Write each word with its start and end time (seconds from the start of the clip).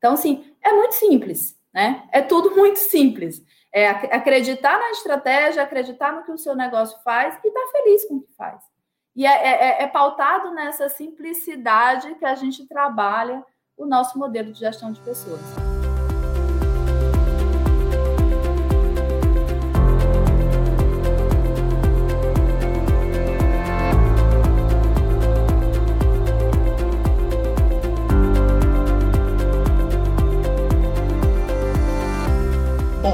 Então, 0.00 0.14
assim, 0.14 0.50
é 0.62 0.72
muito 0.72 0.94
simples, 0.94 1.54
né? 1.72 2.08
É 2.10 2.22
tudo 2.22 2.56
muito 2.56 2.78
simples. 2.78 3.44
É 3.72 3.86
acreditar 3.88 4.78
na 4.78 4.90
estratégia, 4.90 5.62
acreditar 5.62 6.12
no 6.12 6.24
que 6.24 6.32
o 6.32 6.38
seu 6.38 6.56
negócio 6.56 6.98
faz 7.04 7.38
e 7.44 7.48
estar 7.48 7.60
tá 7.60 7.70
feliz 7.70 8.04
com 8.06 8.16
o 8.16 8.22
que 8.22 8.32
faz. 8.34 8.60
E 9.14 9.26
é, 9.26 9.30
é, 9.30 9.82
é, 9.82 9.86
pautado 9.86 10.52
nessa 10.52 10.88
simplicidade 10.88 12.14
que 12.14 12.24
a 12.24 12.34
gente 12.34 12.66
trabalha 12.66 13.44
o 13.76 13.84
nosso 13.84 14.18
modelo 14.18 14.52
de 14.52 14.60
gestão 14.60 14.90
de 14.90 15.00
pessoas. 15.00 15.40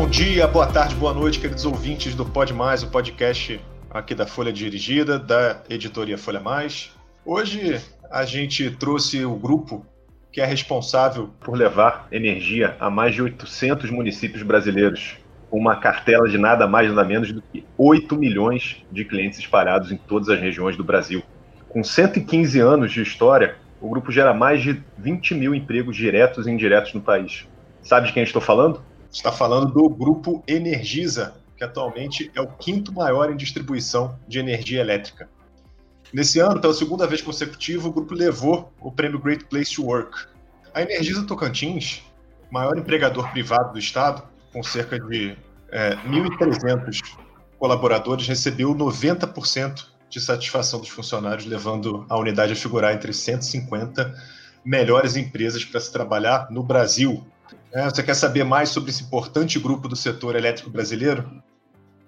Bom 0.06 0.10
dia, 0.10 0.46
boa 0.46 0.68
tarde, 0.68 0.94
boa 0.94 1.12
noite, 1.12 1.40
queridos 1.40 1.66
ouvintes 1.66 2.14
do 2.14 2.24
Pod 2.24 2.54
Mais, 2.54 2.84
o 2.84 2.86
podcast 2.86 3.60
aqui 3.90 4.14
da 4.14 4.24
Folha 4.24 4.52
Dirigida, 4.52 5.18
da 5.18 5.64
editoria 5.68 6.16
Folha 6.16 6.38
Mais. 6.38 6.92
Hoje 7.24 7.80
a 8.08 8.24
gente 8.24 8.70
trouxe 8.70 9.24
o 9.24 9.34
grupo 9.34 9.84
que 10.30 10.40
é 10.40 10.46
responsável 10.46 11.30
por 11.40 11.56
levar 11.56 12.06
energia 12.12 12.76
a 12.78 12.88
mais 12.88 13.16
de 13.16 13.22
800 13.22 13.90
municípios 13.90 14.44
brasileiros, 14.44 15.16
uma 15.50 15.74
cartela 15.74 16.28
de 16.28 16.38
nada 16.38 16.68
mais 16.68 16.88
nada 16.88 17.04
menos 17.06 17.32
do 17.32 17.42
que 17.42 17.64
8 17.76 18.16
milhões 18.16 18.84
de 18.92 19.04
clientes 19.04 19.40
espalhados 19.40 19.90
em 19.90 19.96
todas 19.96 20.28
as 20.28 20.38
regiões 20.38 20.76
do 20.76 20.84
Brasil. 20.84 21.20
Com 21.68 21.82
115 21.82 22.60
anos 22.60 22.92
de 22.92 23.02
história, 23.02 23.56
o 23.80 23.90
grupo 23.90 24.12
gera 24.12 24.32
mais 24.32 24.62
de 24.62 24.80
20 24.98 25.34
mil 25.34 25.52
empregos 25.52 25.96
diretos 25.96 26.46
e 26.46 26.50
indiretos 26.52 26.94
no 26.94 27.00
país. 27.00 27.48
Sabe 27.82 28.06
de 28.06 28.12
quem 28.12 28.22
estou 28.22 28.40
falando? 28.40 28.80
Está 29.12 29.32
falando 29.32 29.72
do 29.72 29.88
grupo 29.88 30.42
Energisa, 30.46 31.34
que 31.56 31.64
atualmente 31.64 32.30
é 32.34 32.40
o 32.40 32.46
quinto 32.46 32.92
maior 32.92 33.30
em 33.30 33.36
distribuição 33.36 34.18
de 34.28 34.38
energia 34.38 34.80
elétrica. 34.80 35.28
Nesse 36.12 36.38
ano, 36.38 36.60
pela 36.60 36.74
segunda 36.74 37.06
vez 37.06 37.20
consecutiva, 37.20 37.88
o 37.88 37.92
grupo 37.92 38.14
levou 38.14 38.72
o 38.80 38.92
prêmio 38.92 39.18
Great 39.18 39.44
Place 39.46 39.74
to 39.74 39.84
Work. 39.84 40.26
A 40.72 40.82
Energisa 40.82 41.26
Tocantins, 41.26 42.02
maior 42.50 42.78
empregador 42.78 43.30
privado 43.32 43.72
do 43.72 43.78
estado, 43.78 44.22
com 44.52 44.62
cerca 44.62 45.00
de 45.00 45.36
é, 45.70 45.96
1.300 45.96 47.16
colaboradores, 47.58 48.26
recebeu 48.26 48.74
90% 48.74 49.86
de 50.08 50.20
satisfação 50.20 50.80
dos 50.80 50.88
funcionários, 50.88 51.46
levando 51.46 52.06
a 52.08 52.16
unidade 52.16 52.52
a 52.52 52.56
figurar 52.56 52.94
entre 52.94 53.12
150 53.12 54.14
melhores 54.64 55.16
empresas 55.16 55.64
para 55.64 55.80
se 55.80 55.92
trabalhar 55.92 56.48
no 56.50 56.62
Brasil. 56.62 57.26
É, 57.76 57.84
você 57.84 58.02
quer 58.02 58.14
saber 58.14 58.42
mais 58.42 58.70
sobre 58.70 58.88
esse 58.88 59.02
importante 59.02 59.58
grupo 59.58 59.86
do 59.86 59.94
setor 59.94 60.34
elétrico 60.34 60.70
brasileiro? 60.70 61.42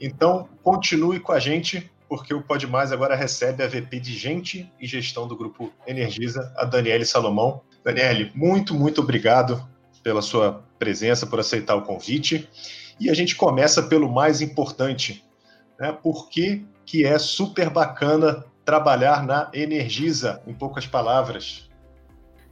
Então, 0.00 0.48
continue 0.62 1.20
com 1.20 1.30
a 1.30 1.38
gente, 1.38 1.92
porque 2.08 2.33
o 2.33 2.41
Pode 2.41 2.66
Mais 2.66 2.91
agora 2.91 3.14
recebe 3.14 3.62
a 3.62 3.66
VP 3.66 4.00
de 4.00 4.16
Gente 4.16 4.72
e 4.80 4.86
Gestão 4.86 5.28
do 5.28 5.36
Grupo 5.36 5.70
Energisa, 5.86 6.50
a 6.56 6.64
Daniele 6.64 7.05
Salomão. 7.05 7.61
Daniele, 7.84 8.33
muito, 8.34 8.72
muito 8.72 9.02
obrigado 9.02 9.62
pela 10.02 10.22
sua 10.22 10.64
presença, 10.78 11.27
por 11.27 11.39
aceitar 11.39 11.74
o 11.74 11.83
convite. 11.83 12.48
E 12.98 13.11
a 13.11 13.14
gente 13.14 13.36
começa 13.36 13.83
pelo 13.83 14.11
mais 14.11 14.41
importante, 14.41 15.22
né? 15.78 15.92
Por 15.92 16.30
que, 16.30 16.64
que 16.86 17.05
é 17.05 17.19
super 17.19 17.69
bacana 17.69 18.42
trabalhar 18.64 19.22
na 19.22 19.50
Energisa, 19.52 20.42
em 20.46 20.55
poucas 20.55 20.86
palavras? 20.86 21.67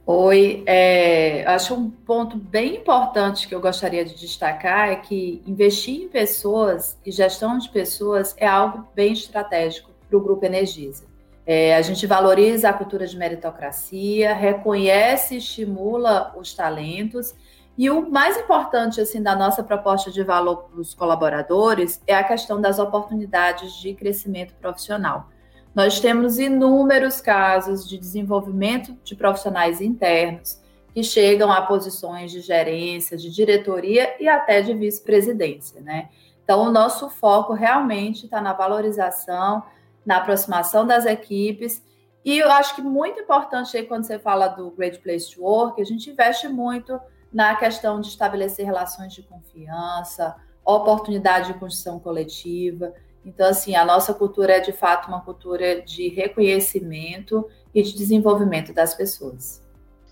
Oi, 0.09 0.63
é, 0.65 1.43
acho 1.45 1.73
um 1.75 1.89
ponto 1.89 2.37
bem 2.37 2.77
importante 2.77 3.45
que 3.45 3.53
eu 3.53 3.59
gostaria 3.59 4.05
de 4.05 4.15
destacar 4.15 4.87
é 4.87 4.95
que 4.95 5.43
investir 5.45 6.01
em 6.01 6.07
pessoas 6.07 6.97
e 7.05 7.11
gestão 7.11 7.57
de 7.57 7.67
pessoas 7.67 8.33
é 8.37 8.47
algo 8.47 8.87
bem 8.95 9.11
estratégico 9.11 9.91
para 10.07 10.17
o 10.17 10.21
Grupo 10.21 10.45
Energisa. 10.45 11.03
É, 11.45 11.75
a 11.75 11.81
gente 11.81 12.07
valoriza 12.07 12.69
a 12.69 12.73
cultura 12.73 13.05
de 13.05 13.17
meritocracia, 13.17 14.33
reconhece 14.33 15.35
e 15.35 15.39
estimula 15.39 16.33
os 16.37 16.53
talentos 16.53 17.35
e 17.77 17.89
o 17.89 18.09
mais 18.09 18.37
importante 18.37 19.01
assim 19.01 19.21
da 19.21 19.35
nossa 19.35 19.61
proposta 19.61 20.09
de 20.09 20.23
valor 20.23 20.69
para 20.69 20.79
os 20.79 20.93
colaboradores 20.93 22.01
é 22.07 22.15
a 22.15 22.23
questão 22.23 22.61
das 22.61 22.79
oportunidades 22.79 23.73
de 23.73 23.93
crescimento 23.93 24.53
profissional. 24.53 25.27
Nós 25.77 25.99
temos 25.99 26.39
inúmeros 26.39 27.21
casos 27.21 27.87
de 27.87 27.99
desenvolvimento 27.99 28.97
de 29.03 29.15
profissionais 29.15 29.79
internos 29.79 30.59
que 30.91 31.03
chegam 31.03 31.51
a 31.51 31.61
posições 31.61 32.31
de 32.31 32.41
gerência, 32.41 33.15
de 33.15 33.29
diretoria 33.29 34.15
e 34.19 34.27
até 34.27 34.59
de 34.63 34.73
vice-presidência, 34.73 35.79
né? 35.81 36.09
Então, 36.43 36.63
o 36.63 36.71
nosso 36.71 37.11
foco 37.11 37.53
realmente 37.53 38.25
está 38.25 38.41
na 38.41 38.53
valorização, 38.53 39.61
na 40.03 40.17
aproximação 40.17 40.87
das 40.87 41.05
equipes. 41.05 41.85
E 42.25 42.39
eu 42.39 42.49
acho 42.49 42.73
que 42.73 42.81
muito 42.81 43.19
importante 43.19 43.77
aí, 43.77 43.85
quando 43.85 44.05
você 44.05 44.17
fala 44.17 44.47
do 44.47 44.71
Great 44.71 44.97
Place 44.97 45.35
to 45.35 45.43
Work, 45.43 45.79
a 45.79 45.85
gente 45.85 46.09
investe 46.09 46.47
muito 46.47 46.99
na 47.31 47.55
questão 47.55 48.01
de 48.01 48.07
estabelecer 48.07 48.65
relações 48.65 49.13
de 49.13 49.21
confiança, 49.21 50.37
oportunidade 50.65 51.53
de 51.53 51.59
construção 51.59 51.99
coletiva. 51.99 52.95
Então, 53.27 53.45
assim, 53.49 53.75
a 53.75 53.83
nossa 53.83 54.13
cultura 54.13 54.53
é 54.53 54.59
de 54.61 54.71
fato 54.71 55.09
uma 55.09 55.19
cultura 55.19 55.81
de 55.81 56.07
reconhecimento 56.07 57.45
e 57.75 57.83
de 57.83 57.93
desenvolvimento 57.93 58.71
das 58.71 58.95
pessoas. 58.95 59.61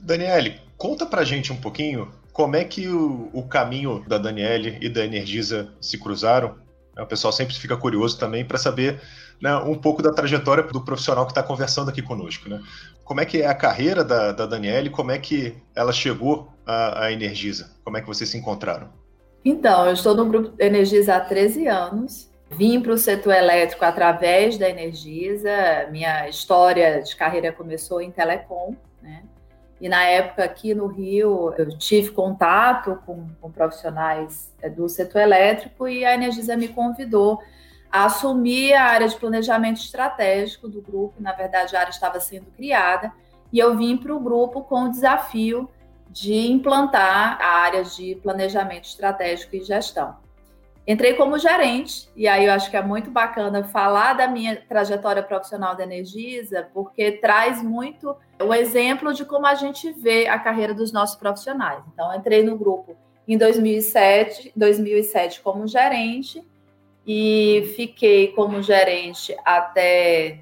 Daniele, 0.01 0.59
conta 0.77 1.05
pra 1.05 1.23
gente 1.23 1.53
um 1.53 1.55
pouquinho 1.55 2.11
como 2.33 2.57
é 2.57 2.65
que 2.65 2.89
o, 2.89 3.29
o 3.31 3.43
caminho 3.43 4.03
da 4.05 4.17
Daniele 4.17 4.77
e 4.81 4.89
da 4.89 5.05
Energisa 5.05 5.69
se 5.79 5.97
cruzaram. 5.97 6.57
O 6.99 7.05
pessoal 7.05 7.31
sempre 7.31 7.55
fica 7.55 7.77
curioso 7.77 8.19
também 8.19 8.43
para 8.43 8.57
saber 8.57 8.99
né, 9.41 9.55
um 9.59 9.75
pouco 9.75 10.01
da 10.01 10.11
trajetória 10.11 10.63
do 10.63 10.83
profissional 10.83 11.25
que 11.25 11.31
está 11.31 11.41
conversando 11.41 11.89
aqui 11.89 12.01
conosco. 12.01 12.49
Né? 12.49 12.61
Como 13.05 13.21
é 13.21 13.25
que 13.25 13.41
é 13.41 13.47
a 13.47 13.55
carreira 13.55 14.03
da, 14.03 14.33
da 14.33 14.45
Daniele, 14.45 14.89
como 14.89 15.11
é 15.11 15.17
que 15.17 15.55
ela 15.73 15.93
chegou 15.93 16.49
à, 16.65 17.05
à 17.05 17.11
Energisa? 17.13 17.71
Como 17.81 17.95
é 17.95 18.01
que 18.01 18.07
vocês 18.07 18.29
se 18.29 18.37
encontraram? 18.37 18.89
Então, 19.45 19.85
eu 19.85 19.93
estou 19.93 20.13
no 20.13 20.25
grupo 20.25 20.53
Energisa 20.61 21.15
há 21.15 21.21
13 21.21 21.67
anos. 21.67 22.34
Vim 22.55 22.79
para 22.79 22.93
o 22.93 22.97
setor 22.97 23.33
elétrico 23.33 23.83
através 23.83 24.57
da 24.57 24.69
Energisa. 24.69 25.87
Minha 25.91 26.29
história 26.29 27.01
de 27.01 27.13
carreira 27.13 27.51
começou 27.51 27.99
em 27.99 28.09
telecom, 28.09 28.73
né? 29.01 29.23
E 29.81 29.89
na 29.89 30.05
época 30.05 30.45
aqui 30.45 30.73
no 30.73 30.87
Rio, 30.87 31.53
eu 31.57 31.77
tive 31.77 32.11
contato 32.11 32.97
com, 33.05 33.27
com 33.41 33.51
profissionais 33.51 34.53
é, 34.61 34.69
do 34.69 34.87
setor 34.87 35.21
elétrico 35.21 35.85
e 35.85 36.05
a 36.05 36.13
Energisa 36.13 36.55
me 36.55 36.69
convidou 36.69 37.41
a 37.91 38.05
assumir 38.05 38.73
a 38.73 38.83
área 38.83 39.09
de 39.09 39.17
planejamento 39.17 39.81
estratégico 39.81 40.69
do 40.69 40.81
grupo. 40.81 41.15
Na 41.19 41.33
verdade, 41.33 41.75
a 41.75 41.81
área 41.81 41.91
estava 41.91 42.21
sendo 42.21 42.45
criada 42.55 43.11
e 43.51 43.59
eu 43.59 43.75
vim 43.75 43.97
para 43.97 44.15
o 44.15 44.19
grupo 44.19 44.61
com 44.61 44.85
o 44.85 44.89
desafio 44.89 45.69
de 46.09 46.33
implantar 46.47 47.37
a 47.41 47.57
área 47.59 47.83
de 47.83 48.15
planejamento 48.23 48.85
estratégico 48.85 49.57
e 49.57 49.61
gestão. 49.61 50.23
Entrei 50.87 51.15
como 51.15 51.39
gerente, 51.39 52.07
e 52.15 52.27
aí 52.27 52.45
eu 52.45 52.53
acho 52.53 52.69
que 52.69 52.77
é 52.77 52.81
muito 52.81 53.09
bacana 53.09 53.63
falar 53.63 54.13
da 54.13 54.27
minha 54.27 54.55
trajetória 54.55 55.23
profissional 55.23 55.75
da 55.75 55.83
Energisa, 55.83 56.69
porque 56.73 57.13
traz 57.13 57.63
muito 57.63 58.15
o 58.39 58.53
exemplo 58.53 59.11
de 59.11 59.25
como 59.25 59.47
a 59.47 59.55
gente 59.55 59.91
vê 59.91 60.27
a 60.27 60.37
carreira 60.37 60.75
dos 60.75 60.91
nossos 60.91 61.15
profissionais. 61.15 61.83
Então, 61.91 62.13
entrei 62.13 62.43
no 62.43 62.55
grupo 62.55 62.95
em 63.27 63.35
2007, 63.35 64.51
2007 64.55 65.41
como 65.41 65.67
gerente, 65.67 66.45
e 67.07 67.73
fiquei 67.75 68.27
como 68.29 68.61
gerente 68.61 69.35
até 69.43 70.39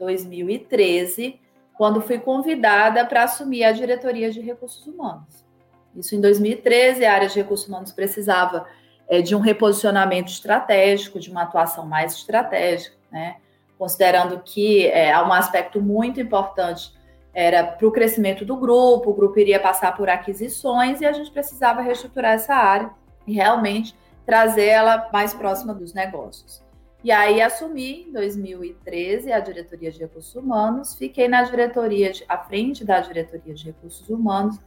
2013, 0.00 1.40
quando 1.74 2.00
fui 2.00 2.18
convidada 2.18 3.04
para 3.04 3.24
assumir 3.24 3.62
a 3.62 3.70
diretoria 3.70 4.32
de 4.32 4.40
recursos 4.40 4.84
humanos. 4.86 5.46
Isso 5.94 6.14
em 6.14 6.20
2013, 6.20 7.04
a 7.04 7.12
área 7.12 7.28
de 7.28 7.36
recursos 7.36 7.68
humanos 7.68 7.92
precisava 7.92 8.66
é, 9.08 9.22
de 9.22 9.34
um 9.34 9.40
reposicionamento 9.40 10.30
estratégico, 10.30 11.18
de 11.18 11.30
uma 11.30 11.42
atuação 11.42 11.86
mais 11.86 12.14
estratégica, 12.14 12.96
né? 13.10 13.36
considerando 13.78 14.40
que 14.40 14.86
é, 14.88 15.16
um 15.22 15.32
aspecto 15.32 15.80
muito 15.80 16.20
importante 16.20 16.94
era 17.32 17.62
para 17.62 17.86
o 17.86 17.92
crescimento 17.92 18.46
do 18.46 18.56
grupo, 18.56 19.10
o 19.10 19.14
grupo 19.14 19.38
iria 19.38 19.60
passar 19.60 19.94
por 19.94 20.08
aquisições 20.08 21.02
e 21.02 21.06
a 21.06 21.12
gente 21.12 21.30
precisava 21.30 21.82
reestruturar 21.82 22.32
essa 22.32 22.54
área 22.54 22.90
e 23.26 23.34
realmente 23.34 23.94
trazer 24.24 24.64
ela 24.64 25.10
mais 25.12 25.34
próxima 25.34 25.74
dos 25.74 25.92
negócios. 25.92 26.64
E 27.04 27.12
aí 27.12 27.42
assumi 27.42 28.08
em 28.08 28.12
2013 28.12 29.30
a 29.32 29.38
diretoria 29.38 29.92
de 29.92 29.98
recursos 29.98 30.34
humanos, 30.34 30.94
fiquei 30.94 31.28
na 31.28 31.42
diretoria 31.42 32.10
de, 32.10 32.24
à 32.26 32.38
frente 32.38 32.84
da 32.84 33.00
diretoria 33.00 33.54
de 33.54 33.66
recursos 33.66 34.08
humanos 34.08 34.58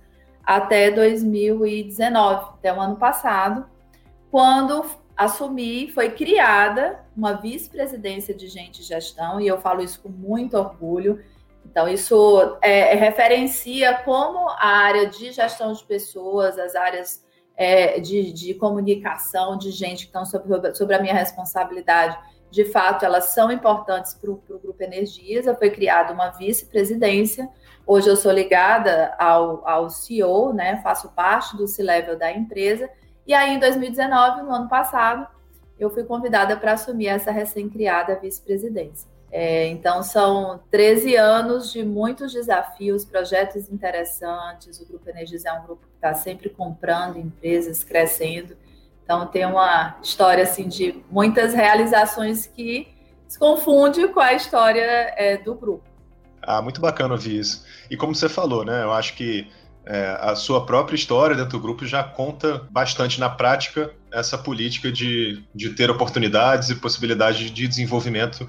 até 0.46 0.92
2019, 0.92 2.52
até 2.60 2.72
o 2.72 2.80
ano 2.80 2.96
passado, 2.96 3.66
quando 4.32 4.86
assumi, 5.16 5.92
foi 5.92 6.12
criada 6.12 7.04
uma 7.16 7.34
vice-presidência 7.34 8.34
de 8.34 8.48
gente 8.48 8.80
e 8.80 8.84
gestão, 8.84 9.40
e 9.40 9.48
eu 9.48 9.60
falo 9.60 9.82
isso 9.82 10.02
com 10.02 10.10
muito 10.10 10.58
orgulho. 10.58 11.22
Então, 11.66 11.88
isso 11.88 12.58
é, 12.62 12.96
referencia 12.96 13.96
como 14.06 14.50
a 14.50 14.68
área 14.68 15.08
de 15.08 15.32
gestão 15.32 15.74
de 15.74 15.84
pessoas, 15.84 16.58
as 16.58 16.74
áreas 16.74 17.24
é, 17.58 18.00
de, 18.00 18.32
de, 18.32 18.54
comunicação, 18.54 19.58
de 19.58 19.72
gente 19.72 20.04
que 20.04 20.06
estão 20.06 20.26
sobre, 20.26 20.74
sobre 20.74 20.96
a 20.96 21.02
minha 21.02 21.14
responsabilidade, 21.14 22.18
de 22.50 22.66
fato, 22.66 23.06
elas 23.06 23.26
são 23.26 23.52
importantes 23.52 24.14
para 24.14 24.32
o 24.32 24.42
Grupo 24.48 24.82
Energisa. 24.82 25.54
Foi 25.54 25.70
criada 25.70 26.14
uma 26.14 26.30
vice-presidência. 26.30 27.48
Hoje 27.86 28.10
eu 28.10 28.16
sou 28.16 28.32
ligada 28.32 29.14
ao, 29.20 29.68
ao 29.68 29.90
CEO, 29.90 30.54
né? 30.54 30.80
faço 30.82 31.10
parte 31.10 31.56
do 31.56 31.68
C-Level 31.68 32.18
da 32.18 32.32
empresa. 32.32 32.90
E 33.30 33.34
aí, 33.36 33.54
em 33.54 33.60
2019, 33.60 34.42
no 34.42 34.52
ano 34.52 34.68
passado, 34.68 35.28
eu 35.78 35.92
fui 35.92 36.04
convidada 36.04 36.58
para 36.58 36.74
assumir 36.74 37.10
essa 37.10 37.30
recém-criada 37.30 38.20
vice-presidência. 38.20 39.08
É, 39.32 39.68
então, 39.68 40.02
são 40.02 40.60
13 40.72 41.16
anos 41.16 41.72
de 41.72 41.86
muitos 41.86 42.34
desafios, 42.34 43.06
projetos 43.06 43.70
interessantes. 43.70 44.82
O 44.82 44.88
Grupo 44.88 45.08
Energisa 45.08 45.50
é 45.50 45.54
um 45.54 45.62
grupo 45.62 45.84
que 45.84 45.94
está 45.94 46.12
sempre 46.16 46.50
comprando 46.50 47.20
empresas, 47.20 47.84
crescendo. 47.84 48.58
Então 49.04 49.28
tem 49.28 49.46
uma 49.46 50.00
história 50.02 50.44
assim 50.44 50.68
de 50.68 51.04
muitas 51.12 51.54
realizações 51.54 52.48
que 52.48 52.88
se 53.28 53.38
confunde 53.38 54.08
com 54.08 54.20
a 54.20 54.34
história 54.34 55.14
é, 55.16 55.38
do 55.38 55.54
grupo. 55.54 55.84
Ah, 56.42 56.64
muito 56.64 56.82
bacana 56.82 57.14
ouvir 57.14 57.38
isso. 57.40 57.64
E 57.92 57.98
como 57.98 58.16
você 58.16 58.28
falou, 58.28 58.66
né? 58.66 58.84
Eu 58.84 58.92
acho 58.92 59.16
que 59.16 59.48
é, 59.90 60.16
a 60.22 60.36
sua 60.36 60.68
própria 60.68 60.96
história 60.96 61.36
dentro 61.36 61.54
do 61.54 61.60
grupo 61.60 61.84
já 61.84 62.04
conta 62.04 62.68
bastante 62.70 63.20
na 63.20 63.28
prática 63.28 63.92
essa 64.14 64.38
política 64.38 64.92
de, 64.92 65.44
de 65.54 65.72
ter 65.72 65.90
oportunidades 65.90 66.70
e 66.70 66.76
possibilidades 66.76 67.50
de 67.50 67.68
desenvolvimento 67.68 68.48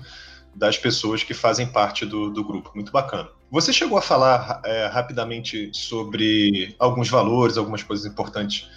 das 0.54 0.76
pessoas 0.76 1.22
que 1.22 1.32
fazem 1.32 1.66
parte 1.66 2.04
do, 2.04 2.30
do 2.30 2.44
grupo. 2.44 2.72
Muito 2.74 2.92
bacana. 2.92 3.30
Você 3.50 3.72
chegou 3.72 3.96
a 3.96 4.02
falar 4.02 4.60
é, 4.66 4.86
rapidamente 4.88 5.70
sobre 5.72 6.76
alguns 6.78 7.08
valores, 7.08 7.56
algumas 7.56 7.82
coisas 7.82 8.04
importantes 8.04 8.68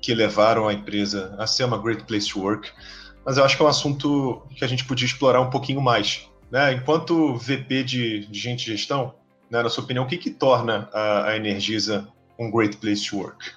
que 0.00 0.14
levaram 0.14 0.66
a 0.66 0.72
empresa 0.72 1.34
a 1.38 1.46
ser 1.46 1.64
uma 1.64 1.76
great 1.76 2.04
place 2.04 2.30
to 2.30 2.40
work, 2.40 2.70
mas 3.26 3.36
eu 3.36 3.44
acho 3.44 3.56
que 3.58 3.62
é 3.62 3.66
um 3.66 3.68
assunto 3.68 4.42
que 4.56 4.64
a 4.64 4.68
gente 4.68 4.86
podia 4.86 5.04
explorar 5.04 5.42
um 5.42 5.50
pouquinho 5.50 5.82
mais. 5.82 6.26
Né? 6.50 6.72
Enquanto 6.72 7.36
VP 7.36 7.84
de, 7.84 8.26
de 8.26 8.38
gente 8.38 8.64
de 8.64 8.72
gestão, 8.72 9.12
né, 9.50 9.62
na 9.62 9.68
sua 9.68 9.84
opinião, 9.84 10.04
o 10.04 10.08
que, 10.08 10.16
que 10.16 10.30
torna 10.30 10.88
a, 10.92 11.30
a 11.30 11.36
Energisa 11.36 12.08
um 12.38 12.50
great 12.50 12.76
place 12.76 13.08
to 13.08 13.18
work? 13.18 13.52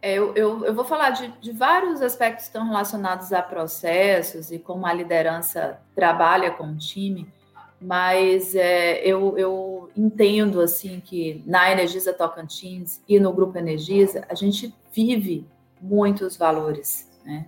É, 0.00 0.14
eu, 0.14 0.34
eu, 0.34 0.64
eu, 0.64 0.74
vou 0.74 0.84
falar 0.84 1.10
de, 1.10 1.28
de, 1.40 1.52
vários 1.52 2.02
aspectos 2.02 2.44
que 2.44 2.48
estão 2.48 2.66
relacionados 2.66 3.32
a 3.32 3.40
processos 3.40 4.50
e 4.50 4.58
como 4.58 4.84
a 4.84 4.92
liderança 4.92 5.80
trabalha 5.94 6.50
com 6.50 6.72
o 6.72 6.76
time, 6.76 7.32
mas 7.80 8.54
é, 8.54 9.00
eu, 9.06 9.38
eu, 9.38 9.90
entendo 9.96 10.60
assim 10.60 11.00
que 11.00 11.42
na 11.46 11.70
Energisa 11.70 12.12
Tocantins 12.12 13.00
e 13.08 13.20
no 13.20 13.32
Grupo 13.32 13.56
Energisa 13.56 14.24
a 14.28 14.34
gente 14.34 14.74
vive 14.92 15.46
muitos 15.80 16.36
valores, 16.36 17.08
né? 17.24 17.46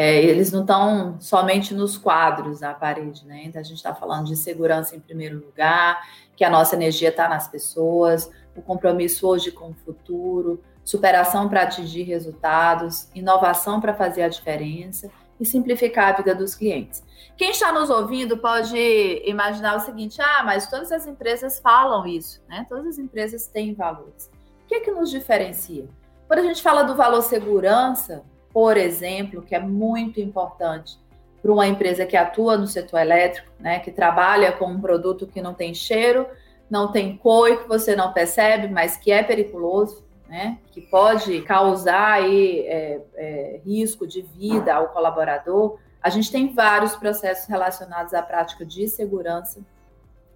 É, 0.00 0.22
eles 0.22 0.52
não 0.52 0.60
estão 0.60 1.20
somente 1.20 1.74
nos 1.74 1.98
quadros 1.98 2.60
da 2.60 2.72
parede, 2.72 3.26
né? 3.26 3.42
Então 3.46 3.60
a 3.60 3.64
gente 3.64 3.78
está 3.78 3.92
falando 3.92 4.26
de 4.26 4.36
segurança 4.36 4.94
em 4.94 5.00
primeiro 5.00 5.44
lugar, 5.44 6.00
que 6.36 6.44
a 6.44 6.50
nossa 6.50 6.76
energia 6.76 7.08
está 7.08 7.28
nas 7.28 7.48
pessoas, 7.48 8.30
o 8.54 8.62
compromisso 8.62 9.26
hoje 9.26 9.50
com 9.50 9.70
o 9.70 9.74
futuro, 9.74 10.62
superação 10.84 11.48
para 11.48 11.62
atingir 11.62 12.04
resultados, 12.04 13.08
inovação 13.12 13.80
para 13.80 13.92
fazer 13.92 14.22
a 14.22 14.28
diferença 14.28 15.10
e 15.40 15.44
simplificar 15.44 16.14
a 16.14 16.16
vida 16.18 16.32
dos 16.32 16.54
clientes. 16.54 17.02
Quem 17.36 17.50
está 17.50 17.72
nos 17.72 17.90
ouvindo 17.90 18.38
pode 18.38 18.78
imaginar 19.26 19.78
o 19.78 19.80
seguinte: 19.80 20.22
ah, 20.22 20.44
mas 20.44 20.70
todas 20.70 20.92
as 20.92 21.08
empresas 21.08 21.58
falam 21.58 22.06
isso, 22.06 22.40
né? 22.48 22.64
Todas 22.68 22.86
as 22.86 22.98
empresas 22.98 23.48
têm 23.48 23.74
valores. 23.74 24.30
O 24.62 24.68
que 24.68 24.76
é 24.76 24.80
que 24.80 24.92
nos 24.92 25.10
diferencia? 25.10 25.88
Quando 26.28 26.38
a 26.38 26.44
gente 26.44 26.62
fala 26.62 26.84
do 26.84 26.94
valor 26.94 27.22
segurança, 27.22 28.22
por 28.58 28.76
exemplo, 28.76 29.40
que 29.40 29.54
é 29.54 29.60
muito 29.60 30.20
importante 30.20 30.98
para 31.40 31.52
uma 31.52 31.68
empresa 31.68 32.04
que 32.04 32.16
atua 32.16 32.56
no 32.56 32.66
setor 32.66 32.98
elétrico, 32.98 33.48
né, 33.60 33.78
que 33.78 33.92
trabalha 33.92 34.50
com 34.50 34.66
um 34.66 34.80
produto 34.80 35.28
que 35.28 35.40
não 35.40 35.54
tem 35.54 35.72
cheiro, 35.72 36.26
não 36.68 36.90
tem 36.90 37.16
cor 37.16 37.48
e 37.48 37.58
que 37.58 37.68
você 37.68 37.94
não 37.94 38.12
percebe, 38.12 38.66
mas 38.66 38.96
que 38.96 39.12
é 39.12 39.22
periculoso, 39.22 40.04
né, 40.28 40.58
que 40.72 40.80
pode 40.80 41.40
causar 41.42 42.14
aí, 42.14 42.66
é, 42.66 43.00
é, 43.14 43.60
risco 43.64 44.04
de 44.08 44.22
vida 44.22 44.74
ao 44.74 44.88
colaborador. 44.88 45.78
A 46.02 46.10
gente 46.10 46.28
tem 46.28 46.52
vários 46.52 46.96
processos 46.96 47.46
relacionados 47.46 48.12
à 48.12 48.22
prática 48.22 48.66
de 48.66 48.88
segurança, 48.88 49.60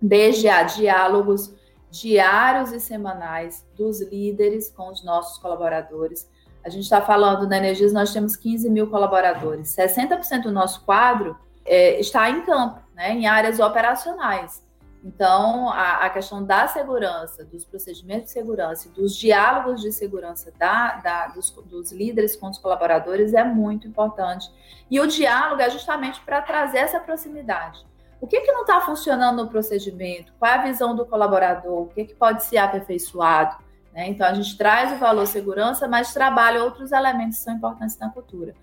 desde 0.01 0.49
a 0.49 0.63
diálogos 0.63 1.53
diários 1.91 2.71
e 2.71 2.79
semanais 2.79 3.67
dos 3.77 4.01
líderes 4.01 4.71
com 4.71 4.93
os 4.93 5.03
nossos 5.03 5.39
colaboradores. 5.39 6.31
A 6.65 6.69
gente 6.69 6.85
está 6.85 7.01
falando 7.01 7.49
na 7.49 7.59
Energias, 7.59 7.93
nós 7.93 8.13
temos 8.13 8.37
15 8.37 8.71
mil 8.71 8.89
colaboradores. 8.89 9.75
60% 9.77 10.43
do 10.43 10.53
nosso 10.53 10.85
quadro 10.85 11.37
é, 11.65 11.99
está 11.99 12.31
em 12.31 12.43
campo, 12.43 12.81
né, 12.95 13.13
em 13.13 13.27
áreas 13.27 13.59
operacionais. 13.59 14.63
Então, 15.05 15.69
a, 15.69 16.07
a, 16.07 16.11
questão 16.11 16.45
da 16.45 16.69
segurança, 16.69 17.45
dos 17.45 17.65
procedimentos 17.65 18.27
de 18.27 18.31
segurança 18.31 18.89
dos 18.91 19.17
diálogos 19.17 19.81
de 19.81 19.91
segurança 19.91 20.53
da, 20.57 20.97
da, 20.97 21.27
dos, 21.29 21.51
dos 21.51 21.91
líderes 21.91 22.37
com 22.37 22.49
os 22.49 22.59
colaboradores 22.59 23.35
é 23.35 23.43
muito 23.43 23.89
importante. 23.89 24.49
E 24.89 25.01
o 25.01 25.07
diálogo 25.09 25.61
é 25.61 25.69
justamente 25.69 26.21
para 26.21 26.41
trazer 26.41 26.79
essa 26.79 27.01
proximidade. 27.01 27.85
O 28.21 28.29
que, 28.29 28.41
que 28.43 28.53
não 28.53 28.61
está 28.61 28.81
funcionando 28.81 29.43
no 29.43 29.51
procedimento? 29.51 30.33
Qual 30.39 30.49
é 30.49 30.55
a 30.55 30.63
visão 30.63 30.95
do 30.95 31.05
colaborador? 31.05 31.83
O 31.83 31.87
que, 31.89 32.05
que 32.05 32.15
pode 32.15 32.45
ser 32.45 32.59
aperfeiçoado? 32.59 33.57
Né? 33.93 34.09
Então, 34.09 34.27
a 34.27 34.35
gente 34.35 34.57
traz 34.57 34.93
o 34.93 34.97
valor 34.97 35.27
segurança, 35.27 35.87
mas 35.87 36.13
trabalha 36.13 36.65
outros 36.65 36.93
elementos 36.93 37.39
que 37.39 37.45
são 37.45 37.55
importantes 37.55 37.99
na 37.99 38.11
cultura. 38.11 38.55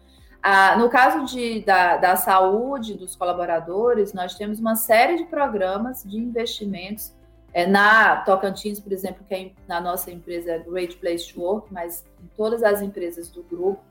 Ah, 0.41 0.77
no 0.77 0.89
caso 0.89 1.25
de, 1.25 1.61
da, 1.61 1.97
da 1.97 2.15
saúde 2.15 2.93
dos 2.93 3.15
colaboradores, 3.15 4.13
nós 4.13 4.35
temos 4.35 4.59
uma 4.59 4.75
série 4.75 5.17
de 5.17 5.25
programas 5.25 6.03
de 6.03 6.17
investimentos. 6.17 7.13
É, 7.51 7.65
na 7.65 8.17
Tocantins, 8.17 8.79
por 8.79 8.91
exemplo, 8.91 9.25
que 9.27 9.33
é 9.33 9.51
na 9.67 9.81
nossa 9.81 10.11
empresa 10.11 10.63
Great 10.67 10.97
Place 10.97 11.33
to 11.33 11.41
Work, 11.41 11.73
mas 11.73 12.05
em 12.23 12.27
todas 12.37 12.61
as 12.61 12.79
empresas 12.79 13.27
do 13.27 13.41
grupo, 13.41 13.81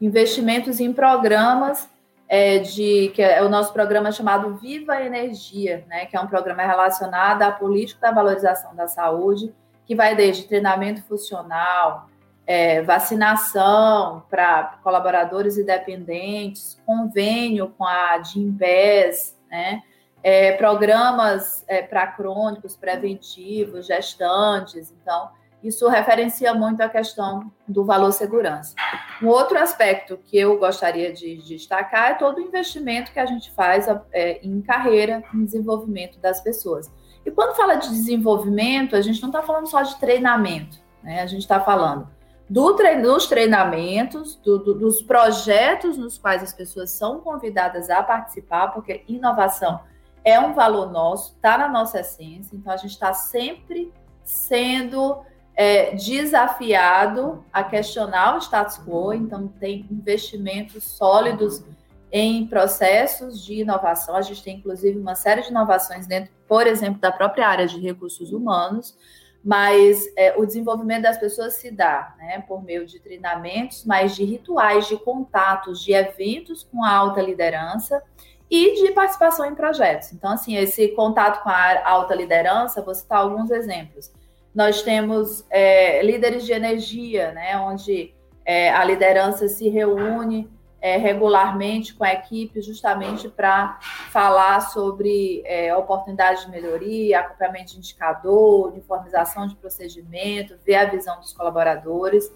investimentos 0.00 0.80
em 0.80 0.90
programas 0.90 1.88
é, 2.26 2.58
de 2.58 3.10
que 3.14 3.22
é 3.22 3.42
o 3.42 3.48
nosso 3.48 3.72
programa 3.72 4.10
chamado 4.10 4.54
Viva 4.56 5.00
Energia, 5.02 5.84
né, 5.86 6.06
que 6.06 6.16
é 6.16 6.20
um 6.20 6.26
programa 6.26 6.62
relacionado 6.62 7.42
à 7.42 7.52
política 7.52 8.00
da 8.00 8.10
valorização 8.10 8.74
da 8.74 8.88
saúde, 8.88 9.52
que 9.86 9.94
vai 9.94 10.14
desde 10.14 10.44
treinamento 10.44 11.02
funcional, 11.02 12.08
é, 12.46 12.82
vacinação 12.82 14.22
para 14.30 14.78
colaboradores 14.82 15.56
e 15.56 15.64
dependentes, 15.64 16.80
convênio 16.84 17.72
com 17.76 17.84
a 17.84 18.22
Gimbes, 18.22 19.38
né, 19.50 19.82
é, 20.22 20.52
programas 20.52 21.64
é, 21.68 21.82
para 21.82 22.06
crônicos 22.06 22.76
preventivos, 22.76 23.86
gestantes, 23.86 24.90
então 24.90 25.30
isso 25.62 25.88
referencia 25.88 26.52
muito 26.52 26.82
a 26.82 26.88
questão 26.90 27.50
do 27.66 27.86
valor 27.86 28.12
segurança. 28.12 28.74
Um 29.22 29.28
outro 29.28 29.58
aspecto 29.58 30.18
que 30.18 30.36
eu 30.36 30.58
gostaria 30.58 31.10
de, 31.10 31.38
de 31.38 31.56
destacar 31.56 32.10
é 32.10 32.14
todo 32.14 32.36
o 32.36 32.42
investimento 32.42 33.10
que 33.10 33.18
a 33.18 33.24
gente 33.24 33.50
faz 33.52 33.86
é, 34.12 34.40
em 34.42 34.60
carreira, 34.60 35.24
em 35.32 35.42
desenvolvimento 35.42 36.18
das 36.18 36.42
pessoas. 36.42 36.92
E 37.24 37.30
quando 37.30 37.56
fala 37.56 37.76
de 37.76 37.88
desenvolvimento, 37.88 38.94
a 38.94 39.00
gente 39.00 39.20
não 39.22 39.30
está 39.30 39.42
falando 39.42 39.66
só 39.66 39.82
de 39.82 39.96
treinamento, 39.96 40.78
né? 41.02 41.22
A 41.22 41.26
gente 41.26 41.42
está 41.42 41.60
falando 41.60 42.08
do 42.48 42.74
treino, 42.74 43.02
dos 43.02 43.26
treinamentos, 43.26 44.36
do, 44.36 44.58
do, 44.58 44.74
dos 44.74 45.00
projetos 45.00 45.96
nos 45.96 46.18
quais 46.18 46.42
as 46.42 46.52
pessoas 46.52 46.90
são 46.90 47.20
convidadas 47.20 47.88
a 47.88 48.02
participar, 48.02 48.68
porque 48.68 49.02
inovação 49.08 49.80
é 50.22 50.38
um 50.38 50.52
valor 50.52 50.90
nosso, 50.90 51.34
está 51.34 51.56
na 51.58 51.68
nossa 51.68 52.00
essência, 52.00 52.56
então 52.56 52.72
a 52.72 52.76
gente 52.76 52.92
está 52.92 53.12
sempre 53.12 53.92
sendo 54.22 55.18
é, 55.54 55.94
desafiado 55.94 57.44
a 57.52 57.62
questionar 57.62 58.36
o 58.36 58.38
status 58.40 58.78
quo, 58.78 59.12
então 59.12 59.48
tem 59.48 59.86
investimentos 59.90 60.84
sólidos 60.84 61.62
em 62.10 62.46
processos 62.46 63.44
de 63.44 63.60
inovação. 63.60 64.14
A 64.16 64.22
gente 64.22 64.42
tem, 64.42 64.56
inclusive, 64.56 64.98
uma 64.98 65.14
série 65.14 65.42
de 65.42 65.48
inovações 65.48 66.06
dentro, 66.06 66.30
por 66.46 66.66
exemplo, 66.66 67.00
da 67.00 67.10
própria 67.10 67.48
área 67.48 67.66
de 67.66 67.80
recursos 67.80 68.32
humanos, 68.32 68.96
mas 69.42 70.04
é, 70.16 70.34
o 70.38 70.46
desenvolvimento 70.46 71.02
das 71.02 71.18
pessoas 71.18 71.54
se 71.54 71.70
dá 71.70 72.14
né, 72.18 72.42
por 72.48 72.62
meio 72.62 72.86
de 72.86 72.98
treinamentos, 72.98 73.84
mas 73.84 74.16
de 74.16 74.24
rituais, 74.24 74.86
de 74.86 74.96
contatos, 74.96 75.82
de 75.82 75.92
eventos 75.92 76.62
com 76.62 76.82
a 76.82 76.90
alta 76.90 77.20
liderança 77.20 78.02
e 78.50 78.82
de 78.82 78.92
participação 78.92 79.44
em 79.44 79.54
projetos. 79.54 80.12
Então, 80.12 80.30
assim, 80.30 80.56
esse 80.56 80.88
contato 80.88 81.42
com 81.42 81.50
a 81.50 81.86
alta 81.86 82.14
liderança, 82.14 82.80
vou 82.80 82.94
citar 82.94 83.18
alguns 83.18 83.50
exemplos 83.50 84.10
nós 84.54 84.82
temos 84.82 85.44
é, 85.50 86.00
líderes 86.02 86.46
de 86.46 86.52
energia, 86.52 87.32
né, 87.32 87.58
onde 87.58 88.14
é, 88.44 88.70
a 88.70 88.84
liderança 88.84 89.48
se 89.48 89.68
reúne 89.68 90.48
é, 90.84 90.98
regularmente 90.98 91.94
com 91.94 92.04
a 92.04 92.12
equipe, 92.12 92.60
justamente 92.60 93.26
para 93.26 93.78
falar 94.10 94.60
sobre 94.60 95.42
é, 95.46 95.74
oportunidades 95.74 96.44
de 96.44 96.50
melhoria, 96.50 97.20
acompanhamento 97.20 97.72
de 97.72 97.78
indicador, 97.78 98.68
uniformização 98.68 99.46
de 99.46 99.56
procedimento, 99.56 100.58
ver 100.62 100.74
a 100.74 100.84
visão 100.84 101.18
dos 101.18 101.32
colaboradores. 101.32 102.30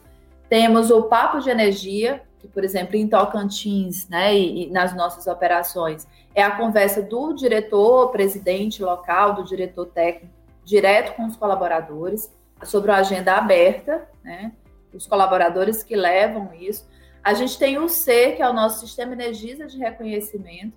Temos 0.49 0.91
o 0.91 1.03
Papo 1.03 1.41
de 1.41 1.51
Energia, 1.51 2.23
que, 2.39 2.49
por 2.49 2.65
exemplo, 2.65 2.97
em 2.97 3.07
Tocantins, 3.07 4.09
né, 4.09 4.35
e, 4.35 4.65
e 4.65 4.71
nas 4.71 4.97
nossas 4.97 5.27
operações, 5.27 6.09
é 6.35 6.43
a 6.43 6.51
conversa 6.51 7.03
do 7.03 7.35
diretor, 7.35 8.11
presidente 8.11 8.83
local, 8.83 9.35
do 9.35 9.45
diretor 9.45 9.85
técnico, 9.89 10.33
direto 10.65 11.15
com 11.17 11.27
os 11.27 11.37
colaboradores, 11.37 12.35
sobre 12.65 12.91
uma 12.91 12.97
agenda 12.97 13.35
aberta, 13.35 14.09
né, 14.25 14.53
os 14.95 15.07
colaboradores 15.07 15.83
que 15.83 15.95
levam 15.95 16.49
isso. 16.59 16.89
A 17.29 17.35
gente 17.35 17.59
tem 17.59 17.77
o 17.77 17.91
C, 17.91 18.33
que 18.33 18.41
é 18.41 18.49
o 18.49 18.55
nosso 18.55 18.81
sistema 18.81 19.13
Energisa 19.13 19.67
de 19.67 19.77
reconhecimento, 19.77 20.73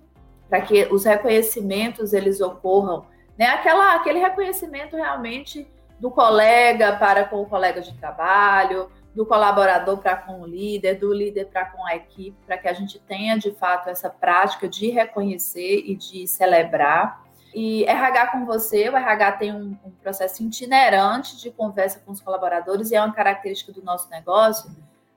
para 0.50 0.60
que 0.60 0.86
os 0.92 1.02
reconhecimentos 1.02 2.12
eles 2.12 2.42
ocorram, 2.42 3.06
né, 3.38 3.46
aquela, 3.46 3.94
aquele 3.94 4.18
reconhecimento 4.18 4.94
realmente 4.94 5.66
do 5.98 6.10
colega 6.10 6.94
para 6.98 7.24
com 7.24 7.40
o 7.40 7.46
colega 7.46 7.80
de 7.80 7.94
trabalho, 7.94 8.90
do 9.14 9.24
colaborador 9.24 9.96
para 9.96 10.14
com 10.14 10.42
o 10.42 10.46
líder, 10.46 10.98
do 10.98 11.10
líder 11.10 11.46
para 11.46 11.64
com 11.64 11.86
a 11.86 11.96
equipe, 11.96 12.36
para 12.44 12.58
que 12.58 12.68
a 12.68 12.74
gente 12.74 12.98
tenha 12.98 13.38
de 13.38 13.52
fato 13.52 13.88
essa 13.88 14.10
prática 14.10 14.68
de 14.68 14.90
reconhecer 14.90 15.82
e 15.86 15.96
de 15.96 16.26
celebrar. 16.26 17.24
E 17.54 17.86
RH 17.86 18.26
com 18.26 18.44
você, 18.44 18.90
o 18.90 18.96
RH 18.98 19.32
tem 19.32 19.54
um, 19.54 19.74
um 19.82 19.90
processo 20.02 20.42
itinerante 20.42 21.34
de 21.38 21.50
conversa 21.50 22.02
com 22.04 22.12
os 22.12 22.20
colaboradores 22.20 22.90
e 22.90 22.94
é 22.94 23.02
uma 23.02 23.14
característica 23.14 23.72
do 23.72 23.82
nosso 23.82 24.10
negócio. 24.10 24.70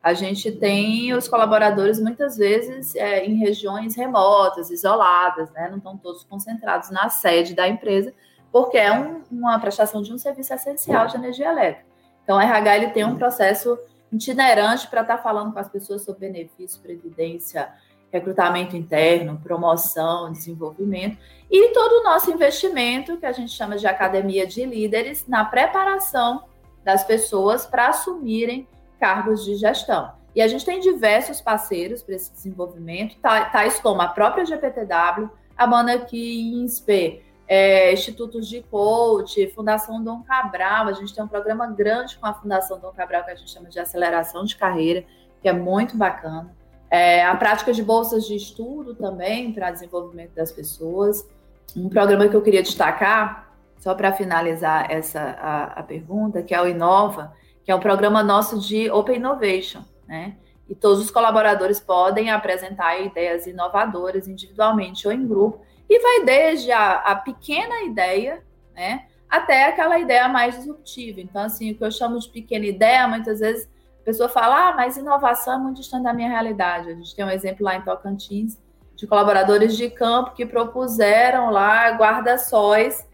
A 0.06 0.14
gente 0.14 0.52
tem 0.52 1.16
os 1.16 1.28
colaboradores 1.28 2.00
muitas 2.00 2.38
vezes 2.38 2.96
é, 2.96 3.26
em 3.26 3.40
regiões 3.40 3.96
remotas, 3.96 4.70
isoladas, 4.70 5.50
né? 5.50 5.68
não 5.68 5.80
estão 5.80 5.98
todos 5.98 6.24
concentrados 6.24 6.92
na 6.92 7.10
sede 7.10 7.56
da 7.56 7.68
empresa, 7.68 8.14
porque 8.52 8.78
é 8.78 8.94
um, 8.94 9.24
uma 9.32 9.58
prestação 9.58 10.04
de 10.04 10.14
um 10.14 10.18
serviço 10.20 10.54
essencial 10.54 11.08
de 11.08 11.16
energia 11.16 11.50
elétrica. 11.50 11.88
Então, 12.24 12.38
o 12.38 12.40
RH 12.40 12.78
ele 12.78 12.90
tem 12.92 13.04
um 13.04 13.16
processo 13.16 13.80
itinerante 14.12 14.88
para 14.90 15.02
estar 15.02 15.18
tá 15.18 15.24
falando 15.24 15.52
com 15.52 15.58
as 15.58 15.70
pessoas 15.70 16.04
sobre 16.04 16.30
benefício, 16.30 16.80
previdência, 16.84 17.74
recrutamento 18.12 18.78
interno, 18.78 19.42
promoção, 19.44 20.32
desenvolvimento 20.32 21.18
e 21.50 21.70
todo 21.74 22.02
o 22.02 22.04
nosso 22.04 22.30
investimento, 22.30 23.18
que 23.18 23.26
a 23.26 23.32
gente 23.32 23.52
chama 23.52 23.76
de 23.76 23.88
academia 23.88 24.46
de 24.46 24.64
líderes, 24.68 25.26
na 25.28 25.44
preparação 25.44 26.44
das 26.84 27.04
pessoas 27.04 27.66
para 27.66 27.88
assumirem 27.88 28.68
cargos 29.06 29.46
de 29.46 29.54
gestão. 29.54 30.14
E 30.34 30.42
a 30.42 30.48
gente 30.48 30.66
tem 30.66 30.80
diversos 30.80 31.40
parceiros 31.40 32.02
para 32.02 32.16
esse 32.16 32.34
desenvolvimento, 32.34 33.16
tais 33.22 33.80
como 33.80 34.02
a 34.02 34.08
própria 34.08 34.44
GPTW, 34.44 35.30
a 35.56 35.68
Manaqui 35.68 36.42
INSPE, 36.56 37.24
é, 37.48 37.94
institutos 37.94 38.50
de 38.50 38.64
coach, 38.64 39.48
Fundação 39.54 40.04
Dom 40.04 40.24
Cabral. 40.24 40.88
A 40.88 40.94
gente 40.94 41.14
tem 41.14 41.24
um 41.24 41.28
programa 41.28 41.68
grande 41.68 42.18
com 42.18 42.26
a 42.26 42.34
Fundação 42.34 42.80
Dom 42.80 42.92
Cabral 42.94 43.24
que 43.24 43.30
a 43.30 43.36
gente 43.36 43.52
chama 43.52 43.70
de 43.70 43.80
aceleração 43.80 44.44
de 44.44 44.56
carreira, 44.56 45.06
que 45.40 45.48
é 45.48 45.54
muito 45.54 45.96
bacana. 45.96 46.52
É, 46.90 47.24
a 47.24 47.36
prática 47.36 47.72
de 47.72 47.84
bolsas 47.84 48.26
de 48.26 48.36
estudo 48.36 48.96
também 48.96 49.54
para 49.54 49.70
desenvolvimento 49.70 50.34
das 50.34 50.52
pessoas. 50.52 51.30
Um 51.78 51.90
programa 51.90 52.28
que 52.28 52.36
eu 52.36 52.42
queria 52.42 52.64
destacar, 52.64 53.54
só 53.78 53.94
para 53.94 54.12
finalizar 54.12 54.92
essa 54.92 55.22
a, 55.22 55.64
a, 55.80 55.84
pergunta, 55.84 56.42
que 56.42 56.56
é 56.56 56.60
o 56.60 56.68
Inova, 56.68 57.34
que 57.66 57.72
é 57.72 57.76
um 57.76 57.80
programa 57.80 58.24
nosso 58.24 58.60
de 58.60 58.90
Open 58.92 59.18
Innovation, 59.18 59.84
né? 60.08 60.38
E 60.70 60.76
todos 60.76 61.00
os 61.00 61.12
colaboradores 61.12 61.80
podem 61.80 62.30
apresentar 62.30 63.00
ideias 63.02 63.48
inovadoras 63.48 64.28
individualmente 64.28 65.08
ou 65.08 65.14
em 65.14 65.28
grupo 65.28 65.62
e 65.90 66.00
vai 66.00 66.24
desde 66.24 66.72
a, 66.72 66.94
a 66.94 67.16
pequena 67.16 67.84
ideia, 67.84 68.44
né, 68.74 69.06
até 69.30 69.66
aquela 69.66 70.00
ideia 70.00 70.28
mais 70.28 70.56
disruptiva. 70.56 71.22
Então, 71.22 71.44
assim, 71.44 71.72
o 71.72 71.76
que 71.76 71.84
eu 71.84 71.92
chamo 71.92 72.20
de 72.20 72.30
pequena 72.30 72.66
ideia, 72.66 73.08
muitas 73.08 73.40
vezes 73.40 73.70
a 74.02 74.06
pessoa 74.06 74.30
fala, 74.30 74.70
ah, 74.70 74.76
mas 74.76 74.98
inovação 74.98 75.54
é 75.54 75.58
muito 75.58 75.78
distante 75.78 76.04
da 76.04 76.14
minha 76.14 76.30
realidade. 76.30 76.90
A 76.90 76.96
gente 76.96 77.16
tem 77.16 77.26
um 77.26 77.30
exemplo 77.30 77.64
lá 77.64 77.76
em 77.76 77.82
Tocantins 77.82 78.60
de 78.96 79.06
colaboradores 79.06 79.76
de 79.78 79.90
campo 79.90 80.34
que 80.34 80.46
propuseram 80.46 81.52
lá 81.52 81.90
guarda-sóis 81.92 83.06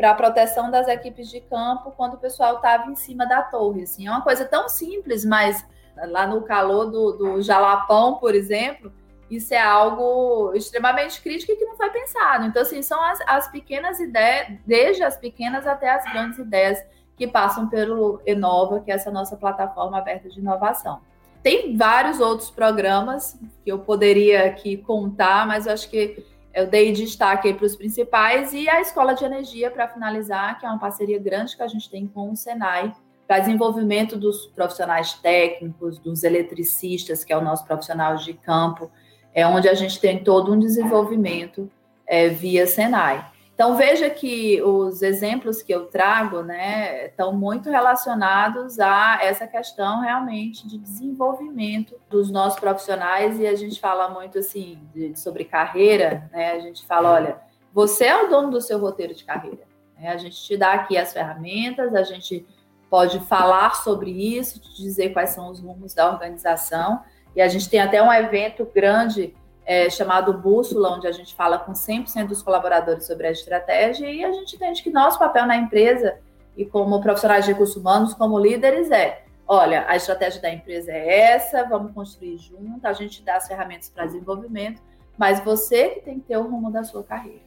para 0.00 0.12
a 0.12 0.14
proteção 0.14 0.70
das 0.70 0.88
equipes 0.88 1.28
de 1.28 1.42
campo 1.42 1.90
quando 1.94 2.14
o 2.14 2.16
pessoal 2.16 2.56
estava 2.56 2.90
em 2.90 2.96
cima 2.96 3.26
da 3.26 3.42
torre. 3.42 3.82
Assim, 3.82 4.06
é 4.06 4.10
uma 4.10 4.22
coisa 4.22 4.46
tão 4.46 4.66
simples, 4.66 5.26
mas 5.26 5.62
lá 5.94 6.26
no 6.26 6.40
calor 6.40 6.86
do, 6.86 7.12
do 7.12 7.42
Jalapão, 7.42 8.14
por 8.14 8.34
exemplo, 8.34 8.90
isso 9.30 9.52
é 9.52 9.60
algo 9.60 10.54
extremamente 10.54 11.20
crítico 11.20 11.52
e 11.52 11.56
que 11.56 11.66
não 11.66 11.76
foi 11.76 11.90
pensado. 11.90 12.46
Então, 12.46 12.62
assim, 12.62 12.80
são 12.80 12.98
as, 13.04 13.20
as 13.26 13.48
pequenas 13.48 14.00
ideias, 14.00 14.58
desde 14.66 15.02
as 15.02 15.18
pequenas 15.18 15.66
até 15.66 15.90
as 15.90 16.02
grandes 16.10 16.38
ideias 16.38 16.82
que 17.14 17.26
passam 17.26 17.68
pelo 17.68 18.22
Enova, 18.24 18.80
que 18.80 18.90
é 18.90 18.94
essa 18.94 19.10
nossa 19.10 19.36
plataforma 19.36 19.98
aberta 19.98 20.30
de 20.30 20.40
inovação. 20.40 21.00
Tem 21.42 21.76
vários 21.76 22.20
outros 22.20 22.50
programas 22.50 23.38
que 23.62 23.70
eu 23.70 23.80
poderia 23.80 24.46
aqui 24.46 24.78
contar, 24.78 25.46
mas 25.46 25.66
eu 25.66 25.74
acho 25.74 25.90
que 25.90 26.24
eu 26.52 26.66
dei 26.66 26.92
destaque 26.92 27.52
para 27.54 27.64
os 27.64 27.76
principais 27.76 28.52
e 28.52 28.68
a 28.68 28.80
Escola 28.80 29.14
de 29.14 29.24
Energia, 29.24 29.70
para 29.70 29.88
finalizar, 29.88 30.58
que 30.58 30.66
é 30.66 30.68
uma 30.68 30.78
parceria 30.78 31.18
grande 31.18 31.56
que 31.56 31.62
a 31.62 31.68
gente 31.68 31.88
tem 31.88 32.06
com 32.06 32.30
o 32.30 32.36
Senai, 32.36 32.92
para 33.26 33.38
desenvolvimento 33.38 34.16
dos 34.16 34.46
profissionais 34.46 35.14
técnicos, 35.14 35.98
dos 35.98 36.24
eletricistas, 36.24 37.22
que 37.22 37.32
é 37.32 37.36
o 37.36 37.40
nosso 37.40 37.64
profissional 37.64 38.16
de 38.16 38.34
campo, 38.34 38.90
é 39.32 39.46
onde 39.46 39.68
a 39.68 39.74
gente 39.74 40.00
tem 40.00 40.24
todo 40.24 40.52
um 40.52 40.58
desenvolvimento 40.58 41.70
é, 42.06 42.28
via 42.28 42.66
Senai. 42.66 43.24
Então 43.60 43.76
veja 43.76 44.08
que 44.08 44.62
os 44.62 45.02
exemplos 45.02 45.60
que 45.60 45.70
eu 45.70 45.84
trago, 45.84 46.40
né, 46.40 47.08
estão 47.08 47.30
muito 47.30 47.68
relacionados 47.68 48.80
a 48.80 49.18
essa 49.20 49.46
questão 49.46 50.00
realmente 50.00 50.66
de 50.66 50.78
desenvolvimento 50.78 51.94
dos 52.08 52.30
nossos 52.30 52.58
profissionais 52.58 53.38
e 53.38 53.46
a 53.46 53.54
gente 53.54 53.78
fala 53.78 54.08
muito 54.08 54.38
assim 54.38 54.80
de, 54.94 55.14
sobre 55.14 55.44
carreira, 55.44 56.26
né? 56.32 56.52
A 56.52 56.60
gente 56.60 56.86
fala, 56.86 57.12
olha, 57.12 57.36
você 57.70 58.06
é 58.06 58.24
o 58.24 58.30
dono 58.30 58.50
do 58.50 58.62
seu 58.62 58.78
roteiro 58.78 59.14
de 59.14 59.24
carreira. 59.24 59.64
Né? 59.94 60.08
A 60.08 60.16
gente 60.16 60.42
te 60.42 60.56
dá 60.56 60.72
aqui 60.72 60.96
as 60.96 61.12
ferramentas, 61.12 61.94
a 61.94 62.02
gente 62.02 62.46
pode 62.88 63.20
falar 63.26 63.74
sobre 63.74 64.10
isso, 64.10 64.58
te 64.58 64.74
dizer 64.74 65.10
quais 65.10 65.30
são 65.30 65.50
os 65.50 65.60
rumos 65.60 65.92
da 65.92 66.10
organização 66.10 67.02
e 67.36 67.42
a 67.42 67.48
gente 67.48 67.68
tem 67.68 67.80
até 67.80 68.02
um 68.02 68.10
evento 68.10 68.66
grande 68.74 69.34
é, 69.70 69.88
chamado 69.88 70.32
Bússola, 70.32 70.96
onde 70.96 71.06
a 71.06 71.12
gente 71.12 71.32
fala 71.32 71.56
com 71.56 71.70
100% 71.70 72.26
dos 72.26 72.42
colaboradores 72.42 73.06
sobre 73.06 73.28
a 73.28 73.30
estratégia 73.30 74.10
e 74.10 74.24
a 74.24 74.32
gente 74.32 74.56
entende 74.56 74.82
que 74.82 74.90
nosso 74.90 75.16
papel 75.16 75.46
na 75.46 75.56
empresa 75.56 76.18
e 76.56 76.64
como 76.64 77.00
profissionais 77.00 77.44
de 77.44 77.52
recursos 77.52 77.76
humanos, 77.76 78.12
como 78.12 78.36
líderes, 78.36 78.90
é 78.90 79.22
olha, 79.46 79.84
a 79.86 79.94
estratégia 79.94 80.42
da 80.42 80.52
empresa 80.52 80.90
é 80.90 81.20
essa, 81.34 81.62
vamos 81.68 81.92
construir 81.92 82.36
junto, 82.38 82.84
a 82.84 82.92
gente 82.92 83.22
dá 83.22 83.36
as 83.36 83.46
ferramentas 83.46 83.88
para 83.88 84.06
desenvolvimento, 84.06 84.82
mas 85.16 85.38
você 85.44 85.90
que 85.90 86.00
tem 86.00 86.18
que 86.18 86.26
ter 86.26 86.36
o 86.36 86.42
rumo 86.42 86.72
da 86.72 86.82
sua 86.82 87.04
carreira. 87.04 87.38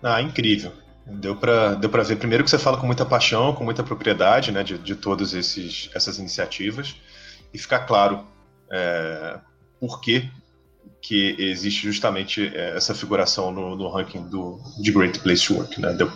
Ah, 0.00 0.22
incrível. 0.22 0.70
Deu 1.04 1.34
para 1.34 1.74
deu 1.74 1.90
ver 1.90 2.16
primeiro 2.16 2.44
que 2.44 2.50
você 2.50 2.60
fala 2.60 2.78
com 2.78 2.86
muita 2.86 3.04
paixão, 3.04 3.52
com 3.52 3.64
muita 3.64 3.82
propriedade 3.82 4.52
né, 4.52 4.62
de, 4.62 4.78
de 4.78 4.94
todas 4.94 5.34
essas 5.34 6.18
iniciativas, 6.20 6.94
e 7.52 7.58
ficar 7.58 7.80
claro 7.80 8.24
é, 8.70 9.40
por 9.80 10.00
que, 10.00 10.30
que 11.00 11.36
existe 11.38 11.82
justamente 11.86 12.50
é, 12.54 12.76
essa 12.76 12.94
figuração 12.94 13.50
no, 13.52 13.76
no, 13.76 13.88
ranking 13.88 14.28
do, 14.28 14.58
de 14.80 14.90
Great 14.90 15.18
Place 15.20 15.46
to 15.46 15.54
Work. 15.54 15.80
Né? 15.80 15.92
Deu, 15.92 16.10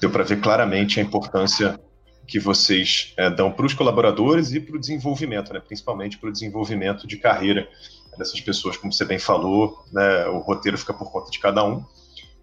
deu 0.00 0.10
para 0.10 0.24
ver 0.24 0.40
claramente 0.40 1.00
a 1.00 1.02
importância 1.02 1.78
que 2.26 2.38
vocês 2.38 3.14
é, 3.16 3.30
dão 3.30 3.50
para 3.50 3.66
os 3.66 3.74
colaboradores 3.74 4.52
e 4.52 4.60
para 4.60 4.76
o 4.76 4.78
desenvolvimento, 4.78 5.52
né? 5.52 5.60
principalmente 5.60 6.18
para 6.18 6.28
o 6.28 6.32
desenvolvimento 6.32 7.06
de 7.06 7.16
carreira 7.16 7.68
dessas 8.16 8.40
pessoas, 8.40 8.76
como 8.76 8.92
você 8.92 9.04
bem 9.04 9.18
falou, 9.18 9.84
né? 9.92 10.26
o 10.26 10.38
roteiro 10.38 10.76
fica 10.76 10.92
por 10.92 11.10
conta 11.10 11.30
de 11.30 11.38
cada 11.38 11.64
um, 11.64 11.84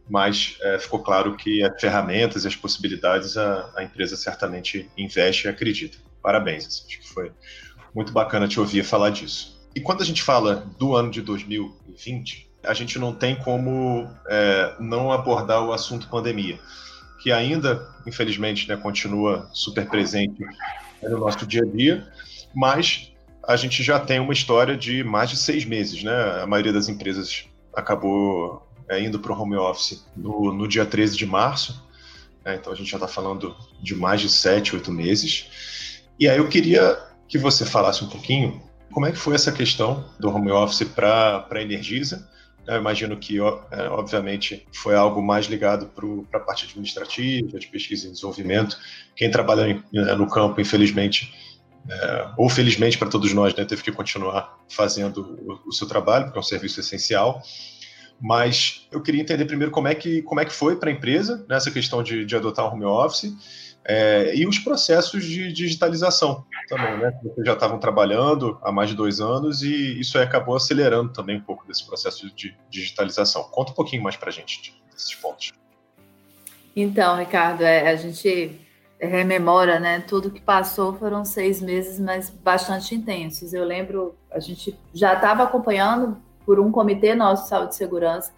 mas 0.10 0.58
é, 0.62 0.79
ficou 0.79 1.00
claro 1.00 1.36
que 1.36 1.63
as 1.63 1.79
ferramentas 1.79 2.46
e 2.46 2.48
as 2.48 2.55
possibilidades 2.55 3.38
a, 3.38 3.72
a 3.75 3.84
empresa 3.84 4.15
certamente 4.15 4.89
investe 4.98 5.48
e 5.48 5.50
acredita. 5.50 5.98
Parabéns, 6.22 6.65
assim, 6.65 6.84
acho 6.88 7.00
que 7.00 7.10
foi 7.10 7.32
muito 7.94 8.12
bacana 8.12 8.48
te 8.48 8.60
ouvir 8.60 8.84
falar 8.84 9.12
disso. 9.12 9.55
E 9.75 9.82
quando 9.82 10.01
a 10.01 10.05
gente 10.05 10.24
fala 10.24 10.65
do 10.79 10.96
ano 10.96 11.12
de 11.12 11.22
2020, 11.22 12.50
a 12.63 12.74
gente 12.74 12.98
não 12.98 13.13
tem 13.13 13.36
como 13.36 14.10
é, 14.27 14.74
não 14.79 15.12
abordar 15.12 15.63
o 15.63 15.74
assunto 15.74 16.08
pandemia, 16.08 16.58
que 17.22 17.32
ainda, 17.32 17.86
infelizmente, 18.08 18.70
né, 18.70 18.77
continua 18.77 19.50
super 19.53 19.88
presente 19.89 20.41
no 21.03 21.20
nosso 21.20 21.46
dia 21.46 21.63
a 21.63 21.65
dia, 21.65 22.08
mas 22.55 23.12
a 23.44 23.55
gente 23.55 23.84
já 23.84 24.00
tem 24.00 24.20
uma 24.20 24.34
história 24.34 24.77
de 24.77 25.03
mais 25.03 25.29
de 25.29 25.38
seis 25.38 25.65
meses, 25.65 26.01
né? 26.01 26.41
A 26.41 26.48
maioria 26.48 26.74
das 26.74 26.88
empresas 26.88 27.46
acabou 27.75 28.65
é, 28.89 29.01
indo 29.01 29.20
para 29.20 29.34
o 29.34 29.39
home 29.39 29.55
office 29.55 30.05
no, 30.15 30.53
no, 30.53 30.67
dia 30.67 30.86
13 30.86 31.17
de 31.17 31.25
março, 31.25 31.84
né? 32.44 32.55
então 32.55 32.72
a 32.72 32.75
gente 32.75 32.89
já 32.89 32.98
está 32.98 33.08
falando 33.08 33.55
de 33.82 33.94
mais 33.94 34.22
de 34.22 34.29
sete, 34.29 34.74
oito 34.74 34.91
meses. 34.91 36.01
E 36.20 36.29
aí 36.29 36.38
eu 36.38 36.48
queria 36.48 36.98
que 37.27 37.38
você 37.38 37.65
falasse 37.65 38.03
um 38.03 38.10
pouquinho 38.10 38.62
Como 38.92 39.06
é 39.06 39.12
que 39.12 39.18
foi 39.18 39.36
essa 39.36 39.51
questão 39.51 40.06
do 40.20 40.30
home 40.30 40.51
office 40.51 40.88
para 40.88 41.48
a 41.50 41.62
Energisa? 41.62 42.30
Eu 42.68 42.77
imagino 42.77 43.15
que, 43.18 43.38
é, 43.38 43.89
obviamente, 43.89 44.65
foi 44.74 44.96
algo 44.96 45.22
mais 45.22 45.46
ligado 45.46 45.88
para 46.30 46.39
a 46.39 46.44
parte 46.44 46.65
administrativa, 46.65 47.60
de 47.60 47.68
pesquisa 47.68 48.08
e 48.08 48.12
desenvolvimento. 48.12 48.77
Quem 49.15 49.30
trabalha 49.30 49.84
né, 49.94 50.15
no 50.15 50.27
campo, 50.27 50.60
infelizmente, 50.60 51.32
é, 51.88 52.30
ou 52.38 52.50
felizmente 52.50 52.98
para 52.98 53.08
todos 53.08 53.32
nós, 53.34 53.54
né, 53.54 53.63
teve 53.65 53.84
que 53.84 53.92
continuar 53.92 54.58
fazendo 54.68 55.22
o, 55.22 55.70
o, 55.70 55.72
seu 55.72 55.88
trabalho, 55.88 56.25
porque 56.25 56.39
é 56.39 56.42
um 56.42 56.44
serviço 56.44 56.80
essencial. 56.80 57.42
Mas 58.20 58.88
eu 58.92 59.01
queria 59.01 59.22
entender 59.22 59.46
primeiro 59.46 59.72
como 59.72 59.88
é 59.88 59.94
que, 59.94 60.24
como 60.24 60.39
é 60.39 60.46
que 60.46 60.54
foi 60.54 60.77
para 60.77 60.89
a 60.89 60.94
empresa 60.94 61.46
nessa 61.48 61.70
questão 61.70 62.01
de, 62.01 62.25
de 62.25 62.36
adotar 62.36 62.65
o 62.65 62.74
home 62.74 62.86
office 62.86 63.75
é, 63.88 64.36
e 64.36 64.48
os 64.48 64.58
processos 64.58 65.24
de 65.24 65.51
digitalização 65.54 66.44
também, 66.68 66.98
né? 66.98 67.13
Vocês 67.22 67.46
já 67.46 67.54
estavam 67.54 67.77
trabalhando 67.77 68.58
há 68.63 68.72
mais 68.72 68.89
de 68.89 68.96
dois 68.96 69.20
anos 69.20 69.62
e 69.62 70.00
isso 70.00 70.18
acabou 70.18 70.56
acelerando 70.56 71.13
também 71.13 71.38
um 71.38 71.42
pouco 71.42 71.68
desse 71.68 71.86
processo 71.86 72.34
de 72.34 72.58
digitalização. 72.70 73.44
Conta 73.44 73.72
um 73.72 73.75
pouquinho 73.75 74.01
mais 74.01 74.15
para 74.15 74.30
a 74.30 74.32
gente 74.32 74.82
desses 74.92 75.13
pontos. 75.13 75.54
Então, 76.75 77.15
Ricardo, 77.18 77.62
é, 77.62 77.89
a 77.89 77.96
gente 77.96 78.60
rememora, 79.00 79.80
né? 79.80 80.00
Tudo 80.00 80.32
que 80.32 80.42
passou 80.42 80.94
foram 80.94 81.24
seis 81.24 81.62
meses, 81.62 82.00
mas 82.00 82.30
bastante 82.30 82.96
intensos. 82.96 83.54
Eu 83.54 83.63
lembro, 83.63 84.18
a 84.32 84.39
gente 84.39 84.75
já 84.94 85.13
estava 85.13 85.44
acompanhando 85.44 86.18
por 86.44 86.60
um 86.60 86.72
comitê 86.72 87.13
nosso 87.13 87.44
de 87.44 87.50
saúde 87.50 87.74
e 87.74 87.77
segurança 87.77 88.34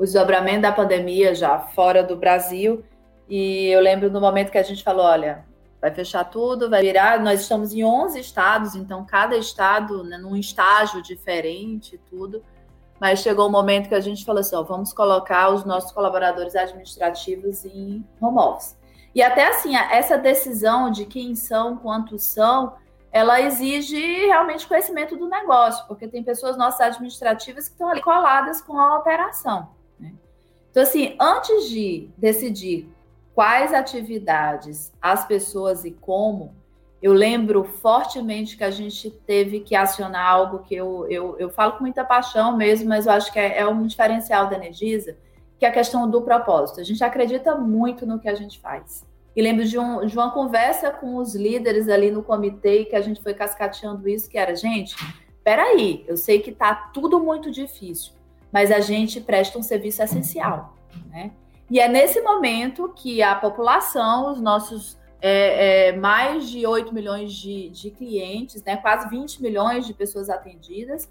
o 0.00 0.04
desdobramento 0.04 0.62
da 0.62 0.72
pandemia 0.72 1.34
já 1.34 1.58
fora 1.58 2.02
do 2.02 2.16
Brasil 2.16 2.82
e 3.30 3.68
eu 3.68 3.80
lembro 3.80 4.10
no 4.10 4.20
momento 4.20 4.50
que 4.50 4.58
a 4.58 4.62
gente 4.62 4.82
falou: 4.82 5.06
olha, 5.06 5.44
vai 5.80 5.92
fechar 5.92 6.24
tudo, 6.24 6.68
vai 6.68 6.82
virar. 6.82 7.20
Nós 7.20 7.42
estamos 7.42 7.72
em 7.72 7.84
11 7.84 8.18
estados, 8.18 8.74
então 8.74 9.06
cada 9.06 9.36
estado 9.36 10.02
né, 10.02 10.18
num 10.18 10.36
estágio 10.36 11.00
diferente, 11.00 11.98
tudo. 12.10 12.42
Mas 13.00 13.20
chegou 13.20 13.46
o 13.46 13.48
um 13.48 13.52
momento 13.52 13.88
que 13.88 13.94
a 13.94 14.00
gente 14.00 14.24
falou 14.24 14.40
assim: 14.40 14.56
ó, 14.56 14.62
vamos 14.64 14.92
colocar 14.92 15.48
os 15.50 15.64
nossos 15.64 15.92
colaboradores 15.92 16.56
administrativos 16.56 17.64
em 17.64 18.04
home 18.20 18.38
office. 18.38 18.76
E 19.14 19.22
até 19.22 19.48
assim, 19.48 19.76
essa 19.76 20.18
decisão 20.18 20.90
de 20.90 21.06
quem 21.06 21.34
são, 21.34 21.76
quantos 21.76 22.24
são, 22.24 22.74
ela 23.12 23.40
exige 23.40 24.26
realmente 24.26 24.66
conhecimento 24.66 25.16
do 25.16 25.28
negócio, 25.28 25.84
porque 25.88 26.06
tem 26.06 26.22
pessoas 26.22 26.56
nossas 26.56 26.80
administrativas 26.80 27.66
que 27.66 27.74
estão 27.74 27.88
ali 27.88 28.00
coladas 28.00 28.60
com 28.60 28.78
a 28.78 28.98
operação. 28.98 29.70
Né? 29.98 30.12
Então, 30.70 30.82
assim, 30.82 31.16
antes 31.18 31.68
de 31.68 32.08
decidir 32.16 32.88
quais 33.34 33.72
atividades 33.72 34.92
as 35.00 35.24
pessoas 35.26 35.84
e 35.84 35.90
como, 35.90 36.54
eu 37.02 37.12
lembro 37.12 37.64
fortemente 37.64 38.56
que 38.56 38.64
a 38.64 38.70
gente 38.70 39.10
teve 39.10 39.60
que 39.60 39.74
acionar 39.74 40.26
algo 40.26 40.58
que 40.58 40.74
eu, 40.74 41.06
eu, 41.08 41.36
eu 41.38 41.48
falo 41.48 41.72
com 41.72 41.80
muita 41.80 42.04
paixão 42.04 42.56
mesmo, 42.56 42.88
mas 42.88 43.06
eu 43.06 43.12
acho 43.12 43.32
que 43.32 43.38
é, 43.38 43.58
é 43.58 43.66
um 43.66 43.86
diferencial 43.86 44.48
da 44.48 44.56
Energisa, 44.56 45.16
que 45.58 45.64
é 45.64 45.68
a 45.68 45.72
questão 45.72 46.08
do 46.08 46.20
propósito. 46.22 46.80
A 46.80 46.84
gente 46.84 47.02
acredita 47.02 47.54
muito 47.54 48.04
no 48.04 48.18
que 48.18 48.28
a 48.28 48.34
gente 48.34 48.58
faz. 48.58 49.06
E 49.34 49.40
lembro 49.40 49.64
de, 49.64 49.78
um, 49.78 50.04
de 50.04 50.14
uma 50.14 50.30
conversa 50.30 50.90
com 50.90 51.16
os 51.16 51.34
líderes 51.34 51.88
ali 51.88 52.10
no 52.10 52.22
comitê 52.22 52.84
que 52.84 52.96
a 52.96 53.00
gente 53.00 53.22
foi 53.22 53.32
cascateando 53.32 54.06
isso, 54.08 54.28
que 54.28 54.36
era, 54.36 54.54
gente, 54.54 54.94
peraí, 55.42 56.04
eu 56.06 56.16
sei 56.16 56.40
que 56.40 56.50
está 56.50 56.74
tudo 56.74 57.20
muito 57.20 57.50
difícil, 57.50 58.12
mas 58.52 58.70
a 58.70 58.80
gente 58.80 59.20
presta 59.20 59.58
um 59.58 59.62
serviço 59.62 60.02
essencial, 60.02 60.74
né? 61.08 61.30
E 61.70 61.78
é 61.78 61.88
nesse 61.88 62.20
momento 62.20 62.92
que 62.96 63.22
a 63.22 63.34
população, 63.36 64.32
os 64.32 64.40
nossos 64.40 64.98
é, 65.22 65.88
é, 65.88 65.92
mais 65.92 66.48
de 66.48 66.66
8 66.66 66.92
milhões 66.92 67.32
de, 67.32 67.70
de 67.70 67.90
clientes, 67.90 68.62
né, 68.64 68.76
quase 68.76 69.08
20 69.08 69.40
milhões 69.40 69.86
de 69.86 69.94
pessoas 69.94 70.28
atendidas, 70.28 71.08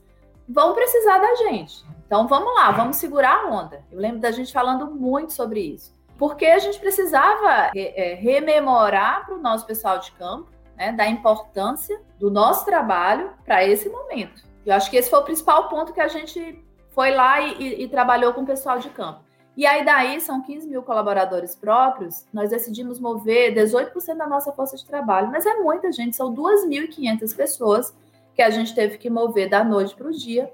vão 0.48 0.74
precisar 0.74 1.20
da 1.20 1.36
gente. 1.36 1.86
Então 2.06 2.28
vamos 2.28 2.54
lá, 2.56 2.72
vamos 2.72 2.98
segurar 2.98 3.46
a 3.46 3.48
onda. 3.48 3.84
Eu 3.92 4.00
lembro 4.00 4.20
da 4.20 4.32
gente 4.32 4.52
falando 4.52 4.88
muito 4.88 5.32
sobre 5.32 5.62
isso. 5.62 5.98
Porque 6.18 6.46
a 6.48 6.60
gente 6.60 6.78
precisava 6.80 7.72
é, 7.74 8.16
rememorar 8.16 9.26
para 9.26 9.36
o 9.36 9.42
nosso 9.42 9.66
pessoal 9.66 10.00
de 10.00 10.12
campo 10.14 10.50
né, 10.76 10.92
da 10.92 11.08
importância 11.08 12.02
do 12.20 12.30
nosso 12.30 12.66
trabalho 12.66 13.32
para 13.46 13.64
esse 13.64 13.88
momento. 13.88 14.44
Eu 14.66 14.74
acho 14.74 14.90
que 14.90 14.98
esse 14.98 15.10
foi 15.10 15.20
o 15.20 15.24
principal 15.24 15.70
ponto 15.70 15.94
que 15.94 16.02
a 16.02 16.10
gente 16.10 16.62
foi 16.90 17.12
lá 17.12 17.40
e, 17.40 17.54
e, 17.54 17.84
e 17.84 17.88
trabalhou 17.88 18.34
com 18.34 18.42
o 18.42 18.46
pessoal 18.46 18.80
de 18.80 18.90
campo. 18.90 19.29
E 19.58 19.66
aí, 19.66 19.84
daí, 19.84 20.22
são 20.22 20.42
15 20.42 20.68
mil 20.68 20.82
colaboradores 20.82 21.56
próprios, 21.56 22.26
nós 22.32 22.50
decidimos 22.50 23.00
mover 23.00 23.54
18% 23.54 24.16
da 24.16 24.28
nossa 24.28 24.52
força 24.54 24.78
de 24.78 24.86
trabalho. 24.86 25.30
Mas 25.30 25.46
é 25.46 25.56
muita 25.56 25.92
gente, 25.92 26.16
são 26.16 26.34
2.500 26.34 27.36
pessoas 27.36 27.94
que 28.34 28.42
a 28.42 28.50
gente 28.50 28.74
teve 28.74 28.98
que 28.98 29.10
mover 29.10 29.50
da 29.50 29.64
noite 29.64 29.96
para 29.96 30.08
o 30.08 30.12
dia 30.12 30.52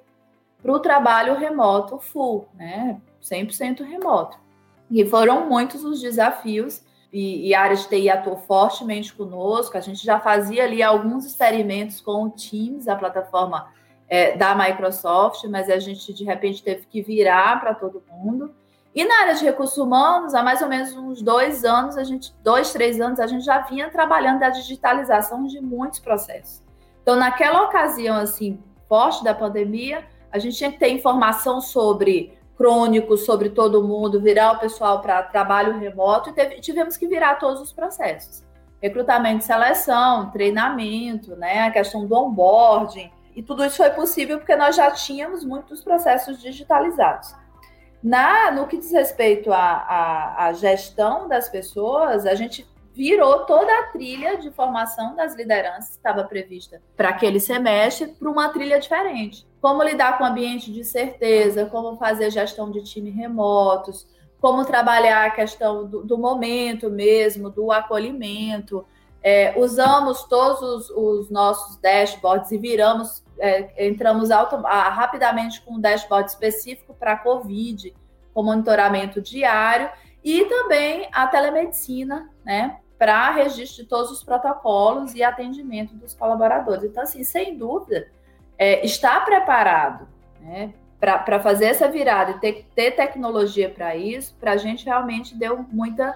para 0.66 0.74
o 0.74 0.80
trabalho 0.80 1.36
remoto 1.36 2.00
full, 2.00 2.48
né? 2.56 3.00
100% 3.22 3.84
remoto. 3.84 4.36
E 4.90 5.06
foram 5.06 5.48
muitos 5.48 5.84
os 5.84 6.02
desafios, 6.02 6.82
e, 7.14 7.50
e, 7.50 7.54
a 7.54 7.62
área 7.62 7.76
de 7.76 7.88
TI 7.88 8.10
atuou 8.10 8.36
fortemente 8.36 9.14
conosco. 9.14 9.78
A 9.78 9.80
gente 9.80 10.04
já 10.04 10.20
fazia 10.20 10.64
ali 10.64 10.82
alguns 10.82 11.24
experimentos 11.24 12.02
com 12.02 12.24
o 12.24 12.30
Teams, 12.32 12.88
a 12.88 12.96
plataforma 12.96 13.72
é, 14.10 14.36
da 14.36 14.56
Microsoft, 14.56 15.46
mas 15.46 15.70
a 15.70 15.78
gente 15.78 16.12
de 16.12 16.24
repente 16.24 16.64
teve 16.64 16.88
que 16.88 17.04
virar 17.04 17.62
para 17.62 17.76
todo 17.76 18.04
mundo. 18.12 18.52
E 18.96 19.04
na 19.04 19.24
área 19.24 19.36
de 19.36 19.44
recursos 19.44 19.78
humanos, 19.78 20.34
há 20.34 20.42
mais 20.42 20.62
ou 20.62 20.70
menos 20.70 20.94
uns 20.94 21.22
dois 21.22 21.66
anos, 21.66 21.98
a 21.98 22.04
gente, 22.06 22.34
dois, 22.42 22.72
três 22.72 23.02
anos, 23.02 23.20
a 23.20 23.28
gente 23.28 23.44
já 23.44 23.60
vinha 23.60 23.90
trabalhando 23.90 24.42
a 24.42 24.50
digitalização 24.50 25.46
de 25.46 25.60
muitos 25.60 26.00
processos. 26.00 26.64
Então, 27.02 27.18
naquela 27.18 27.64
ocasião, 27.64 28.16
assim, 28.16 28.58
forte 28.88 29.22
da 29.22 29.34
pandemia, 29.34 30.06
a 30.32 30.40
gente 30.40 30.56
tinha 30.56 30.72
que 30.72 30.80
ter 30.80 30.90
informação 30.90 31.60
sobre 31.60 32.38
crônicos, 32.58 33.26
sobre 33.26 33.50
todo 33.50 33.84
mundo, 33.84 34.22
virar 34.22 34.54
o 34.54 34.60
pessoal 34.60 35.02
para 35.02 35.22
trabalho 35.24 35.78
remoto 35.78 36.30
e 36.30 36.34
teve, 36.34 36.62
tivemos 36.62 36.96
que 36.96 37.06
virar 37.06 37.36
todos 37.36 37.62
os 37.62 37.74
processos. 37.74 38.46
Recrutamento 38.82 39.44
e 39.44 39.46
seleção, 39.46 40.32
treinamento, 40.32 41.36
né, 41.36 41.68
a 41.68 41.72
questão 41.72 42.08
do 42.08 42.16
onboarding, 42.16 43.12
e 43.36 43.44
tudo 43.44 43.66
isso 43.66 43.78
foi 43.78 43.90
possível 43.90 44.38
porque 44.38 44.56
nós 44.56 44.76
já 44.78 44.90
tínhamos 44.92 45.44
muitos 45.44 45.84
processos 45.84 46.42
digitalizados. 46.42 47.36
Na, 48.06 48.52
no 48.52 48.68
que 48.68 48.78
diz 48.78 48.92
respeito 48.92 49.52
à, 49.52 50.36
à, 50.38 50.54
gestão 50.54 51.28
das 51.28 51.50
pessoas, 51.50 52.28
a 52.28 52.36
gente 52.36 52.64
virou 52.94 53.46
toda 53.46 53.80
a 53.80 53.88
trilha 53.88 54.38
de 54.38 54.52
formação 54.52 55.16
das 55.16 55.34
lideranças 55.34 55.90
que 55.90 55.96
estava 55.96 56.24
prevista 56.24 56.84
para 56.96 57.10
aquele 57.10 57.40
semestre 57.40 58.10
para 58.10 58.30
uma 58.30 58.50
trilha 58.50 58.80
diferente. 58.80 59.48
Como 59.60 59.82
lidar 59.82 60.20
com 60.20 60.24
ambiente 60.24 60.72
de 60.72 60.84
certeza, 60.84 61.66
como 61.66 61.98
fazer 61.98 62.30
gestão 62.30 62.70
de 62.70 62.84
time 62.84 63.10
remotos, 63.10 64.06
como 64.40 64.64
trabalhar 64.66 65.26
a 65.26 65.32
questão 65.32 65.88
do, 65.88 66.04
do 66.04 66.16
momento 66.16 66.92
mesmo, 66.92 67.50
do 67.50 67.72
acolhimento. 67.72 68.86
É, 69.28 69.56
usamos 69.58 70.22
todos 70.26 70.62
os, 70.62 70.90
os, 70.92 71.32
nossos 71.32 71.78
dashboards 71.78 72.52
e 72.52 72.60
viramos 72.60 73.24
é, 73.40 73.88
entramos 73.88 74.30
auto, 74.30 74.56
a, 74.68 74.88
rapidamente 74.90 75.62
com 75.62 75.74
um 75.74 75.82
dashboard 75.82 76.30
específico 76.30 76.94
para 76.94 77.18
COVID, 77.18 77.92
com 78.36 78.44
monitoramento 78.44 79.20
diário, 79.20 79.90
e 80.24 80.46
também 80.46 81.10
a 81.12 81.26
telemedicina, 81.26 82.30
né, 82.46 82.78
para 83.00 83.32
registro 83.32 83.82
de 83.84 83.90
todos 83.90 84.12
os 84.12 84.24
protocolos 84.24 85.16
e 85.16 85.24
atendimento 85.24 85.96
dos 85.96 86.14
colaboradores. 86.14 86.84
Então, 86.84 87.02
assim, 87.02 87.24
sem 87.24 87.58
dúvida, 87.58 88.08
é, 88.60 88.86
estar 88.86 89.26
preparado 89.26 90.08
né, 90.40 90.72
para 91.00 91.40
fazer 91.40 91.66
essa 91.66 91.90
virada 91.90 92.30
e 92.32 92.40
ter, 92.40 92.68
ter 92.76 92.92
tecnologia 92.92 93.72
para 93.72 93.96
isso, 93.96 94.36
para 94.40 94.52
a 94.52 94.58
gente 94.58 94.86
realmente 94.86 95.36
deu 95.36 95.66
muita 95.72 96.16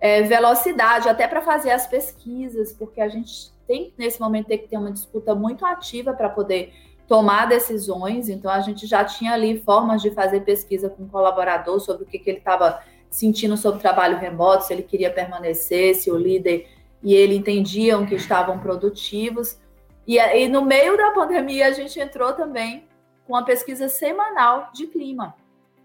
é, 0.00 0.22
velocidade, 0.22 1.08
até 1.08 1.26
para 1.26 1.42
fazer 1.42 1.70
as 1.70 1.86
pesquisas, 1.86 2.72
porque 2.72 3.00
a 3.00 3.08
gente 3.08 3.52
tem, 3.66 3.92
nesse 3.98 4.20
momento, 4.20 4.46
ter 4.46 4.58
que 4.58 4.68
ter 4.68 4.76
uma 4.76 4.92
disputa 4.92 5.34
muito 5.34 5.66
ativa 5.66 6.12
para 6.12 6.28
poder 6.28 6.72
tomar 7.06 7.46
decisões. 7.46 8.28
Então, 8.28 8.50
a 8.50 8.60
gente 8.60 8.86
já 8.86 9.04
tinha 9.04 9.32
ali 9.32 9.60
formas 9.60 10.02
de 10.02 10.10
fazer 10.10 10.40
pesquisa 10.40 10.88
com 10.88 11.04
o 11.04 11.08
colaborador 11.08 11.80
sobre 11.80 12.04
o 12.04 12.06
que, 12.06 12.18
que 12.18 12.30
ele 12.30 12.38
estava 12.38 12.80
sentindo 13.10 13.56
sobre 13.56 13.78
o 13.78 13.82
trabalho 13.82 14.18
remoto, 14.18 14.64
se 14.64 14.72
ele 14.72 14.82
queria 14.82 15.10
permanecer, 15.10 15.94
se 15.94 16.10
o 16.10 16.16
líder 16.16 16.68
e 17.02 17.14
ele 17.14 17.36
entendiam 17.36 18.04
que 18.04 18.14
estavam 18.14 18.58
produtivos. 18.58 19.58
E, 20.06 20.18
e 20.18 20.48
no 20.48 20.62
meio 20.62 20.96
da 20.96 21.10
pandemia, 21.10 21.68
a 21.68 21.72
gente 21.72 21.98
entrou 21.98 22.32
também 22.32 22.84
com 23.26 23.32
uma 23.34 23.44
pesquisa 23.44 23.88
semanal 23.88 24.70
de 24.72 24.86
clima. 24.86 25.34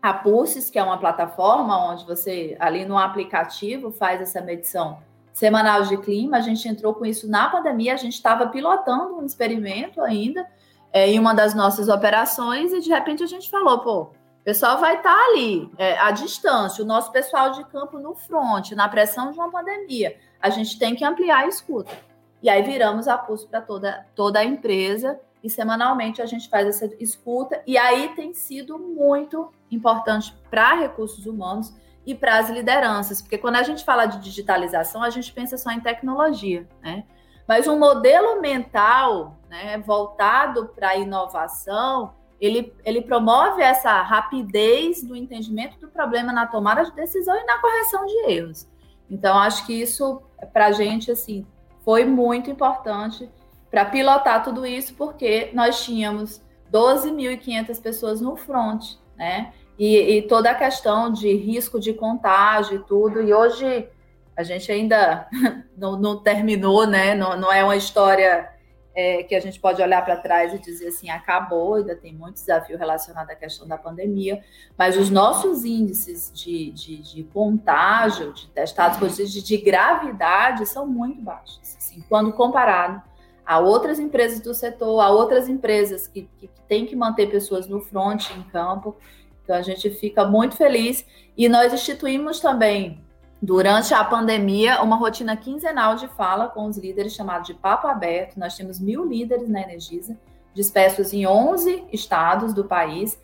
A 0.03 0.13
Pulses, 0.13 0.69
que 0.69 0.77
é 0.77 0.83
uma 0.83 0.97
plataforma 0.97 1.91
onde 1.93 2.05
você, 2.05 2.57
ali 2.59 2.83
no 2.83 2.97
aplicativo, 2.97 3.89
faz 3.89 4.19
essa 4.19 4.41
medição 4.41 4.97
semanal 5.31 5.83
de 5.83 5.95
clima. 5.95 6.35
A 6.35 6.41
gente 6.41 6.67
entrou 6.67 6.93
com 6.93 7.05
isso 7.05 7.25
na 7.29 7.47
pandemia, 7.47 7.93
a 7.93 7.97
gente 7.97 8.11
estava 8.11 8.47
pilotando 8.47 9.15
um 9.15 9.25
experimento 9.25 10.01
ainda 10.01 10.45
é, 10.91 11.09
em 11.09 11.17
uma 11.17 11.33
das 11.33 11.53
nossas 11.53 11.87
operações 11.87 12.73
e 12.73 12.81
de 12.81 12.89
repente 12.89 13.23
a 13.23 13.27
gente 13.27 13.49
falou, 13.49 13.79
pô, 13.79 14.01
o 14.01 14.43
pessoal 14.43 14.77
vai 14.77 14.97
estar 14.97 15.09
tá 15.09 15.25
ali, 15.29 15.71
é, 15.77 15.97
à 15.97 16.11
distância, 16.11 16.83
o 16.83 16.87
nosso 16.87 17.09
pessoal 17.09 17.51
de 17.51 17.63
campo 17.67 17.97
no 17.97 18.13
front, 18.13 18.71
na 18.73 18.89
pressão 18.89 19.31
de 19.31 19.39
uma 19.39 19.49
pandemia. 19.49 20.17
A 20.41 20.49
gente 20.49 20.77
tem 20.77 20.97
que 20.97 21.05
ampliar 21.05 21.45
a 21.45 21.47
escuta. 21.47 21.93
E 22.41 22.49
aí 22.49 22.61
viramos 22.61 23.07
a 23.07 23.17
pulso 23.17 23.47
para 23.47 23.61
toda, 23.61 24.05
toda 24.13 24.39
a 24.39 24.43
empresa 24.43 25.17
e 25.43 25.49
semanalmente 25.49 26.21
a 26.21 26.25
gente 26.25 26.49
faz 26.49 26.67
essa 26.67 26.89
escuta, 26.99 27.61
e 27.67 27.77
aí 27.77 28.15
tem 28.15 28.33
sido 28.33 28.79
muito 28.79 29.51
importante 29.69 30.33
para 30.49 30.75
recursos 30.75 31.25
humanos 31.25 31.73
e 32.05 32.15
para 32.15 32.37
as 32.37 32.49
lideranças, 32.49 33.21
porque 33.21 33.37
quando 33.37 33.57
a 33.57 33.63
gente 33.63 33.83
fala 33.83 34.05
de 34.05 34.19
digitalização, 34.19 35.03
a 35.03 35.09
gente 35.09 35.31
pensa 35.33 35.57
só 35.57 35.71
em 35.71 35.79
tecnologia, 35.79 36.67
né? 36.81 37.03
Mas 37.47 37.67
um 37.67 37.77
modelo 37.77 38.39
mental 38.39 39.37
né, 39.49 39.77
voltado 39.79 40.67
para 40.73 40.89
a 40.89 40.95
inovação, 40.95 42.13
ele, 42.39 42.73
ele 42.85 43.01
promove 43.01 43.61
essa 43.61 44.01
rapidez 44.01 45.03
do 45.03 45.15
entendimento 45.15 45.77
do 45.77 45.89
problema 45.89 46.31
na 46.31 46.47
tomada 46.47 46.85
de 46.85 46.93
decisão 46.93 47.35
e 47.35 47.45
na 47.45 47.59
correção 47.59 48.05
de 48.05 48.31
erros. 48.31 48.67
Então, 49.09 49.37
acho 49.37 49.65
que 49.65 49.73
isso, 49.73 50.21
para 50.53 50.67
a 50.67 50.71
gente, 50.71 51.11
assim, 51.11 51.45
foi 51.83 52.05
muito 52.05 52.49
importante 52.49 53.29
para 53.73 53.85
pilotar 53.85 54.43
tudo 54.43 54.67
isso, 54.67 54.93
porque 54.93 55.49
nós 55.51 55.83
tínhamos 55.83 56.39
12.500 56.71 57.81
pessoas 57.81 58.21
no 58.21 58.35
front, 58.35 58.97
né? 59.17 59.51
E, 59.79 59.97
e, 59.97 60.21
toda 60.21 60.51
a 60.51 60.53
questão 60.53 61.11
de 61.11 61.33
risco 61.35 61.79
de 61.79 61.91
contágio 61.91 62.75
e 62.75 62.83
tudo. 62.83 63.19
E 63.19 63.33
hoje 63.33 63.89
a 64.37 64.43
gente 64.43 64.71
ainda 64.71 65.27
não, 65.75 65.97
não 65.99 66.21
terminou, 66.21 66.85
né? 66.85 67.15
Não, 67.15 67.35
não, 67.35 67.51
é 67.51 67.63
uma 67.63 67.75
história 67.75 68.47
é, 68.93 69.23
que 69.23 69.33
a 69.33 69.39
gente 69.39 69.59
pode 69.59 69.81
olhar 69.81 70.05
para 70.05 70.17
trás 70.17 70.53
e 70.53 70.59
dizer 70.59 70.89
assim, 70.89 71.09
acabou, 71.09 71.73
ainda 71.73 71.95
tem 71.95 72.13
muito 72.13 72.35
desafio 72.35 72.77
relacionado 72.77 73.31
à 73.31 73.35
questão 73.35 73.67
da 73.67 73.75
pandemia, 73.75 74.43
mas 74.77 74.95
os 74.95 75.09
nossos 75.09 75.65
índices 75.65 76.31
de, 76.31 76.69
de, 76.69 76.97
de 76.97 77.23
contágio, 77.23 78.33
de 78.33 78.47
testados 78.49 78.99
positivos, 78.99 79.33
de, 79.33 79.41
de 79.41 79.57
gravidade 79.57 80.63
são 80.67 80.85
muito 80.85 81.19
baixos, 81.23 81.75
assim, 81.75 82.03
quando 82.07 82.31
comparado 82.33 83.01
a 83.45 83.59
outras 83.59 83.99
empresas 83.99 84.39
do 84.39 84.53
setor, 84.53 84.99
a 85.01 85.09
outras 85.09 85.49
empresas 85.49 86.07
que, 86.07 86.29
que, 86.37 86.49
têm 86.67 86.85
que 86.85 86.95
manter 86.95 87.29
pessoas 87.29 87.67
no 87.67 87.81
front, 87.81 88.29
em 88.31 88.43
campo. 88.43 88.95
Então, 89.43 89.55
a 89.55 89.61
gente 89.61 89.89
fica 89.89 90.25
muito 90.25 90.55
feliz. 90.55 91.05
E 91.37 91.49
nós 91.49 91.73
instituímos 91.73 92.39
também, 92.39 93.03
durante 93.41 93.93
a 93.93 94.03
pandemia, 94.03 94.81
uma 94.81 94.95
rotina 94.95 95.35
quinzenal 95.35 95.95
de 95.95 96.07
fala 96.07 96.47
com 96.47 96.65
os 96.65 96.77
líderes, 96.77 97.13
chamado 97.13 97.45
de 97.45 97.53
Papo 97.53 97.87
Aberto. 97.87 98.39
Nós 98.39 98.55
temos 98.55 98.79
mil 98.79 99.05
líderes 99.05 99.49
na 99.49 99.61
Energisa, 99.61 100.17
dispersos 100.53 101.13
em 101.13 101.27
11 101.27 101.85
estados 101.91 102.53
do 102.53 102.63
país. 102.63 103.19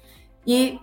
E 0.46 0.80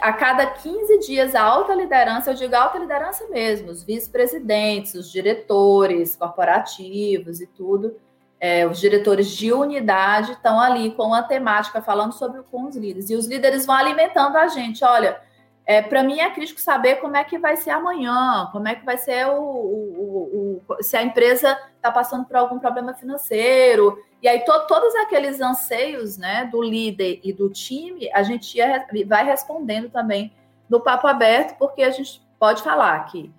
a 0.00 0.12
cada 0.12 0.46
15 0.46 0.98
dias, 1.00 1.34
a 1.34 1.42
alta 1.42 1.74
liderança, 1.74 2.30
eu 2.30 2.34
digo 2.34 2.54
alta 2.54 2.78
liderança 2.78 3.26
mesmo, 3.28 3.70
os 3.70 3.82
vice-presidentes, 3.82 4.94
os 4.94 5.10
diretores 5.10 6.16
corporativos 6.16 7.40
e 7.40 7.46
tudo, 7.46 7.94
é, 8.40 8.66
os 8.66 8.78
diretores 8.78 9.28
de 9.28 9.52
unidade 9.52 10.32
estão 10.32 10.60
ali 10.60 10.90
com 10.92 11.14
a 11.14 11.22
temática, 11.22 11.80
falando 11.80 12.12
sobre 12.12 12.42
com 12.50 12.64
os 12.64 12.76
líderes. 12.76 13.08
E 13.10 13.14
os 13.14 13.26
líderes 13.26 13.64
vão 13.64 13.74
alimentando 13.74 14.36
a 14.36 14.48
gente. 14.48 14.84
Olha, 14.84 15.20
é, 15.66 15.80
para 15.80 16.02
mim 16.02 16.20
é 16.20 16.28
crítico 16.30 16.60
saber 16.60 16.96
como 16.96 17.16
é 17.16 17.24
que 17.24 17.38
vai 17.38 17.56
ser 17.56 17.70
amanhã, 17.70 18.48
como 18.52 18.68
é 18.68 18.74
que 18.74 18.84
vai 18.84 18.98
ser 18.98 19.26
o, 19.28 19.40
o, 19.40 20.62
o 20.68 20.82
se 20.82 20.96
a 20.96 21.02
empresa 21.02 21.58
está 21.76 21.90
passando 21.90 22.26
por 22.26 22.36
algum 22.36 22.58
problema 22.58 22.92
financeiro. 22.92 23.98
E 24.20 24.28
aí, 24.28 24.40
to, 24.40 24.66
todos 24.66 24.94
aqueles 24.96 25.40
anseios 25.40 26.18
né, 26.18 26.48
do 26.50 26.62
líder 26.62 27.20
e 27.24 27.32
do 27.32 27.48
time, 27.48 28.10
a 28.12 28.22
gente 28.22 28.58
ia, 28.58 28.86
vai 29.06 29.24
respondendo 29.24 29.88
também 29.88 30.32
no 30.68 30.80
papo 30.80 31.06
aberto, 31.06 31.56
porque 31.58 31.82
a 31.82 31.90
gente 31.90 32.22
pode 32.38 32.62
falar 32.62 33.04
que 33.06 33.32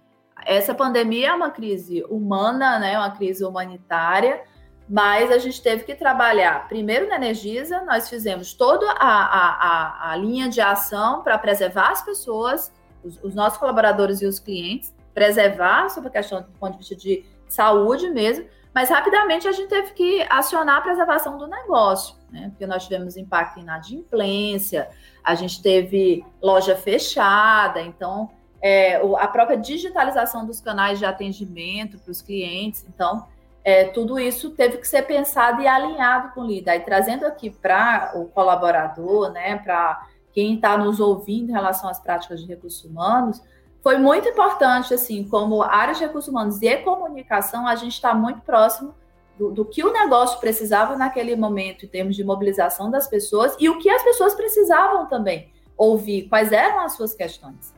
essa 0.46 0.74
pandemia 0.74 1.30
é 1.30 1.34
uma 1.34 1.52
crise 1.52 2.04
humana, 2.10 2.80
né, 2.80 2.98
uma 2.98 3.12
crise 3.12 3.44
humanitária 3.44 4.42
mas 4.88 5.32
a 5.32 5.38
gente 5.38 5.62
teve 5.62 5.84
que 5.84 5.96
trabalhar. 5.96 6.68
Primeiro 6.68 7.08
na 7.08 7.16
Energisa, 7.16 7.82
nós 7.82 8.08
fizemos 8.08 8.54
toda 8.54 8.90
a, 8.92 8.96
a, 8.96 10.10
a, 10.10 10.12
a 10.12 10.16
linha 10.16 10.48
de 10.48 10.62
ação 10.62 11.24
para 11.24 11.38
preservar 11.38 11.92
as 11.92 12.04
pessoas, 12.04 12.72
os, 13.04 13.22
os, 13.24 13.34
nossos 13.34 13.58
colaboradores 13.58 14.22
e 14.22 14.26
os 14.26 14.40
clientes, 14.40 14.94
preservar 15.14 15.90
sobre 15.90 16.10
a 16.10 16.12
questão 16.12 16.42
do 16.42 16.48
ponto 16.60 16.74
de 16.74 16.78
vista 16.80 16.96
de 16.96 17.26
saúde 17.48 18.10
mesmo, 18.10 18.46
mas 18.74 18.90
rapidamente 18.90 19.48
a 19.48 19.52
gente 19.52 19.70
teve 19.70 19.94
que 19.94 20.26
acionar 20.30 20.78
a 20.78 20.82
preservação 20.82 21.38
do 21.38 21.48
negócio, 21.48 22.16
né? 22.30 22.50
Porque 22.50 22.68
nós 22.68 22.84
tivemos 22.84 23.16
impacto 23.16 23.58
em 23.58 23.64
inadimplência, 23.64 24.90
a 25.24 25.34
gente 25.34 25.62
teve 25.62 26.26
loja 26.42 26.76
fechada, 26.76 27.82
então 27.82 28.30
é, 28.62 28.96
a 28.96 29.28
própria 29.28 29.58
digitalização 29.58 30.46
dos 30.46 30.60
canais 30.60 31.00
de 31.00 31.06
atendimento 31.06 31.98
para 31.98 32.12
os 32.12 32.22
clientes, 32.22 32.86
então 32.90 33.26
é, 33.66 33.86
tudo 33.86 34.20
isso 34.20 34.52
teve 34.52 34.78
que 34.78 34.88
ser 34.88 35.02
pensado 35.02 35.60
e 35.60 35.68
alinhado 35.68 36.32
com 36.36 36.42
o 36.42 36.46
líder. 36.46 36.76
E 36.76 36.80
trazendo 36.82 37.26
aqui 37.26 37.50
para 37.50 38.12
o 38.14 38.26
colaborador, 38.26 39.32
né, 39.32 39.58
para 39.58 40.08
quem 40.32 40.54
está 40.54 40.78
nos 40.78 41.00
ouvindo 41.00 41.50
em 41.50 41.54
relação 41.54 41.90
às 41.90 42.00
práticas 42.00 42.42
de 42.42 42.46
recursos 42.46 42.86
humanos, 42.86 43.42
foi 43.82 43.98
muito 43.98 44.30
importante, 44.30 44.94
assim, 44.94 45.28
como 45.28 45.64
área 45.64 45.96
de 45.96 46.02
recursos 46.02 46.30
humanos 46.32 46.62
e 46.62 46.78
comunicação, 46.78 47.68
a 47.68 47.76
gente 47.76 47.94
está 47.94 48.14
muito 48.14 48.42
próximo 48.42 48.94
do, 49.36 49.50
do, 49.52 49.66
que 49.66 49.84
o 49.84 49.92
negócio 49.92 50.40
precisava 50.40 50.96
naquele 50.96 51.36
momento, 51.36 51.86
em 51.86 51.90
termos 51.90 52.16
de 52.16 52.24
mobilização 52.24 52.92
das 52.92 53.08
pessoas, 53.08 53.56
e 53.60 53.68
o 53.68 53.80
que 53.80 53.90
as 53.90 54.04
pessoas 54.04 54.36
precisavam 54.36 55.08
também 55.08 55.50
ouvir, 55.76 56.30
quais 56.30 56.52
eram 56.52 56.82
as 56.82 56.94
suas 56.94 57.16
questões. 57.16 57.74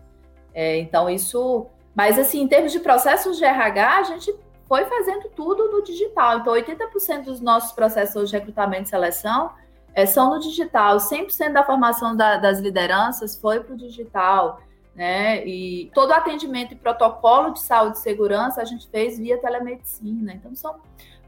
É, 0.54 0.80
então, 0.80 1.10
isso. 1.10 1.68
Mas, 1.96 2.20
assim, 2.20 2.42
em 2.42 2.48
termos 2.48 2.74
de 2.74 2.80
processos 2.80 3.38
de 3.38 3.46
RH, 3.46 3.98
a 3.98 4.04
gente 4.04 4.36
foi 4.68 4.86
fazendo 4.86 5.30
tudo 5.30 5.72
no 5.72 5.84
digital. 5.84 6.40
Então, 6.40 6.54
80% 6.54 7.24
dos 7.24 7.40
nossos 7.40 7.72
processos 7.72 8.30
de 8.30 8.38
recrutamento 8.38 8.84
e 8.84 8.90
seleção 8.90 9.52
é, 9.94 10.06
são 10.06 10.30
no 10.30 10.40
digital. 10.40 10.98
100% 10.98 11.54
da 11.54 11.64
formação 11.64 12.16
da, 12.16 12.38
das 12.38 12.60
lideranças 12.60 13.36
foi 13.36 13.62
para 13.62 13.74
o 13.74 13.78
digital. 13.78 14.62
Né? 14.94 15.46
E 15.46 15.92
todo 15.94 16.12
atendimento 16.12 16.74
e 16.74 16.76
protocolo 16.76 17.52
de 17.52 17.62
saúde 17.62 17.98
e 17.98 18.02
segurança 18.02 18.62
a 18.62 18.66
gente 18.66 18.88
fez 18.90 19.18
via 19.18 19.38
telemedicina. 19.38 20.34
Então, 20.34 20.54
são 20.56 20.76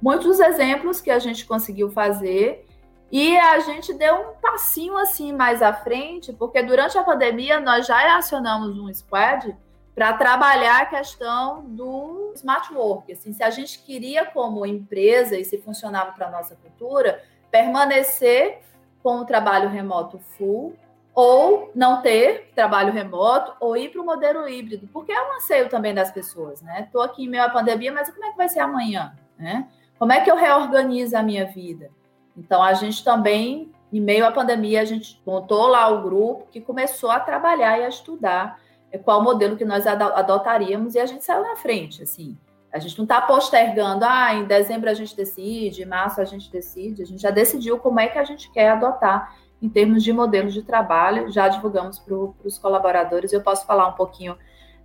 muitos 0.02 0.40
exemplos 0.40 1.00
que 1.00 1.12
a 1.12 1.20
gente 1.20 1.46
conseguiu 1.46 1.90
fazer. 1.90 2.66
E 3.12 3.38
a 3.38 3.60
gente 3.60 3.94
deu 3.94 4.16
um 4.16 4.34
passinho 4.42 4.96
assim 4.98 5.34
mais 5.34 5.62
à 5.62 5.74
frente, 5.74 6.32
porque 6.34 6.62
durante 6.62 6.98
a 6.98 7.04
pandemia 7.04 7.60
nós 7.60 7.88
já 7.88 8.18
acionamos 8.18 8.78
um 8.78 8.94
squad 8.94 9.56
para 10.00 10.14
trabalhar 10.14 10.84
a 10.84 10.86
questão 10.86 11.62
do 11.62 12.32
smart 12.34 12.74
work. 12.74 13.12
Assim, 13.12 13.34
se 13.34 13.44
a 13.44 13.50
gente 13.50 13.80
queria, 13.80 14.26
como 14.26 14.66
empresa, 14.66 15.38
e 15.38 15.44
se 15.44 15.58
funcionava 15.58 16.14
para 16.14 16.28
a 16.28 16.32
nossa 16.32 16.56
cultura, 16.56 17.22
permanecer 17.52 18.60
com 19.04 19.18
o 19.18 19.26
trabalho 19.26 19.68
remoto 19.68 20.18
full, 20.38 20.74
ou 21.14 21.70
não 21.76 22.02
ter 22.02 22.50
trabalho 22.56 22.94
remoto, 22.94 23.54
ou 23.60 23.76
ir 23.76 23.92
para 23.92 24.02
o 24.02 24.06
modelo 24.06 24.48
híbrido, 24.48 24.88
porque 24.94 25.12
é 25.12 25.22
um 25.22 25.36
anseio 25.36 25.68
também 25.68 25.94
das 25.94 26.10
pessoas, 26.12 26.62
né? 26.62 26.84
Estou 26.86 27.02
aqui 27.02 27.26
em 27.26 27.28
meio 27.28 27.44
à 27.44 27.50
pandemia, 27.50 27.92
mas 27.92 28.10
como 28.10 28.24
é 28.24 28.32
que 28.32 28.38
vai 28.38 28.48
ser 28.48 28.62
amanhã? 28.62 29.14
Né? 29.38 29.68
Como 29.98 30.14
é 30.14 30.22
que 30.22 30.32
eu 30.32 30.38
reorganizo 30.38 31.18
a 31.18 31.22
minha 31.22 31.44
vida? 31.44 31.92
Então, 32.38 32.64
a 32.64 32.74
gente 32.74 33.04
também, 33.04 33.70
em 33.92 34.00
meio 34.00 34.26
à 34.26 34.32
pandemia, 34.32 34.80
a 34.80 34.86
gente 34.86 35.22
montou 35.26 35.68
lá 35.68 35.90
o 35.90 36.04
grupo 36.04 36.48
que 36.50 36.62
começou 36.62 37.12
a 37.12 37.20
trabalhar 37.20 37.78
e 37.80 37.84
a 37.84 37.90
estudar 37.90 38.62
qual 38.98 39.22
modelo 39.24 39.56
que 39.56 39.66
nós 39.66 39.86
adotaríamos 39.86 40.96
e 40.96 41.00
a 41.00 41.06
gente 41.06 41.24
saiu 41.24 41.44
na 41.44 41.56
frente, 41.56 42.02
assim. 42.04 42.38
A 42.72 42.80
gente 42.80 42.98
não 42.98 43.06
está 43.06 43.22
postergando, 43.22 44.06
ah, 44.06 44.34
em 44.34 44.46
dezembro 44.46 44.90
a 44.90 44.94
gente 44.94 45.16
decide, 45.16 45.84
em 45.84 45.86
março 45.86 46.22
a 46.22 46.26
gente 46.26 46.52
decide, 46.52 47.02
a 47.02 47.06
gente 47.06 47.22
já 47.22 47.32
decidiu 47.32 47.80
como 47.80 48.00
é 48.00 48.08
que 48.08 48.18
a 48.18 48.24
gente 48.24 48.52
quer 48.52 48.70
adotar 48.70 49.36
em 49.62 49.68
termos 49.68 50.04
de 50.04 50.14
modelo 50.14 50.50
de 50.50 50.62
trabalho, 50.62 51.32
já 51.32 51.48
divulgamos 51.48 52.00
para 52.00 52.16
os 52.16 52.58
colaboradores, 52.58 53.34
eu 53.34 53.42
posso 53.42 53.66
falar 53.66 53.88
um 53.88 53.94
pouquinho 53.94 54.38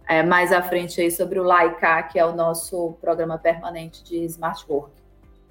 é, 0.09 0.23
mais 0.23 0.53
à 0.53 0.63
frente 0.63 1.01
aí 1.01 1.11
sobre 1.11 1.39
o 1.39 1.45
LAICA, 1.45 2.03
que 2.05 2.19
é 2.19 2.25
o 2.25 2.35
nosso 2.35 2.95
programa 3.01 3.39
permanente 3.39 4.03
de 4.03 4.25
Smart 4.25 4.65
Work. 4.69 4.91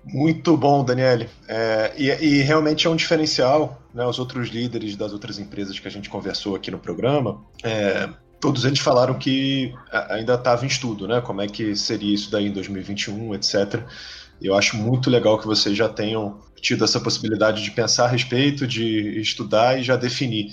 Muito 0.05 0.57
bom, 0.57 0.83
Daniele. 0.83 1.29
É, 1.47 1.93
e, 1.97 2.09
e, 2.09 2.41
realmente 2.41 2.85
é 2.85 2.89
um 2.89 2.95
diferencial. 2.95 3.81
Né, 3.93 4.05
os 4.05 4.19
outros 4.19 4.49
líderes 4.49 4.97
das 4.97 5.13
outras 5.13 5.39
empresas 5.39 5.79
que 5.79 5.87
a 5.87 5.91
gente 5.91 6.09
conversou 6.09 6.55
aqui 6.55 6.69
no 6.69 6.79
programa 6.79 7.39
é, 7.63 8.09
todos 8.43 8.65
eles 8.65 8.79
falaram 8.79 9.13
que 9.13 9.73
ainda 10.09 10.33
estava 10.33 10.65
em 10.65 10.67
estudo, 10.67 11.07
né? 11.07 11.21
Como 11.21 11.41
é 11.41 11.47
que 11.47 11.77
seria 11.77 12.13
isso 12.13 12.29
daí 12.29 12.47
em 12.47 12.51
2021, 12.51 13.33
etc. 13.35 13.81
Eu 14.41 14.53
acho 14.53 14.75
muito 14.75 15.09
legal 15.09 15.39
que 15.39 15.47
vocês 15.47 15.77
já 15.77 15.87
tenham 15.87 16.41
tido 16.59 16.83
essa 16.83 16.99
possibilidade 16.99 17.63
de 17.63 17.71
pensar 17.71 18.03
a 18.03 18.07
respeito, 18.09 18.67
de 18.67 19.17
estudar 19.21 19.79
e 19.79 19.83
já 19.83 19.95
definir. 19.95 20.51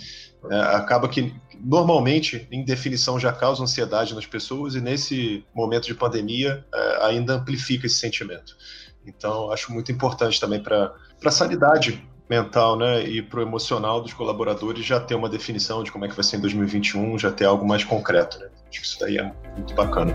É, 0.49 0.61
acaba 0.77 1.09
que 1.09 1.35
normalmente 1.59 2.47
em 2.53 2.65
definição 2.65 3.19
já 3.19 3.33
causa 3.33 3.65
ansiedade 3.65 4.15
nas 4.15 4.25
pessoas 4.25 4.77
e 4.77 4.81
nesse 4.81 5.45
momento 5.53 5.87
de 5.87 5.95
pandemia 5.95 6.65
é, 6.73 7.07
ainda 7.07 7.35
amplifica 7.35 7.87
esse 7.87 7.97
sentimento. 7.97 8.57
Então 9.05 9.51
acho 9.51 9.73
muito 9.73 9.91
importante 9.91 10.39
também 10.39 10.63
para 10.63 10.95
a 11.25 11.31
sanidade 11.33 12.09
mental 12.31 12.77
né, 12.77 13.03
e 13.03 13.21
para 13.21 13.41
o 13.41 13.43
emocional 13.43 14.01
dos 14.01 14.15
colaboradores 14.15 14.87
já 14.87 15.01
ter 15.01 15.17
uma 15.17 15.29
definição 15.29 15.83
de 15.83 15.91
como 15.91 16.05
é 16.05 16.09
que 16.09 16.15
vai 16.15 16.23
ser 16.23 16.37
em 16.37 16.41
2021, 16.41 17.19
já 17.19 17.33
ter 17.33 17.45
algo 17.45 17.67
mais 17.67 17.83
concreto. 17.83 18.39
Né? 18.39 18.47
Acho 18.71 18.81
que 18.81 18.87
isso 18.87 19.01
daí 19.01 19.19
é 19.19 19.33
muito 19.57 19.75
bacana. 19.75 20.15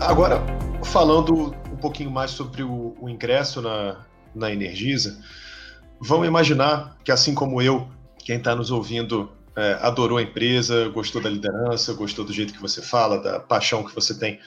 Agora, 0.00 0.42
falando 0.82 1.54
um 1.70 1.76
pouquinho 1.76 2.10
mais 2.10 2.30
sobre 2.30 2.62
o, 2.62 2.96
o 2.98 3.06
ingresso 3.06 3.60
na, 3.60 3.98
na 4.34 4.50
Energisa, 4.50 5.20
vamos 6.00 6.26
imaginar 6.26 6.96
que, 7.04 7.12
assim 7.12 7.34
como 7.34 7.60
eu, 7.60 7.86
quem 8.24 8.38
está 8.38 8.56
nos 8.56 8.70
ouvindo 8.70 9.30
é, 9.56 9.78
adorou 9.80 10.18
a 10.18 10.22
empresa, 10.22 10.88
gostou 10.88 11.20
da 11.20 11.28
liderança, 11.28 11.92
gostou 11.92 12.24
do 12.24 12.32
jeito 12.32 12.52
que 12.52 12.60
você 12.60 12.80
fala, 12.80 13.18
da 13.18 13.40
paixão 13.40 13.84
que 13.84 13.94
você 13.94 14.14
tem 14.14 14.38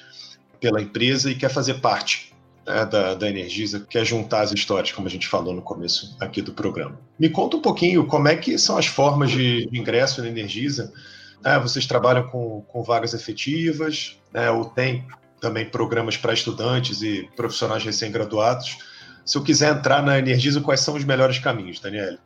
pela 0.59 0.81
empresa 0.81 1.29
e 1.29 1.35
quer 1.35 1.49
fazer 1.49 1.75
parte 1.75 2.33
né, 2.65 2.85
da, 2.85 3.13
da 3.13 3.29
Energisa, 3.29 3.85
quer 3.89 4.05
juntar 4.05 4.41
as 4.41 4.51
histórias, 4.51 4.91
como 4.91 5.07
a 5.07 5.11
gente 5.11 5.27
falou 5.27 5.53
no 5.53 5.61
começo 5.61 6.15
aqui 6.19 6.41
do 6.41 6.53
programa. 6.53 6.97
Me 7.19 7.29
conta 7.29 7.57
um 7.57 7.61
pouquinho 7.61 8.05
como 8.05 8.27
é 8.27 8.35
que 8.35 8.57
são 8.57 8.77
as 8.77 8.85
formas 8.85 9.31
de, 9.31 9.67
ingresso 9.73 10.21
na 10.21 10.29
Energisa. 10.29 10.91
É, 11.43 11.59
vocês 11.59 11.85
trabalham 11.85 12.27
com, 12.27 12.61
com 12.61 12.81
vagas 12.81 13.13
efetivas, 13.13 14.17
né, 14.33 14.49
ou 14.49 14.65
tem 14.65 15.05
também 15.41 15.65
programas 15.65 16.15
para 16.15 16.33
estudantes 16.33 17.01
e 17.01 17.29
profissionais 17.35 17.83
recém-graduados. 17.83 18.77
Se 19.25 19.37
eu 19.37 19.43
quiser 19.43 19.75
entrar 19.75 20.01
na 20.01 20.17
Energisa, 20.17 20.61
quais 20.61 20.79
são 20.79 20.95
os 20.95 21.03
melhores 21.03 21.39
caminhos, 21.39 21.79
Daniela? 21.81 22.17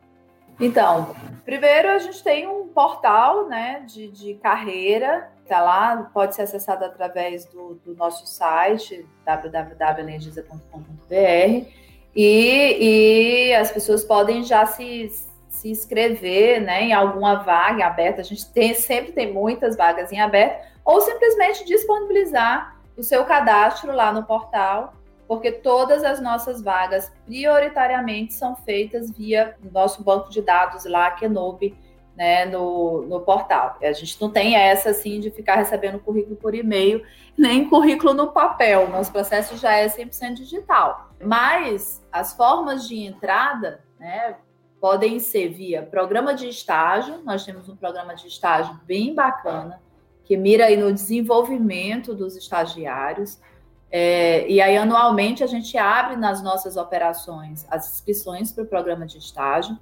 Então, 0.60 1.14
primeiro 1.44 1.88
a 1.88 1.98
gente 1.98 2.22
tem 2.22 2.48
um 2.48 2.68
portal 2.68 3.48
né, 3.48 3.82
de, 3.86 4.08
de 4.08 4.34
carreira, 4.34 5.30
está 5.42 5.60
lá, 5.60 6.10
pode 6.12 6.34
ser 6.34 6.42
acessado 6.42 6.84
através 6.84 7.46
do, 7.46 7.74
do 7.84 7.94
nosso 7.94 8.26
site, 8.26 9.06
www.energisa.com.br, 9.24 11.66
e, 12.14 13.50
e 13.50 13.54
as 13.54 13.70
pessoas 13.70 14.02
podem 14.02 14.42
já 14.42 14.66
se, 14.66 15.10
se 15.48 15.70
inscrever 15.70 16.60
né, 16.60 16.82
em 16.82 16.92
alguma 16.92 17.36
vaga 17.36 17.86
aberta. 17.86 18.20
A 18.20 18.24
gente 18.24 18.50
tem, 18.52 18.74
sempre 18.74 19.12
tem 19.12 19.32
muitas 19.32 19.76
vagas 19.76 20.10
em 20.10 20.20
aberto, 20.20 20.66
ou 20.84 21.00
simplesmente 21.00 21.64
disponibilizar 21.64 22.76
o 22.96 23.02
seu 23.02 23.24
cadastro 23.24 23.92
lá 23.92 24.12
no 24.12 24.24
portal 24.24 24.92
porque 25.28 25.52
todas 25.52 26.02
as 26.02 26.20
nossas 26.20 26.62
vagas 26.62 27.12
prioritariamente 27.26 28.32
são 28.32 28.56
feitas 28.56 29.10
via 29.10 29.54
nosso 29.70 30.02
banco 30.02 30.30
de 30.30 30.40
dados 30.40 30.86
lá, 30.86 31.10
Kenobi, 31.10 31.76
né, 32.16 32.46
no, 32.46 33.02
no 33.02 33.20
portal. 33.20 33.76
A 33.80 33.92
gente 33.92 34.20
não 34.20 34.30
tem 34.30 34.56
essa 34.56 34.90
assim 34.90 35.20
de 35.20 35.30
ficar 35.30 35.56
recebendo 35.56 36.00
currículo 36.00 36.34
por 36.34 36.54
e-mail, 36.54 37.04
nem 37.36 37.68
currículo 37.68 38.14
no 38.14 38.32
papel. 38.32 38.88
Nosso 38.88 39.12
processo 39.12 39.56
já 39.58 39.74
é 39.74 39.86
100% 39.86 40.34
digital. 40.34 41.10
Mas 41.22 42.04
as 42.10 42.32
formas 42.32 42.88
de 42.88 42.96
entrada, 42.96 43.84
né, 44.00 44.34
podem 44.80 45.20
ser 45.20 45.48
via 45.50 45.82
programa 45.82 46.34
de 46.34 46.48
estágio. 46.48 47.20
Nós 47.22 47.44
temos 47.44 47.68
um 47.68 47.76
programa 47.76 48.14
de 48.14 48.26
estágio 48.26 48.80
bem 48.84 49.14
bacana 49.14 49.80
que 50.24 50.36
mira 50.36 50.66
aí 50.66 50.76
no 50.76 50.92
desenvolvimento 50.92 52.14
dos 52.14 52.36
estagiários. 52.36 53.40
É, 53.90 54.48
e 54.48 54.60
aí, 54.60 54.76
anualmente, 54.76 55.42
a 55.42 55.46
gente 55.46 55.76
abre 55.78 56.16
nas 56.16 56.42
nossas 56.42 56.76
operações 56.76 57.66
as 57.70 57.94
inscrições 57.94 58.52
para 58.52 58.64
o 58.64 58.66
programa 58.66 59.06
de 59.06 59.18
estágio. 59.18 59.78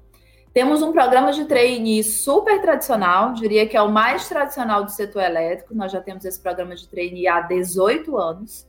Temos 0.52 0.80
um 0.80 0.90
programa 0.90 1.32
de 1.32 1.44
trainee 1.44 2.02
super 2.02 2.62
tradicional, 2.62 3.34
diria 3.34 3.68
que 3.68 3.76
é 3.76 3.82
o 3.82 3.90
mais 3.90 4.26
tradicional 4.28 4.84
do 4.84 4.90
setor 4.90 5.22
elétrico. 5.22 5.74
Nós 5.74 5.92
já 5.92 6.00
temos 6.00 6.24
esse 6.24 6.40
programa 6.40 6.74
de 6.74 6.88
trainee 6.88 7.28
há 7.28 7.40
18 7.42 8.16
anos. 8.16 8.66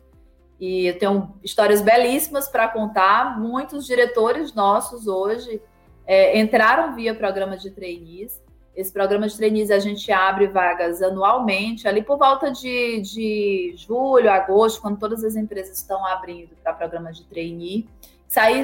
E 0.60 0.88
eu 0.88 0.98
tenho 0.98 1.34
histórias 1.44 1.82
belíssimas 1.82 2.48
para 2.50 2.68
contar. 2.68 3.40
Muitos 3.40 3.86
diretores 3.86 4.54
nossos 4.54 5.08
hoje 5.08 5.62
é, 6.06 6.38
entraram 6.40 6.96
via 6.96 7.16
programa 7.16 7.56
de 7.56 7.70
trainees. 7.70 8.42
Esse 8.78 8.94
programa 8.94 9.28
de 9.28 9.36
trainees 9.36 9.72
a 9.72 9.80
gente 9.80 10.12
abre 10.12 10.46
vagas 10.46 11.02
anualmente, 11.02 11.88
ali 11.88 12.04
por 12.04 12.20
volta 12.20 12.52
de, 12.52 13.02
de 13.02 13.74
julho, 13.76 14.30
agosto, 14.30 14.80
quando 14.80 15.00
todas 15.00 15.24
as 15.24 15.36
empresas 15.36 15.80
estão 15.80 16.06
abrindo 16.06 16.52
para 16.64 16.74
programa 16.74 17.12
de 17.12 17.24
trainee. 17.24 17.90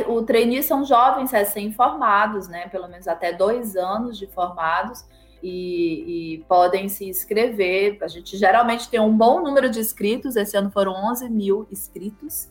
O 0.07 0.21
trainee 0.21 0.61
são 0.61 0.85
jovens 0.85 1.31
recém-formados, 1.31 2.47
né? 2.47 2.67
Pelo 2.67 2.87
menos 2.87 3.07
até 3.07 3.33
dois 3.33 3.75
anos 3.75 4.15
de 4.19 4.27
formados. 4.27 5.03
E, 5.41 6.35
e, 6.35 6.45
podem 6.47 6.87
se 6.87 7.05
inscrever. 7.09 7.97
A 8.01 8.07
gente 8.07 8.37
geralmente 8.37 8.87
tem 8.87 8.99
um 8.99 9.17
bom 9.17 9.41
número 9.41 9.69
de 9.69 9.79
inscritos, 9.79 10.37
esse 10.37 10.55
ano 10.55 10.69
foram 10.69 10.93
11 11.11 11.27
mil 11.29 11.67
inscritos. 11.69 12.47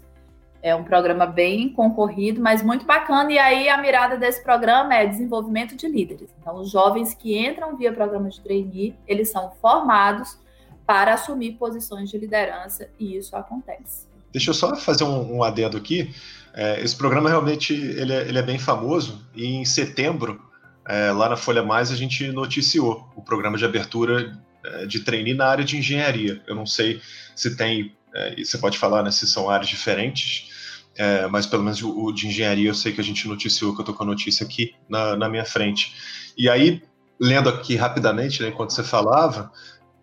É 0.62 0.74
um 0.76 0.84
programa 0.84 1.26
bem 1.26 1.68
concorrido, 1.70 2.40
mas 2.40 2.62
muito 2.62 2.86
bacana. 2.86 3.32
E 3.32 3.38
aí 3.38 3.68
a 3.68 3.76
mirada 3.78 4.16
desse 4.16 4.42
programa 4.42 4.94
é 4.94 5.06
desenvolvimento 5.06 5.76
de 5.76 5.88
líderes. 5.88 6.30
Então, 6.40 6.56
os 6.56 6.70
jovens 6.70 7.14
que 7.14 7.36
entram 7.36 7.76
via 7.76 7.92
programa 7.92 8.28
de 8.28 8.40
trainee, 8.40 8.94
eles 9.06 9.28
são 9.28 9.50
formados 9.60 10.38
para 10.86 11.14
assumir 11.14 11.52
posições 11.52 12.10
de 12.10 12.18
liderança 12.18 12.88
e 12.98 13.16
isso 13.16 13.34
acontece. 13.36 14.06
Deixa 14.32 14.50
eu 14.50 14.54
só 14.54 14.74
fazer 14.76 15.04
um, 15.04 15.38
um 15.38 15.42
adendo 15.42 15.76
aqui. 15.76 16.14
É, 16.54 16.80
esse 16.80 16.96
programa 16.96 17.28
realmente 17.28 17.72
ele 17.74 18.12
é, 18.12 18.28
ele 18.28 18.38
é, 18.38 18.42
bem 18.42 18.58
famoso 18.58 19.26
e 19.34 19.46
em 19.46 19.64
setembro, 19.64 20.40
é, 20.86 21.10
lá 21.12 21.28
na 21.28 21.36
Folha 21.36 21.62
Mais, 21.62 21.90
a 21.90 21.96
gente 21.96 22.30
noticiou 22.30 23.08
o 23.16 23.22
programa 23.22 23.56
de 23.56 23.64
abertura 23.64 24.38
é, 24.64 24.86
de 24.86 25.00
trainee 25.00 25.34
na 25.34 25.46
área 25.46 25.64
de 25.64 25.78
engenharia. 25.78 26.42
Eu 26.46 26.54
não 26.54 26.66
sei 26.66 27.00
se 27.34 27.56
tem, 27.56 27.94
é, 28.14 28.34
você 28.36 28.58
pode 28.58 28.78
falar 28.78 29.02
né, 29.02 29.10
se 29.10 29.26
são 29.26 29.48
áreas 29.48 29.68
diferentes, 29.68 30.50
é, 30.96 31.26
mas 31.26 31.46
pelo 31.46 31.62
menos 31.62 31.82
o, 31.82 32.04
o, 32.04 32.12
de 32.12 32.28
engenharia 32.28 32.68
eu 32.68 32.74
sei 32.74 32.92
que 32.92 33.00
a 33.00 33.04
gente 33.04 33.26
noticiou, 33.26 33.74
que 33.74 33.80
eu 33.80 33.84
tô 33.84 33.94
com 33.94 34.02
a 34.02 34.06
notícia 34.06 34.44
aqui 34.44 34.74
na, 34.88 35.16
na 35.16 35.28
minha 35.28 35.44
frente. 35.44 35.94
E 36.36 36.48
aí, 36.48 36.82
lendo 37.18 37.48
aqui 37.48 37.76
rapidamente, 37.76 38.42
né, 38.42 38.48
enquanto 38.48 38.72
você 38.72 38.82
falava, 38.82 39.50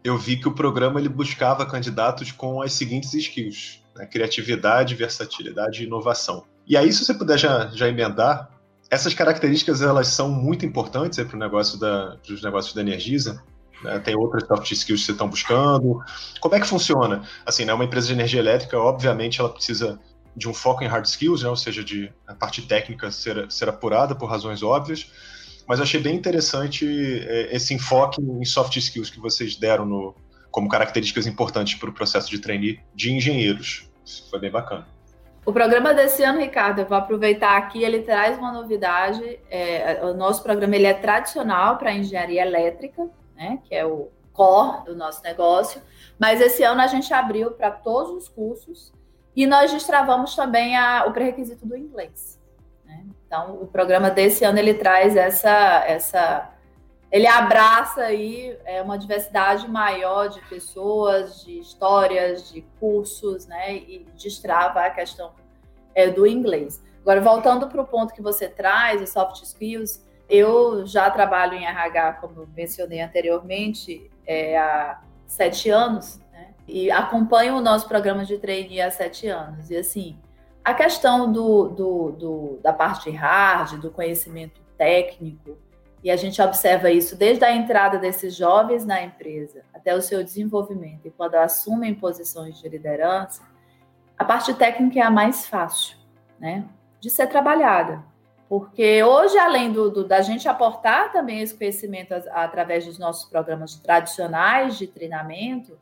eu 0.03 0.17
vi 0.17 0.37
que 0.37 0.47
o 0.47 0.53
programa 0.53 0.99
ele 0.99 1.09
buscava 1.09 1.65
candidatos 1.65 2.31
com 2.31 2.61
as 2.61 2.73
seguintes 2.73 3.13
skills: 3.13 3.83
né, 3.95 4.05
criatividade, 4.05 4.95
versatilidade 4.95 5.83
e 5.83 5.85
inovação. 5.85 6.45
E 6.67 6.77
aí, 6.77 6.91
se 6.91 7.05
você 7.05 7.13
puder 7.13 7.37
já, 7.37 7.67
já 7.67 7.87
emendar, 7.87 8.49
essas 8.89 9.13
características 9.13 9.81
elas 9.81 10.07
são 10.07 10.29
muito 10.29 10.65
importantes 10.65 11.23
para 11.23 11.35
o 11.35 11.39
negócio 11.39 11.79
da, 11.79 12.17
os 12.27 12.41
negócios 12.41 12.73
da 12.73 12.81
Energisa. 12.81 13.43
Né, 13.83 13.97
tem 13.99 14.15
outras 14.15 14.45
soft 14.45 14.71
skills 14.71 15.01
que 15.01 15.05
você 15.05 15.11
estão 15.11 15.29
buscando. 15.29 16.01
Como 16.39 16.55
é 16.55 16.59
que 16.59 16.67
funciona? 16.67 17.23
Assim, 17.45 17.65
né, 17.65 17.73
uma 17.73 17.85
empresa 17.85 18.07
de 18.07 18.13
energia 18.13 18.39
elétrica, 18.39 18.77
obviamente, 18.77 19.39
ela 19.39 19.49
precisa 19.49 19.99
de 20.39 20.47
um 20.47 20.53
foco 20.53 20.83
em 20.83 20.87
hard 20.87 21.05
skills, 21.05 21.43
né, 21.43 21.49
ou 21.49 21.55
seja, 21.55 21.83
de 21.83 22.11
a 22.25 22.33
parte 22.33 22.61
técnica 22.61 23.11
ser, 23.11 23.51
ser 23.51 23.67
apurada 23.67 24.15
por 24.15 24.27
razões 24.27 24.63
óbvias, 24.63 25.11
mas 25.67 25.79
achei 25.81 25.99
bem 25.99 26.15
interessante 26.15 26.87
é, 27.27 27.55
esse 27.55 27.73
enfoque 27.73 28.21
em 28.21 28.45
soft 28.45 28.75
skills 28.77 29.09
que 29.09 29.19
vocês 29.19 29.55
deram 29.57 29.85
no, 29.85 30.15
como 30.49 30.69
características 30.69 31.27
importantes 31.27 31.75
para 31.75 31.89
o 31.89 31.93
processo 31.93 32.29
de 32.29 32.39
trainee 32.39 32.79
de 32.95 33.11
engenheiros. 33.11 33.87
Isso 34.03 34.27
foi 34.29 34.39
bem 34.39 34.49
bacana. 34.49 34.87
O 35.45 35.53
programa 35.53 35.93
desse 35.93 36.23
ano, 36.23 36.39
Ricardo, 36.39 36.79
eu 36.79 36.85
vou 36.85 36.97
aproveitar 36.97 37.57
aqui, 37.57 37.83
ele 37.83 38.01
traz 38.01 38.37
uma 38.37 38.51
novidade. 38.51 39.39
É, 39.49 39.99
o 40.03 40.13
nosso 40.13 40.41
programa 40.41 40.75
ele 40.75 40.85
é 40.85 40.93
tradicional 40.93 41.77
para 41.77 41.93
engenharia 41.93 42.41
elétrica, 42.41 43.09
né, 43.35 43.59
que 43.67 43.75
é 43.75 43.85
o 43.85 44.09
core 44.31 44.85
do 44.85 44.95
nosso 44.95 45.21
negócio, 45.21 45.81
mas 46.17 46.39
esse 46.39 46.63
ano 46.63 46.79
a 46.81 46.87
gente 46.87 47.13
abriu 47.13 47.51
para 47.51 47.71
todos 47.71 48.11
os 48.11 48.29
cursos 48.29 48.93
e 49.39 49.47
nós 49.47 49.71
destravamos 49.71 50.35
também 50.35 50.75
a, 50.75 51.05
o 51.07 51.13
pré-requisito 51.13 51.65
do 51.65 51.77
inglês. 51.77 52.37
Né? 52.85 53.05
Então, 53.25 53.53
o 53.61 53.67
programa 53.67 54.11
desse 54.11 54.43
ano 54.43 54.59
ele 54.59 54.73
traz 54.73 55.15
essa, 55.15 55.85
essa, 55.87 56.49
ele 57.09 57.25
abraça 57.25 58.01
aí 58.01 58.57
é, 58.65 58.81
uma 58.81 58.97
diversidade 58.97 59.65
maior 59.65 60.27
de 60.27 60.41
pessoas, 60.49 61.45
de 61.45 61.57
histórias, 61.57 62.51
de 62.51 62.65
cursos, 62.81 63.47
né? 63.47 63.75
E 63.75 64.05
destrava 64.21 64.81
a 64.81 64.89
questão 64.89 65.31
é, 65.95 66.09
do 66.09 66.27
inglês. 66.27 66.83
Agora, 66.99 67.21
voltando 67.21 67.69
para 67.69 67.81
o 67.81 67.87
ponto 67.87 68.13
que 68.13 68.21
você 68.21 68.49
traz, 68.49 69.01
os 69.01 69.09
soft 69.09 69.41
skills, 69.41 70.05
eu 70.29 70.85
já 70.85 71.09
trabalho 71.09 71.53
em 71.53 71.65
RH, 71.65 72.15
como 72.15 72.45
mencionei 72.53 72.99
anteriormente, 72.99 74.11
é, 74.27 74.57
há 74.57 75.01
sete 75.25 75.69
anos, 75.69 76.19
e 76.71 76.91
acompanho 76.91 77.57
o 77.57 77.61
nosso 77.61 77.87
programa 77.87 78.25
de 78.25 78.37
trainee 78.37 78.81
há 78.81 78.91
sete 78.91 79.27
anos. 79.27 79.69
E 79.69 79.77
assim, 79.77 80.17
a 80.63 80.73
questão 80.73 81.31
do, 81.31 81.69
do, 81.69 82.11
do, 82.11 82.59
da 82.61 82.71
parte 82.71 83.09
hard, 83.09 83.79
do 83.79 83.89
conhecimento 83.89 84.61
técnico, 84.77 85.57
e 86.03 86.09
a 86.09 86.15
gente 86.15 86.41
observa 86.41 86.91
isso 86.91 87.15
desde 87.15 87.43
a 87.43 87.53
entrada 87.53 87.97
desses 87.97 88.35
jovens 88.35 88.85
na 88.85 89.03
empresa 89.03 89.63
até 89.73 89.93
o 89.93 90.01
seu 90.01 90.23
desenvolvimento 90.23 91.05
e 91.05 91.11
quando 91.11 91.35
assumem 91.35 91.93
posições 91.93 92.57
de 92.59 92.69
liderança, 92.69 93.43
a 94.17 94.23
parte 94.23 94.53
técnica 94.53 94.99
é 94.99 95.03
a 95.03 95.11
mais 95.11 95.47
fácil, 95.47 95.97
né, 96.39 96.65
de 96.99 97.09
ser 97.09 97.27
trabalhada. 97.27 98.03
Porque 98.47 99.03
hoje, 99.03 99.37
além 99.37 99.71
do, 99.71 99.91
do 99.91 100.03
da 100.03 100.21
gente 100.21 100.47
aportar 100.47 101.11
também 101.11 101.41
esse 101.41 101.55
conhecimento 101.55 102.13
através 102.31 102.85
dos 102.85 102.97
nossos 102.97 103.29
programas 103.29 103.75
tradicionais 103.75 104.77
de 104.77 104.87
treinamento, 104.87 105.77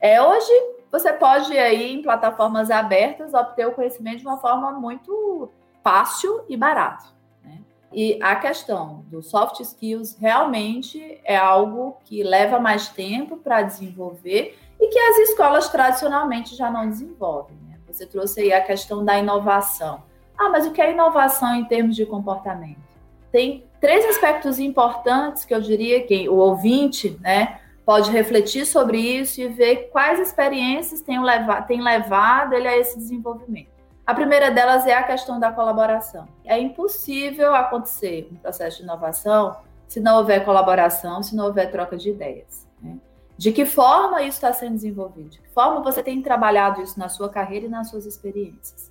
é, 0.00 0.22
hoje 0.22 0.52
você 0.90 1.12
pode 1.12 1.56
aí 1.56 1.92
em 1.92 2.02
plataformas 2.02 2.70
abertas 2.70 3.34
obter 3.34 3.66
o 3.66 3.72
conhecimento 3.72 4.18
de 4.18 4.26
uma 4.26 4.38
forma 4.38 4.72
muito 4.72 5.50
fácil 5.82 6.42
e 6.48 6.56
barato. 6.56 7.04
Né? 7.44 7.60
E 7.92 8.18
a 8.22 8.36
questão 8.36 9.04
dos 9.08 9.28
soft 9.28 9.60
skills 9.60 10.16
realmente 10.18 11.20
é 11.24 11.36
algo 11.36 11.96
que 12.04 12.22
leva 12.22 12.58
mais 12.58 12.88
tempo 12.88 13.36
para 13.36 13.62
desenvolver 13.62 14.58
e 14.80 14.88
que 14.88 14.98
as 14.98 15.18
escolas 15.30 15.68
tradicionalmente 15.68 16.54
já 16.54 16.70
não 16.70 16.88
desenvolvem. 16.88 17.56
Né? 17.68 17.78
Você 17.86 18.06
trouxe 18.06 18.40
aí 18.40 18.52
a 18.52 18.60
questão 18.60 19.04
da 19.04 19.18
inovação. 19.18 20.02
Ah, 20.38 20.50
mas 20.50 20.66
o 20.66 20.72
que 20.72 20.80
é 20.80 20.92
inovação 20.92 21.54
em 21.54 21.64
termos 21.64 21.96
de 21.96 22.04
comportamento? 22.04 22.86
Tem 23.32 23.64
três 23.80 24.04
aspectos 24.06 24.58
importantes 24.58 25.44
que 25.44 25.54
eu 25.54 25.60
diria 25.60 26.02
que 26.06 26.28
o 26.28 26.36
ouvinte 26.36 27.18
né, 27.20 27.60
pode 27.86 28.10
refletir 28.10 28.66
sobre 28.66 28.98
isso 28.98 29.40
e 29.40 29.46
ver 29.46 29.90
quais 29.92 30.18
experiências 30.18 31.00
têm 31.00 31.22
levado, 31.22 31.68
levado 31.70 32.52
ele 32.52 32.66
a 32.66 32.76
esse 32.76 32.98
desenvolvimento. 32.98 33.70
A 34.04 34.12
primeira 34.12 34.50
delas 34.50 34.84
é 34.86 34.94
a 34.94 35.04
questão 35.04 35.38
da 35.38 35.52
colaboração. 35.52 36.26
É 36.44 36.58
impossível 36.58 37.54
acontecer 37.54 38.28
um 38.32 38.36
processo 38.36 38.78
de 38.78 38.82
inovação 38.82 39.56
se 39.86 40.00
não 40.00 40.18
houver 40.18 40.44
colaboração, 40.44 41.22
se 41.22 41.36
não 41.36 41.46
houver 41.46 41.70
troca 41.70 41.96
de 41.96 42.10
ideias. 42.10 42.66
Né? 42.82 42.98
De 43.38 43.52
que 43.52 43.64
forma 43.64 44.20
isso 44.22 44.38
está 44.38 44.52
sendo 44.52 44.74
desenvolvido? 44.74 45.30
De 45.30 45.40
que 45.40 45.48
forma 45.50 45.80
você 45.80 46.02
tem 46.02 46.20
trabalhado 46.20 46.82
isso 46.82 46.98
na 46.98 47.08
sua 47.08 47.28
carreira 47.28 47.66
e 47.66 47.68
nas 47.68 47.88
suas 47.88 48.04
experiências? 48.04 48.90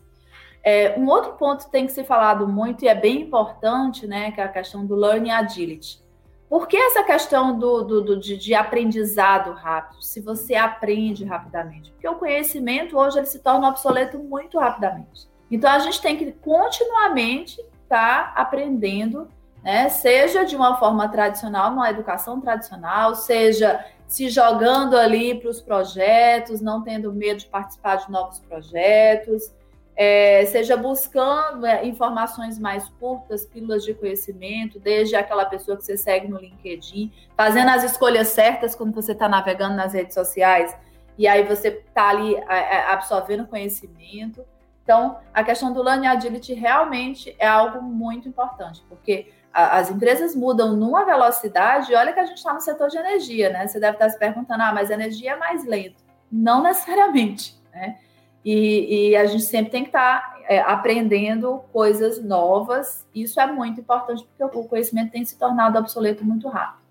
É, 0.63 0.97
um 0.97 1.07
outro 1.07 1.33
ponto 1.33 1.65
que 1.65 1.71
tem 1.71 1.85
que 1.85 1.91
ser 1.91 2.05
falado 2.05 2.47
muito 2.47 2.85
e 2.85 2.87
é 2.87 2.95
bem 2.95 3.21
importante, 3.21 4.07
né, 4.07 4.31
que 4.31 4.39
é 4.39 4.43
a 4.45 4.49
questão 4.49 4.85
do 4.85 4.95
learning 4.95 5.31
agility. 5.31 6.04
Por 6.49 6.67
que 6.67 6.77
essa 6.77 7.03
questão 7.03 7.57
do, 7.57 7.81
do, 7.81 8.01
do 8.01 8.19
de, 8.19 8.37
de, 8.37 8.53
aprendizado 8.53 9.51
rápido? 9.51 10.01
Se 10.01 10.21
você 10.21 10.55
aprende 10.55 11.25
rapidamente? 11.25 11.91
Porque 11.91 12.07
o 12.07 12.15
conhecimento 12.15 12.97
hoje 12.97 13.17
ele 13.17 13.25
se 13.25 13.39
torna 13.39 13.67
obsoleto 13.67 14.19
muito 14.19 14.59
rapidamente. 14.59 15.27
Então 15.49 15.69
a 15.71 15.79
gente 15.79 16.01
tem 16.01 16.15
que 16.17 16.31
continuamente 16.31 17.59
estar 17.83 18.33
tá 18.33 18.41
aprendendo, 18.41 19.27
né? 19.63 19.89
Seja 19.89 20.45
de 20.45 20.55
uma 20.55 20.77
forma 20.77 21.09
tradicional, 21.09 21.71
numa 21.71 21.89
educação 21.89 22.39
tradicional, 22.39 23.15
seja 23.15 23.83
se 24.07 24.29
jogando 24.29 24.95
ali 24.95 25.39
para 25.39 25.49
os 25.49 25.59
projetos, 25.59 26.61
não 26.61 26.83
tendo 26.83 27.11
medo 27.11 27.39
de 27.39 27.47
participar 27.47 27.95
de 27.95 28.11
novos 28.11 28.39
projetos 28.39 29.51
é, 29.95 30.45
seja 30.47 30.75
buscando 30.75 31.65
é, 31.65 31.85
informações 31.85 32.59
mais 32.59 32.87
curtas, 32.99 33.45
pílulas 33.45 33.83
de 33.83 33.93
conhecimento, 33.93 34.79
desde 34.79 35.15
aquela 35.15 35.45
pessoa 35.45 35.77
que 35.77 35.83
você 35.83 35.95
segue 35.95 36.27
no 36.27 36.37
LinkedIn, 36.37 37.11
fazendo 37.35 37.69
as 37.69 37.83
escolhas 37.83 38.27
certas 38.29 38.75
quando 38.75 38.93
você 38.93 39.13
está 39.13 39.29
navegando 39.29 39.75
nas 39.75 39.93
redes 39.93 40.13
sociais, 40.13 40.75
e 41.17 41.27
aí 41.27 41.43
você 41.43 41.69
está 41.69 42.09
ali 42.09 42.35
é, 42.35 42.75
é, 42.75 42.91
absorvendo 42.91 43.47
conhecimento. 43.47 44.43
Então, 44.83 45.17
a 45.33 45.43
questão 45.43 45.71
do 45.73 45.81
Learning 45.81 46.07
Agility 46.07 46.53
realmente 46.53 47.35
é 47.39 47.47
algo 47.47 47.81
muito 47.81 48.27
importante, 48.27 48.83
porque 48.87 49.31
as 49.51 49.89
empresas 49.89 50.35
mudam 50.35 50.75
numa 50.75 51.05
velocidade, 51.05 51.95
olha 51.95 52.11
que 52.11 52.19
a 52.19 52.25
gente 52.25 52.37
está 52.37 52.53
no 52.53 52.59
setor 52.59 52.89
de 52.89 52.97
energia, 52.97 53.49
né? 53.49 53.65
Você 53.65 53.79
deve 53.79 53.93
estar 53.93 54.09
se 54.09 54.19
perguntando, 54.19 54.61
ah, 54.61 54.73
mas 54.73 54.89
energia 54.89 55.31
é 55.31 55.35
mais 55.37 55.65
lento. 55.65 56.03
Não 56.29 56.61
necessariamente, 56.61 57.57
né? 57.73 57.97
E, 58.45 59.09
e, 59.09 59.15
a 59.15 59.25
gente 59.25 59.43
sempre 59.43 59.71
tem 59.71 59.81
que 59.81 59.89
estar 59.89 60.21
tá, 60.21 60.39
é, 60.47 60.59
aprendendo 60.59 61.63
coisas 61.73 62.23
novas. 62.23 63.03
Isso 63.13 63.39
é 63.39 63.47
muito 63.47 63.81
importante, 63.81 64.23
porque 64.37 64.57
o 64.59 64.63
conhecimento 64.65 65.11
tem 65.11 65.25
se 65.25 65.35
tornado 65.35 65.79
obsoleto 65.79 66.23
muito 66.23 66.47
rápido. 66.47 66.85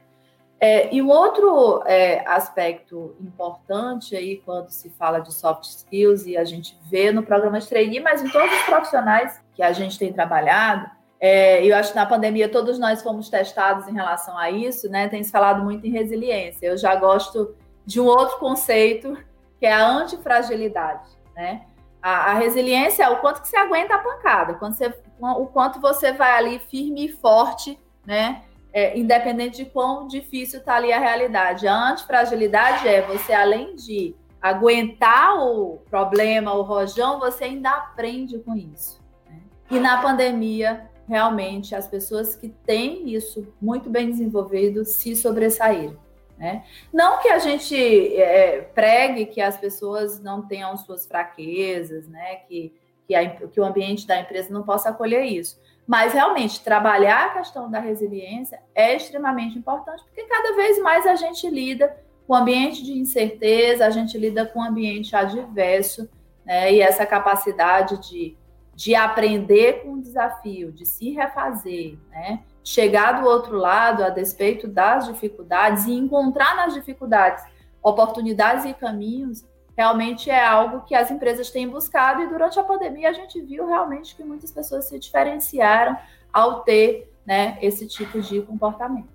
É, 0.58 0.92
e 0.92 1.00
um 1.00 1.08
outro 1.08 1.80
é, 1.86 2.26
aspecto 2.26 3.14
importante 3.20 4.16
aí, 4.16 4.38
quando 4.44 4.70
se 4.70 4.90
fala 4.90 5.20
de 5.20 5.32
soft 5.32 5.64
skills, 5.64 6.26
e 6.26 6.36
a 6.36 6.44
gente 6.44 6.76
vê 6.90 7.12
no 7.12 7.22
programa 7.22 7.60
de 7.60 7.68
trainee, 7.68 8.00
mas 8.00 8.20
em 8.20 8.28
todos 8.28 8.52
os 8.52 8.62
profissionais 8.64 9.40
que 9.54 9.62
a 9.62 9.72
gente 9.72 9.96
tem 9.96 10.12
trabalhado, 10.12 10.90
é, 11.20 11.64
eu 11.64 11.76
acho 11.76 11.92
que 11.92 11.96
na 11.96 12.06
pandemia 12.06 12.48
todos 12.48 12.80
nós 12.80 13.00
fomos 13.00 13.28
testados 13.28 13.86
em 13.86 13.92
relação 13.92 14.36
a 14.36 14.50
isso, 14.50 14.90
né? 14.90 15.06
Tem 15.08 15.22
se 15.22 15.30
falado 15.30 15.62
muito 15.62 15.86
em 15.86 15.90
resiliência. 15.90 16.66
Eu 16.66 16.76
já 16.76 16.96
gosto 16.96 17.54
de 17.86 18.00
um 18.00 18.06
outro 18.06 18.38
conceito, 18.38 19.16
que 19.60 19.66
é 19.66 19.72
a 19.72 19.86
antifragilidade 19.86 21.14
né? 21.34 21.62
A, 22.02 22.32
a, 22.32 22.34
resiliência 22.34 23.04
é 23.04 23.08
o 23.08 23.18
quanto 23.20 23.40
que 23.40 23.48
você 23.48 23.56
aguenta 23.56 23.94
a 23.94 23.98
pancada, 23.98 24.54
quando 24.54 24.74
você, 24.74 24.92
o 25.20 25.46
quanto 25.46 25.80
você 25.80 26.12
vai 26.12 26.32
ali 26.32 26.58
firme 26.58 27.06
e 27.06 27.12
forte, 27.12 27.78
né? 28.06 28.42
É, 28.72 28.98
independente 28.98 29.58
de 29.58 29.70
quão 29.70 30.08
difícil 30.08 30.58
está 30.58 30.74
ali 30.74 30.92
a 30.92 30.98
realidade. 30.98 31.66
A 31.66 31.90
antifragilidade 31.90 32.88
é 32.88 33.02
você, 33.02 33.32
além 33.32 33.76
de 33.76 34.16
aguentar 34.42 35.38
o 35.38 35.78
problema, 35.88 36.52
o 36.52 36.62
rojão, 36.62 37.18
você 37.18 37.44
ainda 37.44 37.70
aprende 37.70 38.38
com 38.40 38.54
isso. 38.54 39.00
Né? 39.26 39.40
E 39.70 39.78
na 39.78 40.02
pandemia, 40.02 40.90
realmente, 41.08 41.74
as 41.74 41.86
pessoas 41.86 42.34
que 42.34 42.48
têm 42.48 43.14
isso 43.14 43.46
muito 43.62 43.88
bem 43.88 44.10
desenvolvido 44.10 44.84
se 44.84 45.14
sobressaíram. 45.14 45.96
Né? 46.44 46.62
Não 46.92 47.22
que 47.22 47.28
a 47.28 47.38
gente 47.38 47.74
é, 48.16 48.60
pregue 48.74 49.24
que 49.24 49.40
as 49.40 49.56
pessoas 49.56 50.20
não 50.20 50.46
tenham 50.46 50.76
suas 50.76 51.06
fraquezas, 51.06 52.06
né? 52.06 52.36
que, 52.46 52.70
que, 53.08 53.14
a, 53.14 53.30
que 53.30 53.58
o 53.58 53.64
ambiente 53.64 54.06
da 54.06 54.20
empresa 54.20 54.52
não 54.52 54.62
possa 54.62 54.90
acolher 54.90 55.22
isso. 55.24 55.58
Mas 55.86 56.12
realmente 56.12 56.62
trabalhar 56.62 57.28
a 57.28 57.38
questão 57.38 57.70
da 57.70 57.80
resiliência 57.80 58.60
é 58.74 58.94
extremamente 58.94 59.58
importante, 59.58 60.04
porque 60.04 60.24
cada 60.24 60.54
vez 60.54 60.78
mais 60.82 61.06
a 61.06 61.14
gente 61.14 61.48
lida 61.48 61.96
com 62.26 62.34
ambiente 62.34 62.84
de 62.84 62.92
incerteza, 62.92 63.86
a 63.86 63.90
gente 63.90 64.18
lida 64.18 64.44
com 64.44 64.62
ambiente 64.62 65.16
adverso, 65.16 66.08
né? 66.44 66.72
E 66.72 66.80
essa 66.80 67.04
capacidade 67.04 67.98
de, 68.08 68.36
de 68.74 68.94
aprender 68.94 69.82
com 69.82 69.94
o 69.94 70.00
desafio, 70.00 70.72
de 70.72 70.86
se 70.86 71.10
refazer, 71.10 71.98
né? 72.10 72.40
Chegar 72.64 73.20
do 73.20 73.28
outro 73.28 73.58
lado 73.58 74.02
a 74.02 74.08
despeito 74.08 74.66
das 74.66 75.06
dificuldades 75.06 75.84
e 75.84 75.92
encontrar 75.92 76.56
nas 76.56 76.72
dificuldades 76.72 77.44
oportunidades 77.82 78.64
e 78.64 78.72
caminhos, 78.72 79.44
realmente 79.76 80.30
é 80.30 80.42
algo 80.42 80.80
que 80.86 80.94
as 80.94 81.10
empresas 81.10 81.50
têm 81.50 81.68
buscado 81.68 82.22
e 82.22 82.26
durante 82.26 82.58
a 82.58 82.62
pandemia 82.64 83.10
a 83.10 83.12
gente 83.12 83.38
viu 83.42 83.66
realmente 83.66 84.16
que 84.16 84.24
muitas 84.24 84.50
pessoas 84.50 84.86
se 84.86 84.98
diferenciaram 84.98 85.94
ao 86.32 86.60
ter 86.62 87.12
né, 87.26 87.58
esse 87.60 87.86
tipo 87.86 88.20
de 88.20 88.40
comportamento. 88.40 89.12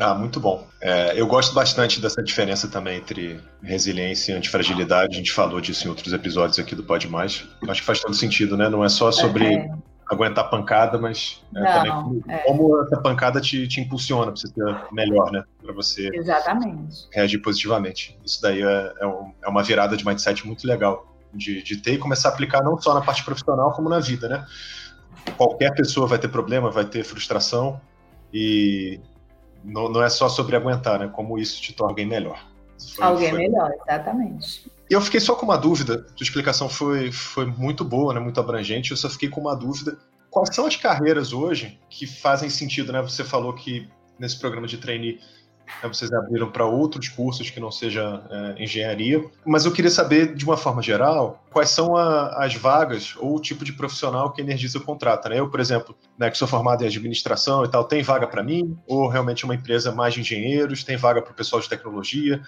Ah, 0.00 0.14
muito 0.14 0.38
bom. 0.38 0.64
É, 0.80 1.20
eu 1.20 1.26
gosto 1.26 1.52
bastante 1.52 2.00
dessa 2.00 2.22
diferença 2.22 2.68
também 2.68 2.98
entre 2.98 3.40
resiliência 3.60 4.32
e 4.32 4.36
antifragilidade. 4.36 5.14
A 5.14 5.18
gente 5.18 5.32
falou 5.32 5.60
disso 5.60 5.86
em 5.86 5.90
outros 5.90 6.12
episódios 6.12 6.58
aqui 6.58 6.74
do 6.74 6.84
Pode 6.84 7.08
Mais. 7.08 7.44
Acho 7.68 7.80
que 7.80 7.86
faz 7.86 8.00
todo 8.00 8.14
sentido, 8.14 8.56
né? 8.56 8.68
Não 8.68 8.84
é 8.84 8.88
só 8.88 9.10
sobre 9.10 9.54
é 9.54 9.70
aguentar 10.08 10.48
pancada, 10.48 10.98
mas 10.98 11.42
né, 11.52 11.60
Não, 11.60 11.72
também 11.72 11.92
como, 11.92 12.24
é. 12.28 12.38
como, 12.38 12.82
essa 12.82 13.00
pancada 13.00 13.40
te, 13.40 13.68
te 13.68 13.80
impulsiona 13.80 14.32
para 14.32 14.36
você 14.36 14.48
ser 14.48 14.92
melhor, 14.92 15.30
né? 15.30 15.44
Para 15.62 15.72
você 15.72 16.08
Exatamente. 16.14 17.06
reagir 17.12 17.38
positivamente. 17.38 18.18
Isso 18.24 18.40
daí 18.40 18.62
é, 18.62 18.94
é, 19.00 19.06
um, 19.06 19.32
é, 19.42 19.48
uma 19.48 19.62
virada 19.62 19.96
de 19.96 20.06
mindset 20.06 20.46
muito 20.46 20.66
legal 20.66 21.06
de, 21.32 21.62
de 21.62 21.76
ter 21.76 21.94
e 21.94 21.98
começar 21.98 22.30
a 22.30 22.32
aplicar 22.32 22.62
não 22.62 22.80
só 22.80 22.94
na 22.94 23.02
parte 23.02 23.22
profissional, 23.24 23.72
como 23.72 23.88
na 23.88 24.00
vida, 24.00 24.28
né? 24.28 24.46
Qualquer 25.36 25.74
pessoa 25.74 26.06
vai 26.06 26.18
ter 26.18 26.28
problema, 26.28 26.70
vai 26.70 26.86
ter 26.86 27.04
frustração 27.04 27.78
e 28.32 28.98
não, 29.62 29.90
não 29.90 30.02
é 30.02 30.08
só 30.08 30.28
sobre 30.28 30.56
aguentar, 30.56 30.98
né? 30.98 31.10
Como 31.12 31.38
isso 31.38 31.60
te 31.60 31.74
torna 31.74 31.92
alguém 31.92 32.06
melhor. 32.06 32.42
Foi, 32.94 33.04
alguém 33.04 33.30
foi... 33.30 33.38
melhor, 33.38 33.70
exatamente. 33.86 34.70
E 34.90 34.94
eu 34.94 35.00
fiquei 35.00 35.20
só 35.20 35.34
com 35.34 35.44
uma 35.44 35.56
dúvida, 35.58 36.06
sua 36.16 36.24
explicação 36.24 36.68
foi, 36.68 37.12
foi 37.12 37.44
muito 37.44 37.84
boa, 37.84 38.14
né, 38.14 38.20
muito 38.20 38.40
abrangente, 38.40 38.90
eu 38.90 38.96
só 38.96 39.08
fiquei 39.10 39.28
com 39.28 39.40
uma 39.40 39.54
dúvida. 39.54 39.98
Quais 40.30 40.54
são 40.54 40.66
as 40.66 40.76
carreiras 40.76 41.32
hoje 41.32 41.78
que 41.90 42.06
fazem 42.06 42.48
sentido, 42.48 42.92
né? 42.92 43.00
Você 43.02 43.24
falou 43.24 43.52
que 43.54 43.88
nesse 44.18 44.38
programa 44.38 44.66
de 44.66 44.76
trainee 44.76 45.20
né, 45.82 45.88
vocês 45.88 46.12
abriram 46.12 46.50
para 46.50 46.64
outros 46.64 47.08
cursos 47.08 47.50
que 47.50 47.60
não 47.60 47.70
seja 47.70 48.22
é, 48.30 48.62
engenharia, 48.62 49.24
mas 49.44 49.64
eu 49.64 49.72
queria 49.72 49.90
saber, 49.90 50.34
de 50.34 50.44
uma 50.44 50.56
forma 50.56 50.82
geral, 50.82 51.44
quais 51.50 51.70
são 51.70 51.96
a, 51.96 52.44
as 52.44 52.54
vagas 52.54 53.14
ou 53.18 53.36
o 53.36 53.40
tipo 53.40 53.64
de 53.64 53.72
profissional 53.72 54.32
que 54.32 54.40
a 54.40 54.44
Energisa 54.44 54.80
contrata. 54.80 55.28
Né? 55.28 55.40
Eu, 55.40 55.50
por 55.50 55.60
exemplo, 55.60 55.96
né, 56.18 56.30
que 56.30 56.38
sou 56.38 56.48
formado 56.48 56.82
em 56.82 56.86
administração 56.86 57.64
e 57.64 57.68
tal, 57.68 57.84
tem 57.84 58.02
vaga 58.02 58.26
para 58.26 58.42
mim? 58.42 58.76
Ou 58.86 59.08
realmente 59.08 59.44
uma 59.44 59.54
empresa 59.54 59.92
mais 59.92 60.14
de 60.14 60.20
engenheiros, 60.20 60.84
tem 60.84 60.96
vaga 60.96 61.22
para 61.22 61.32
o 61.32 61.34
pessoal 61.34 61.60
de 61.60 61.68
tecnologia? 61.68 62.40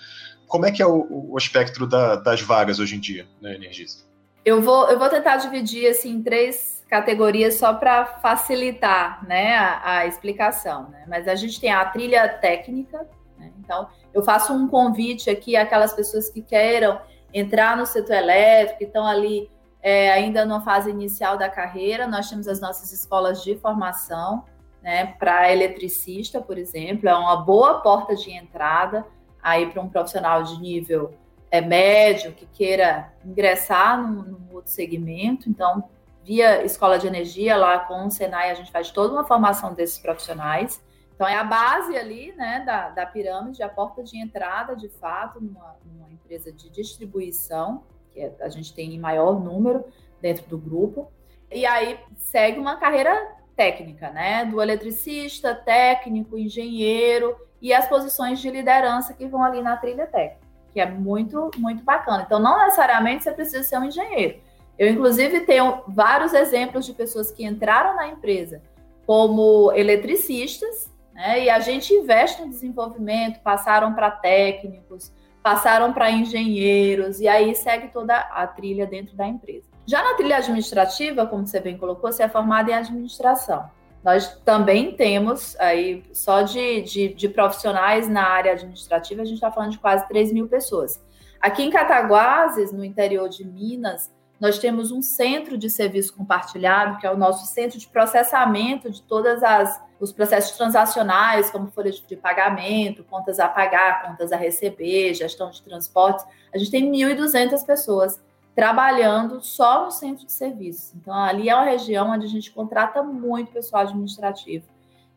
Como 0.47 0.67
é 0.67 0.73
que 0.73 0.83
é 0.83 0.87
o, 0.87 1.07
o 1.31 1.39
espectro 1.39 1.87
da, 1.87 2.17
das 2.17 2.41
vagas 2.41 2.79
hoje 2.79 2.97
em 2.97 3.01
dia 3.01 3.27
na 3.41 3.55
Energisa? 3.55 4.05
Eu 4.45 4.61
vou, 4.61 4.89
eu 4.89 4.99
vou 4.99 5.09
tentar 5.09 5.37
dividir 5.37 5.87
assim, 5.89 6.13
em 6.13 6.23
três 6.23 6.80
categorias 6.91 7.55
só 7.55 7.73
para 7.73 8.05
facilitar 8.05 9.25
né, 9.27 9.55
a, 9.55 9.99
a 9.99 10.07
explicação. 10.07 10.91
Né? 10.91 11.05
Mas 11.07 11.29
a 11.29 11.37
gente 11.37 11.61
tem 11.61 11.71
a 11.71 11.85
trilha 11.85 12.29
técnica, 12.29 13.09
né? 13.39 13.53
então 13.61 13.89
eu 14.13 14.23
faço 14.23 14.53
um 14.53 14.67
convite 14.67 15.31
aqui 15.31 15.57
àquelas 15.57 15.93
pessoas 15.95 16.29
que 16.29 16.43
queiram 16.43 17.01
entrar 17.33 17.77
no 17.77 17.87
setor 17.87 18.17
elétrico, 18.17 18.79
que 18.79 18.85
estão 18.85 19.07
ali 19.07 19.49
é, 19.81 20.11
ainda 20.11 20.45
numa 20.45 20.63
fase 20.63 20.91
inicial 20.91 21.39
da 21.39 21.49
carreira. 21.49 22.09
Nós 22.09 22.29
temos 22.29 22.49
as 22.49 22.61
nossas 22.61 22.93
escolas 22.93 23.45
de 23.45 23.57
formação 23.57 24.45
né, 24.83 25.15
para 25.17 25.53
eletricista, 25.53 26.41
por 26.41 26.59
exemplo, 26.59 27.09
é 27.09 27.15
uma 27.15 27.37
boa 27.37 27.81
porta 27.81 28.17
de 28.17 28.33
entrada 28.33 29.07
aí 29.41 29.71
para 29.71 29.81
um 29.81 29.89
profissional 29.89 30.43
de 30.43 30.61
nível 30.61 31.15
é, 31.53 31.61
médio 31.61 32.33
que 32.33 32.47
queira 32.47 33.13
ingressar 33.25 34.03
num, 34.03 34.23
num 34.23 34.55
outro 34.55 34.73
segmento. 34.73 35.49
Então, 35.49 35.85
via 36.25 36.65
escola 36.65 36.99
de 36.99 37.07
energia, 37.07 37.57
lá 37.57 37.81
com 37.81 38.07
o 38.07 38.11
Senai, 38.11 38.51
a 38.51 38.55
gente 38.55 38.71
faz 38.71 38.91
toda 38.91 39.13
uma 39.13 39.25
formação 39.25 39.75
desses 39.75 39.99
profissionais. 39.99 40.83
Então, 41.15 41.29
é 41.29 41.37
a 41.37 41.45
base 41.45 41.97
ali, 41.97 42.33
né, 42.33 42.63
da, 42.65 42.89
da 42.91 43.05
pirâmide, 43.07 43.63
a 43.63 43.69
porta 43.69 44.03
de 44.03 44.19
entrada, 44.19 44.75
de 44.75 44.89
fato, 44.89 45.41
numa, 45.41 45.77
numa 45.85 46.11
empresa 46.11 46.51
de 46.51 46.71
distribuição, 46.71 47.83
que 48.13 48.21
é, 48.21 48.33
a 48.41 48.49
gente 48.49 48.73
tem 48.73 48.95
em 48.95 48.99
maior 48.99 49.39
número 49.39 49.85
dentro 50.21 50.47
do 50.47 50.57
grupo. 50.57 51.11
E 51.51 51.67
aí 51.67 51.99
segue 52.17 52.59
uma 52.59 52.77
carreira 52.77 53.37
técnica, 53.57 54.11
né, 54.11 54.47
do 54.47 54.63
eletricista, 54.63 55.55
técnico, 55.55 56.39
engenheiro 56.39 57.37
e 57.61 57.75
as 57.75 57.87
posições 57.87 58.41
de 58.41 58.51
liderança 58.51 59.13
que 59.13 59.27
vão 59.27 59.45
ali 59.45 59.61
na 59.61 59.77
trilha 59.77 60.07
técnica, 60.07 60.47
que 60.73 60.81
é 60.81 60.87
muito, 60.87 61.51
muito 61.59 61.85
bacana. 61.85 62.23
Então, 62.25 62.39
não 62.39 62.59
necessariamente 62.59 63.25
você 63.25 63.33
precisa 63.33 63.63
ser 63.63 63.79
um 63.79 63.85
engenheiro. 63.85 64.41
Eu, 64.81 64.89
inclusive, 64.89 65.43
tenho 65.43 65.83
vários 65.87 66.35
exemplos 66.35 66.85
de 66.85 66.93
pessoas 66.93 67.31
que 67.31 67.45
entraram 67.45 67.95
na 67.95 68.09
empresa 68.09 68.61
como 69.07 69.71
eletricistas 69.73 70.91
né? 71.21 71.45
E 71.45 71.51
a 71.51 71.61
gente 71.61 71.93
investe 71.93 72.41
no 72.41 72.49
desenvolvimento, 72.49 73.41
passaram 73.41 73.93
para 73.93 74.11
técnicos, 74.11 75.13
passaram 75.43 75.93
para 75.93 76.11
engenheiros, 76.11 77.21
e 77.21 77.29
aí 77.29 77.55
segue 77.55 77.89
toda 77.89 78.17
a 78.17 78.47
trilha 78.47 78.87
dentro 78.87 79.15
da 79.15 79.27
empresa. 79.27 79.69
Já 79.87 80.03
na 80.03 80.15
trilha 80.15 80.39
administrativa, 80.39 81.27
como 81.27 81.47
você 81.47 81.61
bem 81.61 81.77
colocou, 81.77 82.11
você 82.11 82.23
é 82.23 82.29
formado 82.29 82.71
em 82.71 82.75
administração. 82.75 83.71
Nós 84.03 84.35
também 84.47 84.93
temos 84.97 85.55
aí, 85.61 86.03
só 86.11 86.41
de, 86.41 86.81
de, 86.83 87.09
de 87.13 87.29
profissionais 87.29 88.09
na 88.09 88.27
área 88.27 88.53
administrativa, 88.53 89.21
a 89.21 89.25
gente 89.27 89.35
está 89.35 89.53
falando 89.53 89.73
de 89.73 89.79
quase 89.79 90.09
3 90.09 90.33
mil 90.33 90.49
pessoas. 90.49 91.03
Aqui 91.39 91.63
em 91.63 91.71
Cataguases, 91.71 92.73
no 92.73 92.83
interior 92.83 93.29
de 93.29 93.47
Minas, 93.47 94.11
nós 94.41 94.59
temos 94.59 94.91
um 94.91 95.03
centro 95.03 95.59
de 95.59 95.69
serviço 95.69 96.15
compartilhado, 96.15 96.99
que 96.99 97.07
é 97.07 97.11
o 97.11 97.17
nosso 97.17 97.47
centro 97.47 97.79
de 97.79 97.87
processamento 97.87 98.91
de 98.91 99.03
todas 99.03 99.43
as 99.43 99.81
os 100.01 100.13
processos 100.13 100.57
transacionais, 100.57 101.51
como 101.51 101.71
folha 101.71 101.91
de 101.91 102.17
pagamento, 102.17 103.05
contas 103.05 103.39
a 103.39 103.47
pagar, 103.47 104.03
contas 104.03 104.33
a 104.33 104.37
receber, 104.37 105.13
gestão 105.13 105.51
de 105.51 105.63
transportes. 105.63 106.25
A 106.55 106.57
gente 106.57 106.71
tem 106.71 106.91
1.200 106.91 107.65
pessoas 107.67 108.19
trabalhando 108.55 109.43
só 109.43 109.85
no 109.85 109.91
centro 109.91 110.25
de 110.25 110.33
serviços. 110.33 110.95
Então, 110.95 111.15
ali 111.15 111.51
é 111.51 111.55
uma 111.55 111.65
região 111.65 112.11
onde 112.11 112.25
a 112.25 112.29
gente 112.29 112.51
contrata 112.51 113.03
muito 113.03 113.53
pessoal 113.53 113.83
administrativo. 113.83 114.65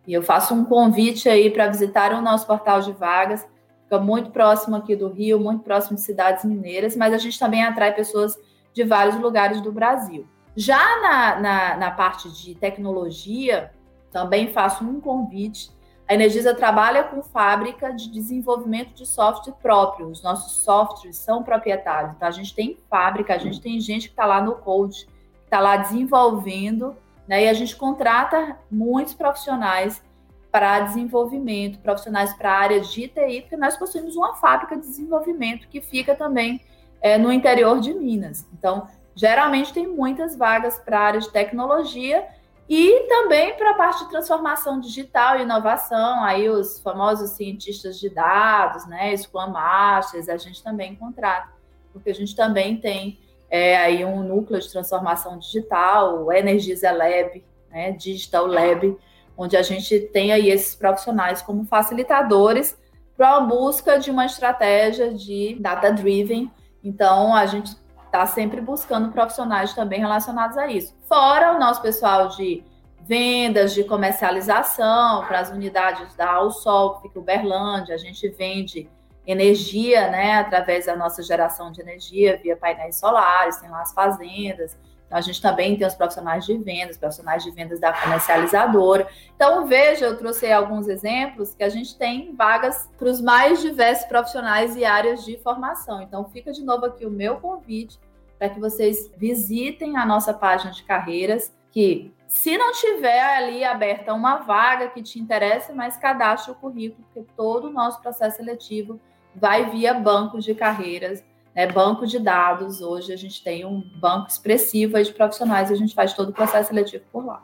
E 0.06 0.14
eu 0.14 0.22
faço 0.22 0.54
um 0.54 0.66
convite 0.66 1.30
aí 1.30 1.50
para 1.50 1.68
visitarem 1.68 2.18
o 2.18 2.22
nosso 2.22 2.46
portal 2.46 2.82
de 2.82 2.92
vagas. 2.92 3.48
Fica 3.84 4.00
muito 4.00 4.32
próximo 4.32 4.76
aqui 4.76 4.98
do 4.98 5.08
Rio, 5.08 5.40
muito 5.40 5.64
próximo 5.64 5.96
de 5.96 6.04
cidades 6.04 6.44
mineiras, 6.44 6.96
mas 6.96 7.14
a 7.14 7.18
gente 7.18 7.40
também 7.40 7.64
atrai 7.64 7.94
pessoas 7.96 8.38
de 8.74 8.84
vários 8.84 9.20
lugares 9.20 9.62
do 9.62 9.72
Brasil. 9.72 10.28
Já 10.56 11.02
na, 11.02 11.40
na, 11.40 11.78
na 11.78 11.92
parte 11.92 12.30
de 12.32 12.56
tecnologia, 12.56 13.72
também 14.12 14.48
faço 14.48 14.84
um 14.84 15.02
convite. 15.02 15.72
A 16.08 16.14
Energisa 16.14 16.54
trabalha 16.54 17.04
com 17.04 17.24
fábrica 17.24 17.92
de 17.92 18.12
desenvolvimento 18.12 18.94
de 18.94 19.06
software 19.06 19.54
próprio. 19.54 20.10
Os 20.10 20.22
nossos 20.22 20.64
softwares 20.64 21.18
são 21.18 21.44
proprietários. 21.44 22.14
Então, 22.16 22.28
a 22.28 22.32
gente 22.32 22.54
tem 22.54 22.78
fábrica, 22.90 23.34
a 23.34 23.38
gente 23.38 23.60
tem 23.60 23.80
gente 23.80 24.08
que 24.08 24.14
está 24.14 24.26
lá 24.26 24.42
no 24.42 24.56
code, 24.56 25.06
que 25.06 25.46
está 25.46 25.60
lá 25.60 25.78
desenvolvendo, 25.78 26.96
né? 27.28 27.46
E 27.46 27.50
a 27.50 27.54
gente 27.54 27.76
contrata 27.76 28.60
muitos 28.70 29.14
profissionais 29.14 30.04
para 30.52 30.82
desenvolvimento, 30.82 31.80
profissionais 31.80 32.32
para 32.34 32.52
a 32.52 32.60
área 32.60 32.80
de 32.80 33.08
TI, 33.08 33.42
porque 33.42 33.58
nós 33.58 33.76
possuímos 33.76 34.16
uma 34.16 34.36
fábrica 34.36 34.76
de 34.76 34.84
desenvolvimento 34.84 35.68
que 35.68 35.82
fica 35.82 36.14
também 36.14 36.62
é, 37.04 37.18
no 37.18 37.32
interior 37.32 37.82
de 37.82 37.94
Minas. 37.94 38.48
Então, 38.58 38.88
geralmente 39.14 39.74
tem 39.74 39.86
muitas 39.86 40.38
vagas 40.38 40.80
para 40.80 40.98
a 40.98 41.04
área 41.04 41.20
de 41.20 41.30
tecnologia 41.30 42.26
e 42.68 43.08
também 43.10 43.54
para 43.56 43.72
a 43.72 43.74
parte 43.74 44.06
de 44.06 44.10
transformação 44.10 44.80
digital 44.80 45.38
e 45.38 45.42
inovação, 45.42 46.24
aí 46.24 46.50
os 46.50 46.80
famosos 46.80 47.32
cientistas 47.32 48.00
de 48.00 48.10
dados, 48.10 48.88
né, 48.88 49.16
Scrum 49.18 49.50
Masters, 49.50 50.30
a 50.30 50.38
gente 50.38 50.64
também 50.64 50.96
contrata, 50.96 51.50
porque 51.92 52.10
a 52.10 52.16
gente 52.16 52.34
também 52.34 52.78
tem 52.78 53.20
é, 53.50 53.76
aí 53.78 54.06
um 54.06 54.24
núcleo 54.24 54.62
de 54.62 54.72
transformação 54.72 55.38
digital, 55.38 56.24
o 56.24 56.32
Energisa 56.32 56.90
Lab, 56.90 57.44
né, 57.70 57.92
Digital 57.92 58.48
Lab, 58.48 58.98
onde 59.38 59.58
a 59.58 59.62
gente 59.62 60.00
tem 60.00 60.32
aí 60.32 60.50
esses 60.50 60.74
profissionais 60.74 61.42
como 61.42 61.66
facilitadores 61.66 62.78
para 63.18 63.36
a 63.36 63.42
busca 63.42 64.00
de 64.00 64.10
uma 64.10 64.26
estratégia 64.26 65.14
de 65.14 65.58
data-driven 65.60 66.50
então, 66.84 67.34
a 67.34 67.46
gente 67.46 67.76
está 68.06 68.26
sempre 68.26 68.62
buscando 68.62 69.12
profissionais 69.12 69.74
também 69.74 70.00
relacionados 70.00 70.58
a 70.58 70.68
isso. 70.68 70.96
Fora 71.08 71.56
o 71.56 71.60
nosso 71.60 71.82
pessoal 71.82 72.28
de 72.30 72.64
vendas, 73.02 73.74
de 73.74 73.84
comercialização 73.84 75.26
para 75.26 75.40
as 75.40 75.50
unidades 75.50 76.16
da 76.16 76.32
Alsol, 76.32 76.96
que 76.96 77.04
fica 77.04 77.20
Uberlândia, 77.20 77.96
a 77.96 77.98
gente 77.98 78.28
vende 78.30 78.90
energia, 79.26 80.10
né, 80.10 80.36
através 80.36 80.86
da 80.86 80.96
nossa 80.96 81.24
geração 81.24 81.72
de 81.72 81.82
energia 81.82 82.38
via 82.42 82.58
painéis 82.58 82.98
solares, 82.98 83.58
tem 83.58 83.70
lá 83.70 83.82
as 83.82 83.94
fazendas. 83.94 84.78
Então, 85.14 85.20
a 85.20 85.22
gente 85.22 85.40
também 85.40 85.78
tem 85.78 85.86
os 85.86 85.94
profissionais 85.94 86.44
de 86.44 86.58
vendas, 86.58 86.98
profissionais 86.98 87.44
de 87.44 87.52
vendas 87.52 87.80
da 87.80 87.94
comercializadora. 87.94 89.08
Então, 89.36 89.68
veja, 89.68 90.06
eu 90.06 90.18
trouxe 90.18 90.52
alguns 90.52 90.88
exemplos 90.88 91.54
que 91.54 91.64
a 91.64 91.70
gente 91.70 91.96
tem 91.96 92.34
vagas 92.34 92.90
para 92.98 93.08
os 93.08 93.22
mais 93.22 93.62
diversos 93.62 94.08
profissionais 94.08 94.76
e 94.76 94.84
áreas 94.84 95.24
de 95.24 95.38
formação. 95.38 96.02
Então, 96.02 96.26
fica 96.26 96.52
de 96.52 96.64
novo 96.64 96.88
aqui 96.88 97.06
o 97.06 97.12
meu 97.12 97.36
convite 97.36 98.00
para 98.40 98.50
que 98.50 98.60
vocês 98.60 99.12
visitem 99.16 99.98
a 99.98 100.06
nossa 100.06 100.34
página 100.34 100.72
de 100.72 100.82
carreiras, 100.82 101.54
que 101.72 102.12
se 102.28 102.58
não 102.58 102.72
tiver 102.72 103.22
ali 103.22 103.64
aberta 103.64 104.16
uma 104.16 104.38
vaga 104.38 104.88
que 104.88 105.04
te 105.04 105.20
interessa, 105.20 105.74
mas 105.76 105.96
cadastre 105.96 106.52
o 106.52 106.56
currículo, 106.56 107.06
porque 107.14 107.30
todo 107.38 107.68
o 107.68 107.72
nosso 107.72 108.02
processo 108.02 108.38
seletivo 108.38 109.00
vai 109.36 109.70
via 109.70 109.94
bancos 109.94 110.44
de 110.44 110.56
carreiras 110.56 111.24
né, 111.56 111.68
banco 111.68 112.06
de 112.06 112.20
dados. 112.20 112.82
Hoje 112.82 113.14
a 113.14 113.18
gente 113.18 113.44
tem 113.44 113.66
um 113.66 113.82
banco 113.96 114.28
expressivo 114.28 115.02
de 115.02 115.12
profissionais 115.12 115.70
e 115.70 115.74
a 115.74 115.78
gente 115.78 115.94
faz 115.94 116.14
todo 116.14 116.30
o 116.30 116.34
processo 116.34 116.70
seletivo 116.70 117.04
por 117.12 117.26
lá. 117.26 117.44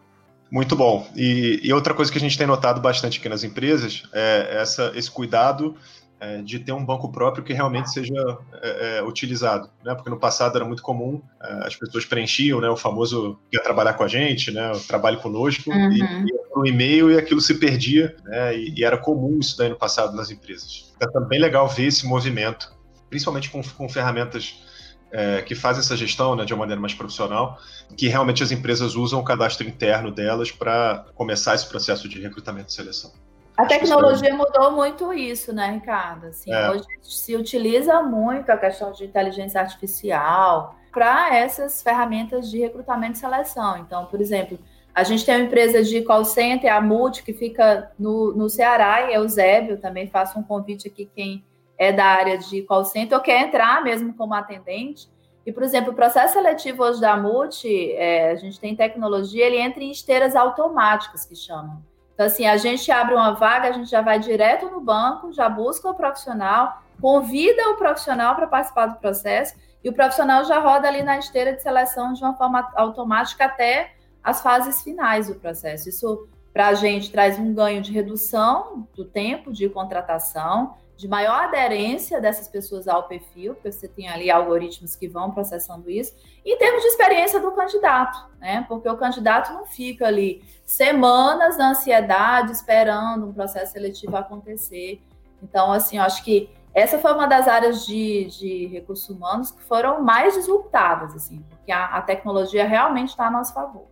Muito 0.52 0.76
bom. 0.76 1.08
E, 1.16 1.60
e 1.64 1.72
outra 1.72 1.94
coisa 1.94 2.12
que 2.12 2.18
a 2.18 2.22
gente 2.22 2.38
tem 2.38 2.48
notado 2.48 2.82
bastante 2.82 3.20
aqui 3.20 3.30
nas 3.30 3.44
empresas 3.44 4.04
é 4.12 4.58
essa, 4.60 4.92
esse 4.96 5.10
cuidado 5.10 5.76
é, 6.20 6.42
de 6.42 6.60
ter 6.60 6.74
um 6.74 6.84
banco 6.84 7.10
próprio 7.12 7.44
que 7.44 7.54
realmente 7.54 7.92
seja 7.92 8.14
é, 8.62 8.98
é, 8.98 9.04
utilizado, 9.04 9.70
né? 9.86 9.96
Porque 9.96 10.10
no 10.10 10.20
passado 10.20 10.58
era 10.58 10.66
muito 10.66 10.84
comum 10.84 11.22
é, 11.42 11.68
as 11.68 11.76
pessoas 11.76 12.04
preenchiam, 12.04 12.60
né? 12.60 12.70
O 12.70 12.76
famoso 12.76 13.40
ia 13.54 13.62
trabalhar 13.62 13.94
com 13.94 14.04
a 14.04 14.08
gente, 14.08 14.52
né? 14.52 14.72
O 14.72 14.80
trabalho 14.80 15.20
conosco 15.20 15.70
uhum. 15.70 15.92
e 15.92 16.00
ia 16.00 16.40
para 16.52 16.62
o 16.62 16.68
e-mail 16.68 17.12
e 17.12 17.18
aquilo 17.18 17.40
se 17.40 17.54
perdia, 17.54 18.16
né? 18.26 18.58
E, 18.58 18.74
e, 18.80 18.84
era 18.84 18.98
comum 18.98 19.40
isso 19.40 19.58
daí 19.58 19.70
no 19.70 19.78
passado 19.78 20.16
nas 20.16 20.30
empresas. 20.30 20.92
Então, 20.96 21.08
é 21.08 21.12
também 21.12 21.40
legal 21.40 21.68
ver 21.68 21.86
esse 21.86 22.06
movimento 22.06 22.78
principalmente 23.10 23.50
com, 23.50 23.62
com 23.62 23.90
ferramentas 23.90 24.64
é, 25.12 25.42
que 25.42 25.56
fazem 25.56 25.82
essa 25.82 25.98
gestão 25.98 26.36
né, 26.36 26.46
de 26.46 26.54
uma 26.54 26.60
maneira 26.60 26.80
mais 26.80 26.94
profissional, 26.94 27.58
que 27.98 28.08
realmente 28.08 28.44
as 28.44 28.52
empresas 28.52 28.96
usam 28.96 29.20
o 29.20 29.24
cadastro 29.24 29.68
interno 29.68 30.12
delas 30.12 30.52
para 30.52 31.06
começar 31.16 31.56
esse 31.56 31.68
processo 31.68 32.08
de 32.08 32.22
recrutamento 32.22 32.70
e 32.70 32.74
seleção. 32.74 33.12
A 33.58 33.66
tecnologia 33.66 34.34
mudou 34.34 34.72
muito 34.72 35.12
isso, 35.12 35.52
né, 35.52 35.72
Ricardo? 35.72 36.28
Assim, 36.28 36.52
é. 36.54 36.72
Hoje 36.72 36.86
se 37.02 37.36
utiliza 37.36 38.02
muito 38.02 38.50
a 38.50 38.58
questão 38.58 38.94
de 38.94 39.04
inteligência 39.04 39.60
artificial 39.60 40.76
para 40.94 41.36
essas 41.36 41.84
ferramentas 41.84 42.50
de 42.50 42.58
recrutamento 42.58 43.18
e 43.18 43.20
seleção. 43.20 43.78
Então, 43.78 44.06
por 44.06 44.22
exemplo, 44.22 44.58
a 44.96 45.04
gente 45.04 45.26
tem 45.26 45.36
uma 45.36 45.44
empresa 45.44 45.84
de 45.84 46.02
call 46.04 46.24
center, 46.24 46.74
a 46.74 46.80
Multi, 46.80 47.22
que 47.22 47.34
fica 47.34 47.92
no, 48.00 48.34
no 48.34 48.50
Ceará, 48.50 49.12
e 49.12 49.16
Eusébio, 49.16 49.78
também 49.78 50.08
faço 50.08 50.40
um 50.40 50.44
convite 50.44 50.88
aqui, 50.88 51.10
quem 51.14 51.44
é 51.80 51.94
da 51.94 52.06
área 52.06 52.38
de 52.38 52.62
call 52.64 52.84
center 52.84 53.18
ou 53.18 53.24
quer 53.24 53.42
entrar 53.42 53.82
mesmo 53.82 54.14
como 54.14 54.34
atendente. 54.34 55.08
E, 55.46 55.52
por 55.52 55.64
exemplo, 55.64 55.94
o 55.94 55.96
processo 55.96 56.34
seletivo 56.34 56.84
hoje 56.84 57.00
da 57.00 57.16
Multi, 57.16 57.94
é, 57.94 58.32
a 58.32 58.36
gente 58.36 58.60
tem 58.60 58.76
tecnologia, 58.76 59.46
ele 59.46 59.58
entra 59.58 59.82
em 59.82 59.90
esteiras 59.90 60.36
automáticas, 60.36 61.26
que 61.26 61.36
chamam. 61.36 61.82
Então, 62.14 62.26
assim, 62.26 62.46
a 62.46 62.58
gente 62.58 62.92
abre 62.92 63.16
uma 63.16 63.32
vaga, 63.32 63.70
a 63.70 63.72
gente 63.72 63.90
já 63.90 64.02
vai 64.02 64.20
direto 64.20 64.70
no 64.70 64.82
banco, 64.82 65.32
já 65.32 65.48
busca 65.48 65.90
o 65.90 65.96
profissional, 65.96 66.84
convida 67.02 67.70
o 67.70 67.78
profissional 67.78 68.36
para 68.36 68.46
participar 68.46 68.88
do 68.88 69.00
processo, 69.00 69.56
e 69.82 69.90
o 69.90 69.94
profissional 69.94 70.44
já 70.44 70.60
roda 70.60 70.90
ali 70.90 71.02
na 71.02 71.18
esteira 71.18 71.54
de 71.54 71.64
seleção 71.64 72.12
de 72.12 72.22
uma 72.22 72.36
forma 72.36 72.70
automática 72.76 73.46
até 73.46 73.94
as 74.22 74.42
fases 74.42 74.82
finais 74.84 75.30
do 75.30 75.36
processo. 75.36 75.88
Isso, 75.88 76.28
para 76.52 76.68
a 76.68 76.74
gente, 76.74 77.10
traz 77.10 77.40
um 77.40 77.54
ganho 77.54 77.82
de 77.82 77.94
redução 77.94 78.86
do 78.94 79.06
tempo 79.06 79.54
de 79.54 79.70
contratação, 79.70 80.76
de 81.00 81.08
maior 81.08 81.46
aderência 81.46 82.20
dessas 82.20 82.50
pessoas 82.50 82.86
ao 82.86 83.08
perfil, 83.08 83.54
porque 83.54 83.72
você 83.72 83.88
tem 83.88 84.10
ali 84.10 84.30
algoritmos 84.30 84.98
que 84.98 85.08
vão 85.08 85.32
processando 85.32 85.90
isso, 85.90 86.14
em 86.46 86.58
termos 86.58 86.82
de 86.82 86.90
experiência 86.90 87.40
do 87.40 87.54
candidato, 87.54 88.30
né? 88.38 88.66
Porque 88.68 88.90
o 88.90 88.98
candidato 88.98 89.54
não 89.54 89.66
fica 89.66 90.08
ali 90.08 90.44
semanas 90.66 91.58
na 91.58 91.70
ansiedade 91.70 92.52
esperando 92.52 93.28
um 93.28 93.34
processo 93.34 93.72
seletivo 93.72 94.18
acontecer. 94.18 95.02
Então, 95.42 95.72
assim, 95.72 96.00
eu 96.00 96.04
acho 96.04 96.22
que 96.22 96.50
essa 96.74 97.00
foi 97.00 97.14
uma 97.14 97.28
das 97.28 97.48
áreas 97.48 97.86
de, 97.86 98.26
de 98.26 98.68
recursos 98.68 99.10
humanos 99.10 99.52
que 99.52 99.64
foram 99.64 100.04
mais 100.04 100.34
disruptadas, 100.34 101.16
assim, 101.16 101.42
porque 101.50 101.72
a, 101.72 101.86
a 101.96 102.02
tecnologia 102.02 102.68
realmente 102.68 103.12
está 103.12 103.28
a 103.28 103.32
nosso 103.32 103.54
favor. 103.54 103.88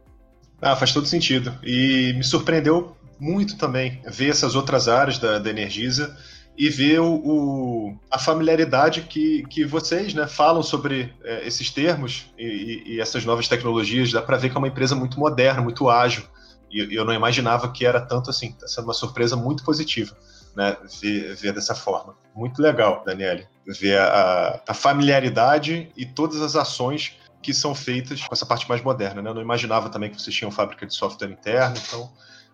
Ah, 0.62 0.76
faz 0.76 0.92
todo 0.92 1.08
sentido. 1.08 1.58
E 1.64 2.12
me 2.18 2.24
surpreendeu 2.26 2.98
muito 3.18 3.58
também 3.58 4.02
ver 4.06 4.30
essas 4.30 4.56
outras 4.56 4.90
áreas 4.90 5.18
da, 5.20 5.40
da 5.40 5.50
Energisa 5.50 6.14
e 6.58 6.70
ver 6.70 7.00
o, 7.00 7.14
o, 7.14 8.00
a 8.10 8.18
familiaridade 8.18 9.04
que, 9.04 9.44
que 9.44 9.64
vocês 9.64 10.14
né, 10.14 10.26
falam 10.26 10.64
sobre 10.64 11.14
é, 11.24 11.48
esses 11.48 11.70
termos 11.70 12.34
e, 12.38 12.84
e, 12.86 13.00
essas 13.00 13.24
novas 13.24 13.48
tecnologias. 13.48 14.12
Dá 14.12 14.22
para 14.22 14.38
ver 14.38 14.50
que 14.50 14.56
é 14.56 14.60
uma 14.60 14.68
empresa 14.68 14.96
muito 14.96 15.20
moderna, 15.20 15.62
muito 15.62 15.88
ágil. 15.90 16.24
E 16.72 16.96
eu 16.96 17.06
não 17.06 17.14
imaginava 17.14 17.72
que 17.72 17.86
era 17.86 18.02
tanto 18.02 18.30
assim. 18.30 18.50
Está 18.50 18.68
sendo 18.68 18.86
uma 18.86 18.94
surpresa 18.94 19.36
muito 19.36 19.64
positiva 19.64 20.18
né, 20.58 20.76
ver, 21.00 21.36
ver 21.36 21.54
dessa 21.54 21.76
forma. 21.76 22.16
Muito 22.36 22.60
legal, 22.60 23.04
Daniele, 23.06 23.48
ver 23.68 24.00
a, 24.00 24.60
a 24.68 24.74
familiaridade 24.74 25.92
e 25.96 26.04
todas 26.04 26.42
as 26.42 26.56
ações 26.56 27.16
que 27.44 27.54
são 27.54 27.76
feitas 27.76 28.22
com 28.24 28.34
essa 28.34 28.46
parte 28.46 28.68
mais 28.68 28.82
moderna. 28.82 29.22
Né? 29.22 29.30
Eu 29.30 29.36
não 29.36 29.42
imaginava 29.42 29.90
também 29.90 30.10
que 30.10 30.20
vocês 30.20 30.36
tinham 30.36 30.50
fábrica 30.50 30.88
de 30.88 30.96
software 30.96 31.30
interno, 31.30 31.76
então 31.78 32.12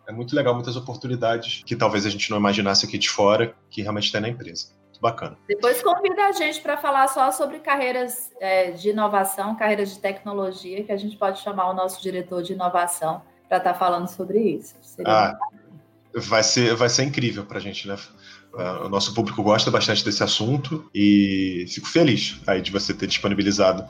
é 0.07 0.11
muito 0.11 0.35
legal, 0.35 0.53
muitas 0.53 0.75
oportunidades 0.75 1.63
que 1.65 1.75
talvez 1.75 2.05
a 2.05 2.09
gente 2.09 2.29
não 2.29 2.37
imaginasse 2.37 2.85
aqui 2.85 2.97
de 2.97 3.09
fora, 3.09 3.55
que 3.69 3.81
realmente 3.81 4.11
tem 4.11 4.21
na 4.21 4.29
empresa. 4.29 4.67
Muito 4.87 5.01
bacana. 5.01 5.37
Depois 5.47 5.81
convida 5.81 6.25
a 6.25 6.31
gente 6.31 6.61
para 6.61 6.77
falar 6.77 7.07
só 7.07 7.31
sobre 7.31 7.59
carreiras 7.59 8.31
é, 8.39 8.71
de 8.71 8.89
inovação, 8.89 9.55
carreiras 9.55 9.91
de 9.91 9.99
tecnologia, 9.99 10.83
que 10.83 10.91
a 10.91 10.97
gente 10.97 11.17
pode 11.17 11.39
chamar 11.39 11.69
o 11.69 11.73
nosso 11.73 12.01
diretor 12.01 12.43
de 12.43 12.53
inovação 12.53 13.21
para 13.47 13.57
estar 13.57 13.73
tá 13.73 13.79
falando 13.79 14.07
sobre 14.07 14.39
isso. 14.39 14.75
Seria 14.81 15.11
ah, 15.11 15.37
vai 16.13 16.43
ser, 16.43 16.75
vai 16.75 16.89
ser 16.89 17.03
incrível 17.03 17.45
para 17.45 17.57
a 17.57 17.61
gente, 17.61 17.87
né? 17.87 17.95
Uh, 18.53 18.85
o 18.85 18.89
nosso 18.89 19.15
público 19.15 19.41
gosta 19.41 19.71
bastante 19.71 20.05
desse 20.05 20.23
assunto 20.23 20.87
e 20.93 21.65
fico 21.69 21.87
feliz 21.87 22.39
aí 22.45 22.61
de 22.61 22.71
você 22.71 22.93
ter 22.93 23.07
disponibilizado 23.07 23.83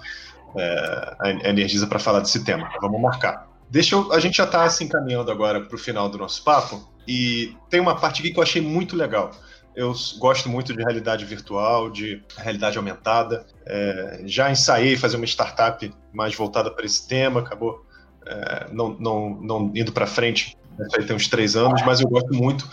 é, 0.56 1.16
a 1.20 1.50
Energisa 1.50 1.86
para 1.86 2.00
falar 2.00 2.22
desse 2.22 2.44
tema. 2.46 2.70
Vamos 2.80 3.02
marcar. 3.02 3.53
Deixa 3.74 3.96
eu, 3.96 4.14
a 4.14 4.20
gente 4.20 4.38
já 4.38 4.44
está 4.44 4.70
se 4.70 4.84
encaminhando 4.84 5.32
agora 5.32 5.60
para 5.60 5.76
o 5.76 5.80
final 5.80 6.08
do 6.08 6.16
nosso 6.16 6.44
papo 6.44 6.88
e 7.08 7.58
tem 7.72 7.80
uma 7.80 7.96
parte 7.96 8.22
aqui 8.22 8.32
que 8.32 8.38
eu 8.38 8.44
achei 8.44 8.62
muito 8.62 8.96
legal. 8.96 9.32
Eu 9.76 9.96
gosto 10.20 10.48
muito 10.48 10.72
de 10.72 10.84
realidade 10.84 11.26
virtual, 11.26 11.90
de 11.90 12.22
realidade 12.38 12.78
aumentada. 12.78 13.48
É, 13.66 14.22
já 14.26 14.52
ensaiei 14.52 14.96
fazer 14.96 15.18
uma 15.18 15.26
startup 15.26 15.92
mais 16.14 16.36
voltada 16.36 16.70
para 16.70 16.86
esse 16.86 17.08
tema, 17.08 17.40
acabou 17.40 17.84
é, 18.28 18.68
não, 18.72 18.90
não, 19.00 19.42
não 19.42 19.72
indo 19.74 19.92
para 19.92 20.06
frente 20.06 20.56
isso 20.80 21.00
aí 21.00 21.06
tem 21.06 21.16
uns 21.16 21.28
três 21.28 21.56
anos, 21.56 21.82
mas 21.84 22.00
eu 22.00 22.08
gosto 22.08 22.32
muito. 22.32 22.70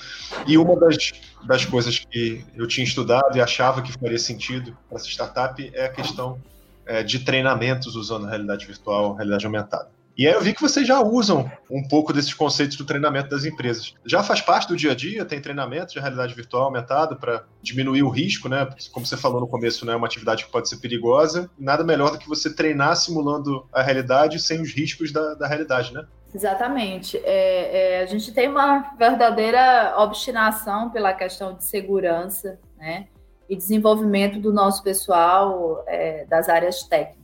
E 0.46 0.58
uma 0.58 0.78
das, 0.78 1.12
das 1.46 1.64
coisas 1.64 1.98
que 1.98 2.44
eu 2.54 2.66
tinha 2.66 2.84
estudado 2.84 3.38
e 3.38 3.40
achava 3.40 3.80
que 3.80 3.92
faria 3.92 4.18
sentido 4.18 4.76
para 4.86 4.98
essa 4.98 5.06
startup 5.06 5.70
é 5.74 5.86
a 5.86 5.88
questão 5.88 6.38
é, 6.84 7.02
de 7.02 7.20
treinamentos 7.20 7.96
usando 7.96 8.26
realidade 8.26 8.66
virtual, 8.66 9.14
realidade 9.14 9.46
aumentada. 9.46 9.99
E 10.20 10.28
aí 10.28 10.34
eu 10.34 10.42
vi 10.42 10.52
que 10.52 10.60
vocês 10.60 10.86
já 10.86 11.00
usam 11.00 11.50
um 11.70 11.82
pouco 11.82 12.12
desses 12.12 12.34
conceitos 12.34 12.76
do 12.76 12.84
treinamento 12.84 13.30
das 13.30 13.46
empresas. 13.46 13.94
Já 14.04 14.22
faz 14.22 14.42
parte 14.42 14.68
do 14.68 14.76
dia 14.76 14.92
a 14.92 14.94
dia, 14.94 15.24
tem 15.24 15.40
treinamento 15.40 15.94
de 15.94 15.98
realidade 15.98 16.34
virtual 16.34 16.64
aumentada 16.64 17.16
para 17.16 17.44
diminuir 17.62 18.02
o 18.02 18.10
risco, 18.10 18.46
né? 18.46 18.68
Como 18.92 19.06
você 19.06 19.16
falou 19.16 19.40
no 19.40 19.48
começo, 19.48 19.86
né? 19.86 19.94
É 19.94 19.96
uma 19.96 20.06
atividade 20.06 20.44
que 20.44 20.52
pode 20.52 20.68
ser 20.68 20.76
perigosa. 20.76 21.50
Nada 21.58 21.82
melhor 21.82 22.10
do 22.10 22.18
que 22.18 22.28
você 22.28 22.54
treinar 22.54 22.96
simulando 22.96 23.66
a 23.72 23.80
realidade 23.80 24.38
sem 24.40 24.60
os 24.60 24.74
riscos 24.74 25.10
da, 25.10 25.32
da 25.32 25.46
realidade, 25.46 25.90
né? 25.94 26.04
Exatamente. 26.34 27.16
É, 27.24 28.00
é, 28.00 28.02
a 28.02 28.06
gente 28.06 28.30
tem 28.30 28.46
uma 28.46 28.94
verdadeira 28.98 29.94
obstinação 29.96 30.90
pela 30.90 31.14
questão 31.14 31.54
de 31.54 31.64
segurança 31.64 32.60
né, 32.76 33.06
e 33.48 33.56
desenvolvimento 33.56 34.38
do 34.38 34.52
nosso 34.52 34.82
pessoal 34.82 35.82
é, 35.88 36.26
das 36.26 36.46
áreas 36.50 36.82
técnicas. 36.82 37.19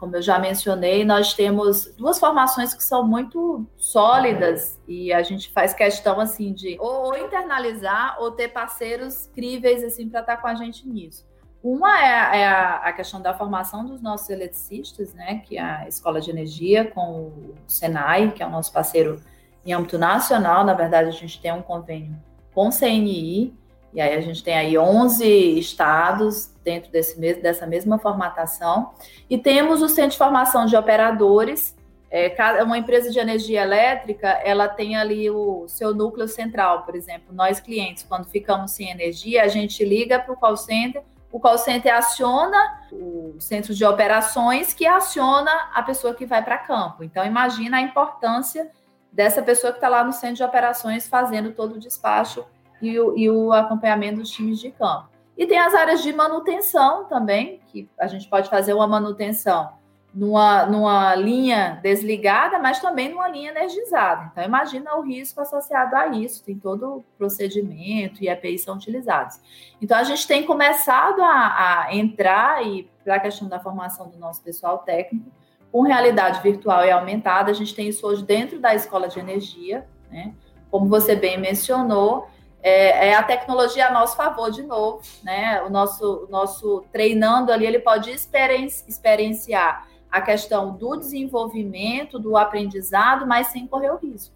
Como 0.00 0.16
eu 0.16 0.22
já 0.22 0.38
mencionei, 0.38 1.04
nós 1.04 1.34
temos 1.34 1.94
duas 1.94 2.18
formações 2.18 2.72
que 2.72 2.82
são 2.82 3.06
muito 3.06 3.66
sólidas 3.76 4.80
e 4.88 5.12
a 5.12 5.22
gente 5.22 5.52
faz 5.52 5.74
questão 5.74 6.18
assim 6.18 6.54
de 6.54 6.78
ou, 6.80 7.14
internalizar 7.14 8.16
ou 8.18 8.30
ter 8.30 8.48
parceiros 8.48 9.26
críveis 9.34 9.84
assim 9.84 10.08
para 10.08 10.20
estar 10.20 10.38
com 10.38 10.48
a 10.48 10.54
gente 10.54 10.88
nisso. 10.88 11.28
Uma 11.62 12.00
é, 12.00 12.40
é 12.40 12.48
a, 12.48 12.76
a, 12.76 12.92
questão 12.94 13.20
da 13.20 13.34
formação 13.34 13.84
dos 13.84 14.00
nossos 14.00 14.30
eletricistas, 14.30 15.12
né, 15.12 15.42
que 15.46 15.58
é 15.58 15.62
a 15.62 15.86
Escola 15.86 16.18
de 16.18 16.30
Energia 16.30 16.90
com 16.90 17.26
o 17.26 17.54
Senai, 17.66 18.30
que 18.30 18.42
é 18.42 18.46
o 18.46 18.50
nosso 18.50 18.72
parceiro 18.72 19.20
em 19.66 19.74
âmbito 19.74 19.98
nacional. 19.98 20.64
Na 20.64 20.72
verdade, 20.72 21.10
a 21.10 21.12
gente 21.12 21.38
tem 21.38 21.52
um 21.52 21.60
convênio 21.60 22.16
com 22.54 22.68
o 22.68 22.72
CNI, 22.72 23.54
e 23.92 24.00
aí 24.00 24.14
a 24.14 24.20
gente 24.20 24.42
tem 24.42 24.54
aí 24.54 24.78
11 24.78 25.58
estados 25.58 26.54
dentro 26.62 26.90
desse, 26.90 27.18
dessa 27.18 27.66
mesma 27.66 27.98
formatação. 27.98 28.92
E 29.28 29.36
temos 29.36 29.82
o 29.82 29.88
Centro 29.88 30.12
de 30.12 30.18
Formação 30.18 30.66
de 30.66 30.76
Operadores, 30.76 31.76
é, 32.10 32.34
uma 32.64 32.78
empresa 32.78 33.10
de 33.10 33.18
energia 33.18 33.62
elétrica, 33.62 34.28
ela 34.44 34.68
tem 34.68 34.96
ali 34.96 35.30
o 35.30 35.66
seu 35.68 35.94
núcleo 35.94 36.26
central, 36.26 36.82
por 36.82 36.94
exemplo. 36.94 37.32
Nós, 37.32 37.60
clientes, 37.60 38.02
quando 38.02 38.26
ficamos 38.26 38.72
sem 38.72 38.90
energia, 38.90 39.44
a 39.44 39.48
gente 39.48 39.84
liga 39.84 40.18
para 40.18 40.32
o 40.32 40.36
call 40.36 40.56
center 40.56 41.02
o 41.32 41.38
call 41.38 41.58
center 41.58 41.94
aciona 41.94 42.80
o 42.90 43.36
centro 43.38 43.72
de 43.72 43.84
operações 43.84 44.74
que 44.74 44.86
aciona 44.86 45.50
a 45.72 45.82
pessoa 45.82 46.12
que 46.12 46.26
vai 46.26 46.42
para 46.42 46.58
campo. 46.58 47.04
Então, 47.04 47.24
imagina 47.24 47.76
a 47.76 47.80
importância 47.80 48.70
dessa 49.12 49.40
pessoa 49.40 49.72
que 49.72 49.78
está 49.78 49.88
lá 49.88 50.02
no 50.02 50.12
centro 50.12 50.36
de 50.36 50.42
operações 50.42 51.08
fazendo 51.08 51.52
todo 51.52 51.74
o 51.74 51.78
despacho 51.78 52.44
e 52.80 52.98
o, 52.98 53.16
e 53.16 53.30
o 53.30 53.52
acompanhamento 53.52 54.20
dos 54.20 54.30
times 54.30 54.58
de 54.58 54.70
campo. 54.70 55.08
E 55.36 55.46
tem 55.46 55.58
as 55.58 55.74
áreas 55.74 56.02
de 56.02 56.12
manutenção 56.12 57.04
também, 57.04 57.60
que 57.68 57.88
a 57.98 58.06
gente 58.06 58.28
pode 58.28 58.50
fazer 58.50 58.74
uma 58.74 58.86
manutenção 58.86 59.70
numa, 60.12 60.66
numa 60.66 61.14
linha 61.14 61.78
desligada, 61.82 62.58
mas 62.58 62.80
também 62.80 63.08
numa 63.08 63.28
linha 63.28 63.50
energizada. 63.50 64.28
Então, 64.30 64.44
imagina 64.44 64.96
o 64.96 65.02
risco 65.02 65.40
associado 65.40 65.96
a 65.96 66.08
isso, 66.08 66.44
tem 66.44 66.58
todo 66.58 66.96
o 66.96 67.04
procedimento 67.16 68.22
e 68.22 68.28
EPIs 68.28 68.62
são 68.62 68.74
utilizados. 68.74 69.40
Então, 69.80 69.96
a 69.96 70.02
gente 70.02 70.26
tem 70.26 70.44
começado 70.44 71.22
a, 71.22 71.86
a 71.86 71.94
entrar 71.94 72.66
e 72.66 72.90
para 73.04 73.16
a 73.16 73.20
questão 73.20 73.48
da 73.48 73.58
formação 73.60 74.08
do 74.08 74.18
nosso 74.18 74.42
pessoal 74.42 74.78
técnico, 74.78 75.30
com 75.72 75.82
realidade 75.82 76.42
virtual 76.42 76.84
e 76.84 76.90
aumentada, 76.90 77.50
a 77.50 77.54
gente 77.54 77.74
tem 77.74 77.88
isso 77.88 78.06
hoje 78.06 78.24
dentro 78.24 78.58
da 78.58 78.74
escola 78.74 79.08
de 79.08 79.20
energia, 79.20 79.86
né? 80.10 80.34
Como 80.68 80.88
você 80.88 81.14
bem 81.14 81.38
mencionou, 81.38 82.28
é, 82.62 83.08
é, 83.08 83.14
a 83.14 83.22
tecnologia 83.22 83.88
a 83.88 83.92
nosso 83.92 84.16
favor 84.16 84.50
de 84.50 84.62
novo, 84.62 85.02
né? 85.22 85.62
O 85.62 85.70
nosso, 85.70 86.26
o 86.26 86.30
nosso 86.30 86.84
treinando 86.92 87.52
ali, 87.52 87.66
ele 87.66 87.78
pode 87.78 88.10
experienciar 88.10 89.86
a 90.10 90.20
questão 90.20 90.76
do 90.76 90.96
desenvolvimento, 90.96 92.18
do 92.18 92.36
aprendizado, 92.36 93.26
mas 93.26 93.48
sem 93.48 93.66
correr 93.66 93.90
o 93.90 93.96
risco. 93.96 94.34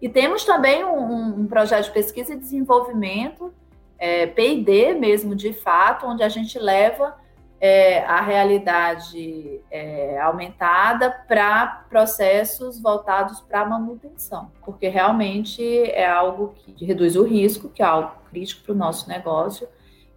E 0.00 0.08
temos 0.08 0.44
também 0.44 0.84
um, 0.84 1.40
um 1.40 1.46
projeto 1.46 1.86
de 1.86 1.90
pesquisa 1.90 2.34
e 2.34 2.38
desenvolvimento, 2.38 3.52
é, 3.98 4.26
PD 4.26 4.94
mesmo, 4.94 5.34
de 5.34 5.52
fato, 5.52 6.06
onde 6.06 6.22
a 6.22 6.28
gente 6.28 6.58
leva 6.58 7.16
é, 7.60 8.04
a 8.04 8.20
realidade 8.20 9.60
é, 9.70 10.20
aumentada 10.20 11.10
para 11.26 11.84
processos 11.88 12.80
voltados 12.80 13.40
para 13.40 13.64
manutenção, 13.64 14.50
porque 14.64 14.88
realmente 14.88 15.62
é 15.90 16.06
algo 16.06 16.54
que 16.76 16.84
reduz 16.84 17.16
o 17.16 17.24
risco, 17.24 17.68
que 17.68 17.82
é 17.82 17.86
algo 17.86 18.12
crítico 18.30 18.62
para 18.64 18.72
o 18.72 18.76
nosso 18.76 19.08
negócio, 19.08 19.66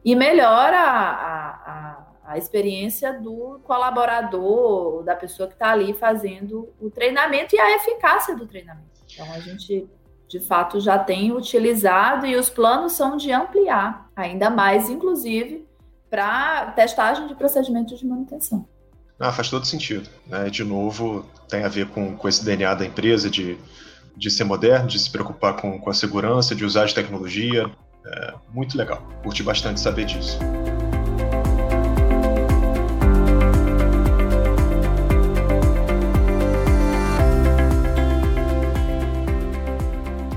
e 0.04 0.16
melhora 0.16 0.78
a, 0.78 1.50
a 1.50 2.10
a 2.30 2.38
experiência 2.38 3.12
do 3.20 3.60
colaborador, 3.64 5.04
da 5.04 5.16
pessoa 5.16 5.48
que 5.48 5.56
está 5.56 5.72
ali 5.72 5.96
fazendo 5.96 6.72
o 6.80 6.92
treinamento 6.92 7.56
e 7.56 7.60
a 7.60 7.76
eficácia 7.76 8.36
do 8.36 8.46
treinamento. 8.46 9.02
Então, 9.12 9.26
a 9.34 9.40
gente, 9.40 9.90
de 10.28 10.40
fato, 10.40 10.80
já 10.80 11.00
tem 11.00 11.32
utilizado 11.32 12.28
e 12.28 12.36
os 12.36 12.48
planos 12.48 12.92
são 12.92 13.18
de 13.18 13.32
ampliar 13.32 14.12
ainda 14.16 14.48
mais, 14.48 14.92
inclusive, 14.92 15.68
para 16.10 16.72
testagem 16.72 17.28
de 17.28 17.36
procedimentos 17.36 18.00
de 18.00 18.06
manutenção. 18.06 18.68
Ah, 19.20 19.32
faz 19.32 19.50
todo 19.50 19.66
sentido. 19.66 20.10
Né? 20.26 20.50
De 20.50 20.64
novo, 20.64 21.26
tem 21.48 21.64
a 21.64 21.68
ver 21.68 21.88
com, 21.88 22.16
com 22.16 22.28
esse 22.28 22.44
DNA 22.44 22.74
da 22.74 22.86
empresa 22.86 23.30
de, 23.30 23.58
de 24.16 24.32
ser 24.32 24.46
moderno, 24.46 24.88
de 24.88 24.98
se 24.98 25.10
preocupar 25.10 25.58
com, 25.58 25.78
com 25.80 25.90
a 25.90 25.94
segurança, 25.94 26.56
de 26.56 26.64
usar 26.64 26.86
a 26.86 26.94
tecnologia. 26.94 27.70
É 28.06 28.34
muito 28.54 28.78
legal. 28.78 29.02
Curti 29.22 29.44
bastante 29.44 29.80
saber 29.80 30.06
disso. 30.06 30.40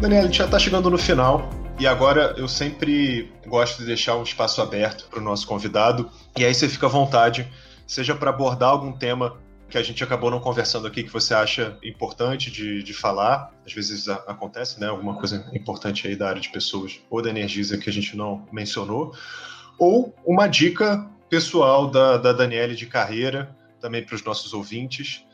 Daniela, 0.00 0.24
a 0.24 0.26
gente 0.26 0.38
já 0.38 0.46
está 0.46 0.58
chegando 0.58 0.90
no 0.90 0.98
final. 0.98 1.61
E 1.82 1.86
agora 1.88 2.32
eu 2.38 2.46
sempre 2.46 3.32
gosto 3.44 3.78
de 3.78 3.86
deixar 3.86 4.14
um 4.14 4.22
espaço 4.22 4.62
aberto 4.62 5.08
para 5.10 5.18
o 5.18 5.20
nosso 5.20 5.44
convidado. 5.48 6.08
E 6.38 6.44
aí 6.44 6.54
você 6.54 6.68
fica 6.68 6.86
à 6.86 6.88
vontade, 6.88 7.52
seja 7.88 8.14
para 8.14 8.30
abordar 8.30 8.68
algum 8.68 8.92
tema 8.92 9.36
que 9.68 9.76
a 9.76 9.82
gente 9.82 10.04
acabou 10.04 10.30
não 10.30 10.38
conversando 10.38 10.86
aqui 10.86 11.02
que 11.02 11.10
você 11.10 11.34
acha 11.34 11.76
importante 11.82 12.52
de, 12.52 12.84
de 12.84 12.94
falar. 12.94 13.52
Às 13.66 13.72
vezes 13.72 14.08
a, 14.08 14.14
acontece, 14.28 14.78
né? 14.78 14.86
Alguma 14.86 15.16
coisa 15.16 15.44
importante 15.52 16.06
aí 16.06 16.14
da 16.14 16.28
área 16.28 16.40
de 16.40 16.50
pessoas 16.50 17.00
ou 17.10 17.20
da 17.20 17.30
Energisa 17.30 17.76
que 17.76 17.90
a 17.90 17.92
gente 17.92 18.16
não 18.16 18.46
mencionou. 18.52 19.12
ou 19.76 20.14
uma 20.24 20.46
dica 20.46 21.10
pessoal 21.28 21.90
da, 21.90 22.16
da 22.16 22.32
Daniele 22.32 22.76
de 22.76 22.86
carreira, 22.86 23.56
também 23.80 24.06
para 24.06 24.14
os 24.14 24.22
nossos 24.22 24.54
ouvintes. 24.54 25.24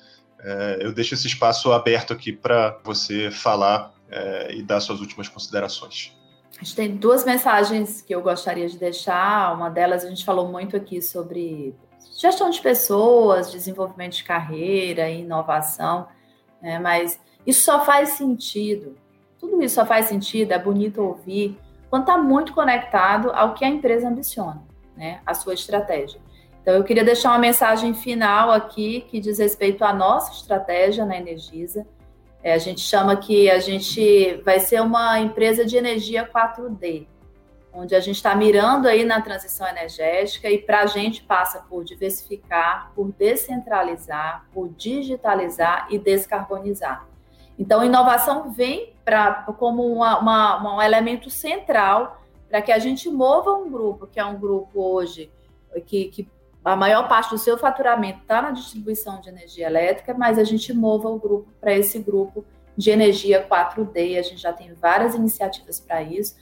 É, 0.41 0.79
eu 0.81 0.95
deixo 0.95 1.13
esse 1.13 1.27
espaço 1.27 1.71
aberto 1.73 2.15
aqui 2.15 2.33
para 2.33 2.81
você 2.83 3.31
falar 3.31 3.93
é, 4.11 4.55
e 4.55 4.63
dar 4.63 4.81
suas 4.81 5.01
últimas 5.01 5.29
considerações. 5.29 6.17
A 6.61 6.65
gente 6.65 6.75
tem 6.75 6.97
duas 6.97 7.25
mensagens 7.25 8.03
que 8.03 8.13
eu 8.13 8.21
gostaria 8.21 8.69
de 8.69 8.77
deixar. 8.77 9.55
Uma 9.55 9.71
delas, 9.71 10.05
a 10.05 10.09
gente 10.09 10.25
falou 10.25 10.49
muito 10.49 10.77
aqui 10.77 11.01
sobre 11.01 11.73
gestão 12.19 12.51
de 12.51 12.61
pessoas, 12.61 13.53
desenvolvimento 13.53 14.17
de 14.17 14.25
carreira, 14.25 15.09
inovação, 15.09 16.09
né? 16.61 16.81
mas 16.81 17.21
isso 17.47 17.65
só 17.65 17.85
faz 17.85 18.11
sentido. 18.11 18.97
Tudo 19.39 19.63
isso 19.63 19.77
só 19.77 19.87
faz 19.87 20.07
sentido, 20.07 20.51
é 20.51 20.59
bonito 20.59 21.01
ouvir, 21.01 21.57
quando 21.89 22.03
está 22.03 22.19
muito 22.19 22.53
conectado 22.53 23.31
ao 23.31 23.55
que 23.55 23.65
a 23.65 23.69
empresa 23.69 24.09
ambiciona, 24.09 24.61
né? 24.97 25.21
a 25.25 25.35
sua 25.35 25.55
estratégia. 25.55 26.21
Então, 26.61 26.75
eu 26.75 26.83
queria 26.83 27.05
deixar 27.05 27.31
uma 27.31 27.39
mensagem 27.39 27.95
final 27.95 28.51
aqui 28.51 29.03
que 29.09 29.21
diz 29.21 29.39
respeito 29.39 29.85
à 29.85 29.93
nossa 29.93 30.33
estratégia 30.33 31.07
na 31.07 31.17
Energisa. 31.17 31.87
É, 32.43 32.53
a 32.53 32.59
gente 32.59 32.81
chama 32.81 33.17
que 33.17 33.51
a 33.51 33.59
gente 33.59 34.41
vai 34.45 34.61
ser 34.61 34.81
uma 34.81 35.19
empresa 35.19 35.65
de 35.65 35.77
energia 35.77 36.29
4D, 36.29 37.07
onde 37.73 37.95
a 37.95 38.01
gente 38.01 38.17
está 38.17 38.35
mirando 38.35 38.87
aí 38.87 39.05
na 39.05 39.21
transição 39.21 39.67
energética 39.67 40.49
e 40.49 40.59
para 40.59 40.81
a 40.81 40.87
gente 40.87 41.23
passa 41.23 41.61
por 41.69 41.85
diversificar, 41.85 42.93
por 42.95 43.13
descentralizar, 43.13 44.47
por 44.53 44.69
digitalizar 44.69 45.87
e 45.91 45.99
descarbonizar. 45.99 47.07
Então, 47.59 47.85
inovação 47.85 48.51
vem 48.51 48.95
pra, 49.05 49.45
como 49.59 49.85
uma, 49.93 50.19
uma, 50.21 50.77
um 50.77 50.83
elemento 50.83 51.29
central 51.29 52.23
para 52.49 52.63
que 52.63 52.71
a 52.71 52.79
gente 52.79 53.11
mova 53.11 53.53
um 53.53 53.69
grupo, 53.69 54.07
que 54.07 54.21
é 54.21 54.25
um 54.25 54.39
grupo 54.39 54.81
hoje 54.81 55.31
que, 55.87 56.07
que 56.07 56.29
a 56.73 56.77
maior 56.77 57.09
parte 57.09 57.31
do 57.31 57.39
seu 57.39 57.57
faturamento 57.57 58.21
está 58.21 58.43
na 58.43 58.51
distribuição 58.51 59.21
de 59.21 59.29
energia 59.29 59.67
elétrica, 59.67 60.13
mas 60.13 60.39
a 60.39 60.45
gente 60.45 60.73
mova 60.73 61.09
o 61.09 61.19
grupo 61.19 61.51
para 61.61 61.73
esse 61.73 61.99
grupo 61.99 62.45
de 62.77 62.91
energia 62.91 63.47
4D. 63.49 64.19
A 64.19 64.23
gente 64.23 64.37
já 64.37 64.53
tem 64.53 64.75
várias 64.75 65.15
iniciativas 65.15 65.81
para 65.81 66.03
isso. 66.03 66.37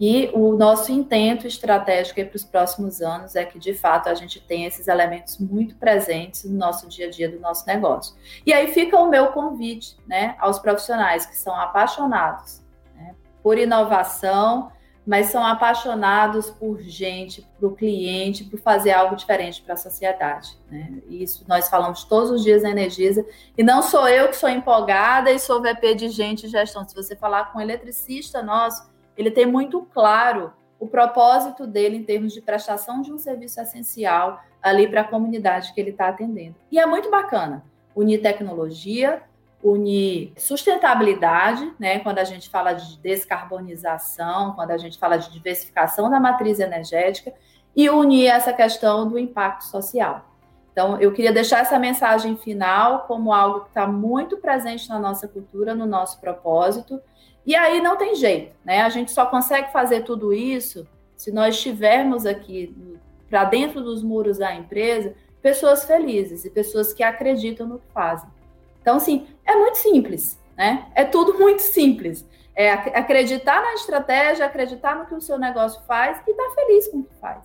E 0.00 0.30
o 0.32 0.52
nosso 0.56 0.92
intento 0.92 1.46
estratégico 1.46 2.24
para 2.24 2.36
os 2.36 2.44
próximos 2.44 3.00
anos 3.00 3.34
é 3.34 3.44
que, 3.44 3.58
de 3.58 3.74
fato, 3.74 4.08
a 4.08 4.14
gente 4.14 4.40
tenha 4.40 4.68
esses 4.68 4.86
elementos 4.86 5.38
muito 5.38 5.76
presentes 5.76 6.44
no 6.44 6.56
nosso 6.56 6.88
dia 6.88 7.06
a 7.06 7.10
dia 7.10 7.28
do 7.28 7.40
nosso 7.40 7.66
negócio. 7.66 8.14
E 8.46 8.52
aí 8.52 8.72
fica 8.72 8.98
o 8.98 9.08
meu 9.08 9.28
convite 9.28 9.96
né, 10.06 10.36
aos 10.38 10.58
profissionais 10.58 11.26
que 11.26 11.36
são 11.36 11.54
apaixonados 11.54 12.62
né, 12.94 13.14
por 13.42 13.58
inovação, 13.58 14.70
mas 15.08 15.28
são 15.28 15.42
apaixonados 15.42 16.50
por 16.50 16.82
gente, 16.82 17.48
por 17.58 17.74
cliente, 17.74 18.44
por 18.44 18.60
fazer 18.60 18.90
algo 18.90 19.16
diferente 19.16 19.62
para 19.62 19.72
a 19.72 19.76
sociedade. 19.78 20.58
Né? 20.70 21.00
Isso 21.08 21.46
nós 21.48 21.66
falamos 21.66 22.04
todos 22.04 22.30
os 22.30 22.44
dias 22.44 22.62
na 22.62 22.68
Energisa, 22.68 23.24
e 23.56 23.62
não 23.62 23.80
sou 23.80 24.06
eu 24.06 24.28
que 24.28 24.36
sou 24.36 24.50
empolgada 24.50 25.30
e 25.30 25.38
sou 25.38 25.62
VP 25.62 25.94
de 25.94 26.10
gente 26.10 26.44
e 26.44 26.50
gestão. 26.50 26.86
Se 26.86 26.94
você 26.94 27.16
falar 27.16 27.46
com 27.46 27.58
um 27.58 27.62
eletricista 27.62 28.42
nosso, 28.42 28.86
ele 29.16 29.30
tem 29.30 29.46
muito 29.46 29.80
claro 29.94 30.52
o 30.78 30.86
propósito 30.86 31.66
dele 31.66 31.96
em 31.96 32.04
termos 32.04 32.34
de 32.34 32.42
prestação 32.42 33.00
de 33.00 33.10
um 33.10 33.16
serviço 33.16 33.58
essencial 33.62 34.38
ali 34.62 34.86
para 34.86 35.00
a 35.00 35.04
comunidade 35.04 35.72
que 35.72 35.80
ele 35.80 35.90
está 35.90 36.08
atendendo. 36.08 36.54
E 36.70 36.78
é 36.78 36.84
muito 36.84 37.10
bacana 37.10 37.64
unir 37.96 38.20
tecnologia 38.20 39.22
unir 39.62 40.32
sustentabilidade, 40.36 41.72
né, 41.78 41.98
quando 41.98 42.18
a 42.18 42.24
gente 42.24 42.48
fala 42.48 42.72
de 42.72 42.98
descarbonização, 42.98 44.52
quando 44.52 44.70
a 44.70 44.78
gente 44.78 44.98
fala 44.98 45.16
de 45.16 45.30
diversificação 45.32 46.08
da 46.08 46.20
matriz 46.20 46.60
energética, 46.60 47.32
e 47.74 47.90
unir 47.90 48.26
essa 48.26 48.52
questão 48.52 49.08
do 49.08 49.18
impacto 49.18 49.64
social. 49.64 50.24
Então, 50.72 51.00
eu 51.00 51.12
queria 51.12 51.32
deixar 51.32 51.58
essa 51.58 51.78
mensagem 51.78 52.36
final 52.36 53.00
como 53.06 53.32
algo 53.32 53.62
que 53.62 53.68
está 53.68 53.86
muito 53.86 54.36
presente 54.36 54.88
na 54.88 54.98
nossa 54.98 55.26
cultura, 55.26 55.74
no 55.74 55.86
nosso 55.86 56.20
propósito, 56.20 57.00
e 57.44 57.56
aí 57.56 57.80
não 57.80 57.96
tem 57.96 58.14
jeito, 58.14 58.54
né? 58.64 58.82
A 58.82 58.88
gente 58.88 59.10
só 59.10 59.26
consegue 59.26 59.72
fazer 59.72 60.02
tudo 60.02 60.32
isso 60.32 60.86
se 61.16 61.32
nós 61.32 61.56
estivermos 61.56 62.26
aqui 62.26 62.76
para 63.28 63.44
dentro 63.44 63.82
dos 63.82 64.02
muros 64.02 64.38
da 64.38 64.54
empresa 64.54 65.14
pessoas 65.42 65.84
felizes 65.84 66.44
e 66.44 66.50
pessoas 66.50 66.92
que 66.92 67.02
acreditam 67.02 67.66
no 67.66 67.78
que 67.78 67.92
fazem. 67.92 68.28
Então, 68.88 68.96
assim, 68.96 69.26
é 69.44 69.54
muito 69.54 69.76
simples, 69.76 70.40
né? 70.56 70.86
É 70.94 71.04
tudo 71.04 71.38
muito 71.38 71.60
simples. 71.60 72.26
É 72.56 72.72
acreditar 72.72 73.60
na 73.60 73.74
estratégia, 73.74 74.46
acreditar 74.46 74.96
no 74.96 75.04
que 75.04 75.14
o 75.14 75.20
seu 75.20 75.38
negócio 75.38 75.82
faz 75.82 76.16
e 76.26 76.30
estar 76.30 76.42
tá 76.42 76.54
feliz 76.54 76.88
com 76.88 77.00
o 77.00 77.02
que 77.02 77.14
faz. 77.20 77.44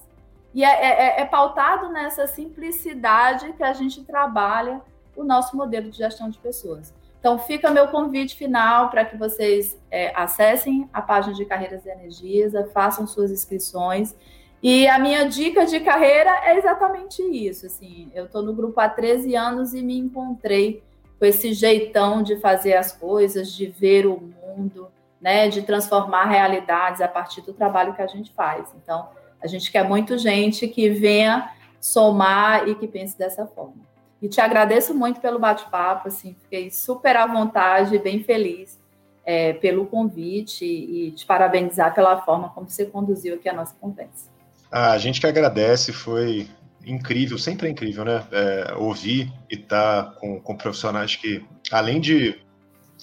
E 0.53 0.63
é, 0.63 0.69
é, 0.69 0.87
é, 0.87 1.21
é 1.21 1.25
pautado 1.25 1.89
nessa 1.89 2.27
simplicidade 2.27 3.51
que 3.57 3.61
a 3.61 3.73
gente 3.73 4.01
trabalha 4.05 4.79
o 5.17 5.23
nosso 5.25 5.57
modelo 5.57 5.91
de 5.91 5.97
gestão 5.97 6.29
de 6.29 6.39
pessoas. 6.39 6.93
Então, 7.19 7.37
fica 7.37 7.69
meu 7.69 7.89
convite 7.89 8.37
final 8.37 8.89
para 8.89 9.03
que 9.03 9.17
vocês 9.17 9.77
é, 9.91 10.13
acessem 10.15 10.89
a 10.93 11.01
página 11.01 11.33
de 11.33 11.43
Carreiras 11.43 11.83
de 11.83 11.89
Energisa, 11.89 12.69
façam 12.73 13.05
suas 13.05 13.31
inscrições. 13.31 14.15
E 14.61 14.87
a 14.87 14.97
minha 14.97 15.27
dica 15.27 15.65
de 15.65 15.81
carreira 15.81 16.31
é 16.45 16.57
exatamente 16.57 17.21
isso. 17.21 17.65
Assim, 17.65 18.09
eu 18.15 18.27
estou 18.27 18.41
no 18.41 18.53
grupo 18.53 18.79
há 18.79 18.87
13 18.87 19.35
anos 19.35 19.73
e 19.73 19.81
me 19.81 19.97
encontrei 19.97 20.81
com 21.23 21.27
esse 21.27 21.53
jeitão 21.53 22.21
de 22.21 22.35
fazer 22.35 22.73
as 22.73 22.91
coisas, 22.91 23.53
de 23.53 23.67
ver 23.67 24.05
o 24.05 24.19
mundo, 24.19 24.89
né, 25.21 25.47
de 25.47 25.61
transformar 25.61 26.25
realidades 26.25 26.99
a 26.99 27.07
partir 27.07 27.39
do 27.39 27.53
trabalho 27.53 27.93
que 27.93 28.01
a 28.01 28.07
gente 28.07 28.33
faz. 28.33 28.67
Então, 28.75 29.07
a 29.41 29.47
gente 29.47 29.71
quer 29.71 29.87
muito 29.87 30.17
gente 30.17 30.67
que 30.67 30.89
venha 30.89 31.49
somar 31.79 32.67
e 32.67 32.75
que 32.75 32.89
pense 32.89 33.17
dessa 33.17 33.47
forma. 33.47 33.85
E 34.21 34.27
te 34.27 34.41
agradeço 34.41 34.93
muito 34.93 35.21
pelo 35.21 35.39
bate-papo, 35.39 36.09
assim, 36.09 36.35
fiquei 36.41 36.69
super 36.69 37.15
à 37.15 37.25
vontade, 37.25 37.97
bem 37.99 38.21
feliz 38.21 38.77
é, 39.25 39.53
pelo 39.53 39.85
convite 39.85 40.65
e 40.65 41.11
te 41.11 41.25
parabenizar 41.25 41.95
pela 41.95 42.21
forma 42.21 42.49
como 42.49 42.69
você 42.69 42.85
conduziu 42.85 43.35
aqui 43.35 43.47
a 43.47 43.53
nossa 43.53 43.73
conversa. 43.79 44.29
Ah, 44.69 44.91
a 44.91 44.97
gente 44.97 45.21
que 45.21 45.27
agradece, 45.27 45.93
foi 45.93 46.49
incrível, 46.85 47.37
sempre 47.37 47.67
é 47.67 47.71
incrível, 47.71 48.05
né? 48.05 48.25
É, 48.31 48.73
ouvir 48.75 49.31
e 49.49 49.55
estar 49.55 50.03
tá 50.03 50.11
com, 50.11 50.39
com 50.39 50.55
profissionais 50.55 51.15
que, 51.15 51.43
além 51.71 51.99
de 51.99 52.39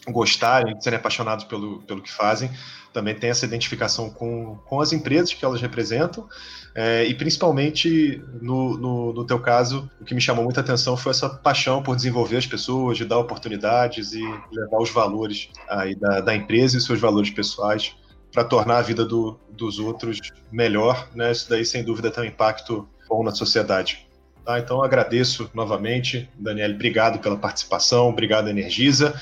gostarem, 0.09 0.77
de 0.77 0.83
serem 0.83 0.99
apaixonados 0.99 1.45
pelo, 1.45 1.83
pelo 1.83 2.03
que 2.03 2.11
fazem, 2.11 2.51
também 2.93 3.15
tem 3.15 3.31
essa 3.31 3.45
identificação 3.45 4.11
com, 4.11 4.57
com 4.67 4.81
as 4.81 4.93
empresas 4.93 5.33
que 5.33 5.45
elas 5.45 5.61
representam, 5.61 6.27
é, 6.75 7.05
e 7.05 7.15
principalmente 7.15 8.23
no, 8.41 8.77
no, 8.77 9.13
no, 9.13 9.27
teu 9.27 9.41
caso, 9.41 9.91
o 10.01 10.05
que 10.05 10.15
me 10.15 10.21
chamou 10.21 10.45
muita 10.45 10.61
atenção 10.61 10.97
foi 10.97 11.11
essa 11.11 11.29
paixão 11.29 11.83
por 11.83 11.97
desenvolver 11.97 12.37
as 12.37 12.47
pessoas, 12.47 12.97
de 12.97 13.05
dar 13.05 13.19
oportunidades 13.19 14.13
e 14.13 14.23
levar 14.53 14.79
os 14.81 14.91
valores 14.91 15.51
aí 15.69 15.95
da, 15.95 16.21
da 16.21 16.35
empresa 16.35 16.79
e 16.79 16.81
seus 16.81 17.01
valores 17.01 17.31
pessoais 17.31 17.95
para 18.33 18.45
tornar 18.45 18.79
a 18.79 18.83
vida 18.83 19.05
do, 19.05 19.39
dos 19.51 19.79
outros 19.79 20.19
melhor, 20.51 21.09
né? 21.15 21.33
Isso 21.33 21.51
daí, 21.51 21.65
sem 21.65 21.83
dúvida, 21.83 22.11
tem 22.11 22.25
um 22.25 22.27
impacto 22.27 22.89
bom 23.11 23.25
na 23.25 23.33
sociedade. 23.33 24.07
Tá? 24.45 24.61
Então, 24.61 24.83
agradeço 24.83 25.51
novamente, 25.53 26.31
Daniel, 26.39 26.71
obrigado 26.71 27.19
pela 27.19 27.37
participação, 27.37 28.09
obrigado, 28.09 28.49
Energisa. 28.49 29.21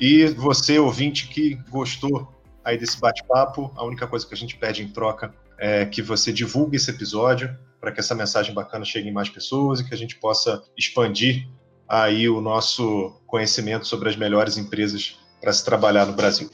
E 0.00 0.24
você, 0.26 0.78
ouvinte, 0.78 1.28
que 1.28 1.54
gostou 1.70 2.34
aí 2.64 2.78
desse 2.78 2.98
bate-papo, 2.98 3.70
a 3.76 3.84
única 3.84 4.06
coisa 4.06 4.26
que 4.26 4.34
a 4.34 4.36
gente 4.36 4.56
pede 4.56 4.82
em 4.82 4.88
troca 4.88 5.32
é 5.58 5.86
que 5.86 6.02
você 6.02 6.32
divulgue 6.32 6.76
esse 6.76 6.90
episódio 6.90 7.56
para 7.80 7.92
que 7.92 8.00
essa 8.00 8.14
mensagem 8.14 8.52
bacana 8.52 8.84
chegue 8.84 9.08
em 9.08 9.12
mais 9.12 9.28
pessoas 9.28 9.80
e 9.80 9.84
que 9.84 9.94
a 9.94 9.96
gente 9.96 10.16
possa 10.16 10.62
expandir 10.76 11.46
aí 11.88 12.28
o 12.28 12.40
nosso 12.40 13.20
conhecimento 13.26 13.86
sobre 13.86 14.08
as 14.08 14.16
melhores 14.16 14.56
empresas 14.56 15.18
para 15.40 15.52
se 15.52 15.64
trabalhar 15.64 16.06
no 16.06 16.12
Brasil. 16.12 16.50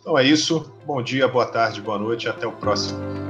Então 0.00 0.18
é 0.18 0.24
isso. 0.24 0.72
Bom 0.84 1.00
dia, 1.00 1.28
boa 1.28 1.46
tarde, 1.46 1.80
boa 1.80 1.98
noite. 1.98 2.28
Até 2.28 2.46
o 2.46 2.52
próximo. 2.52 3.21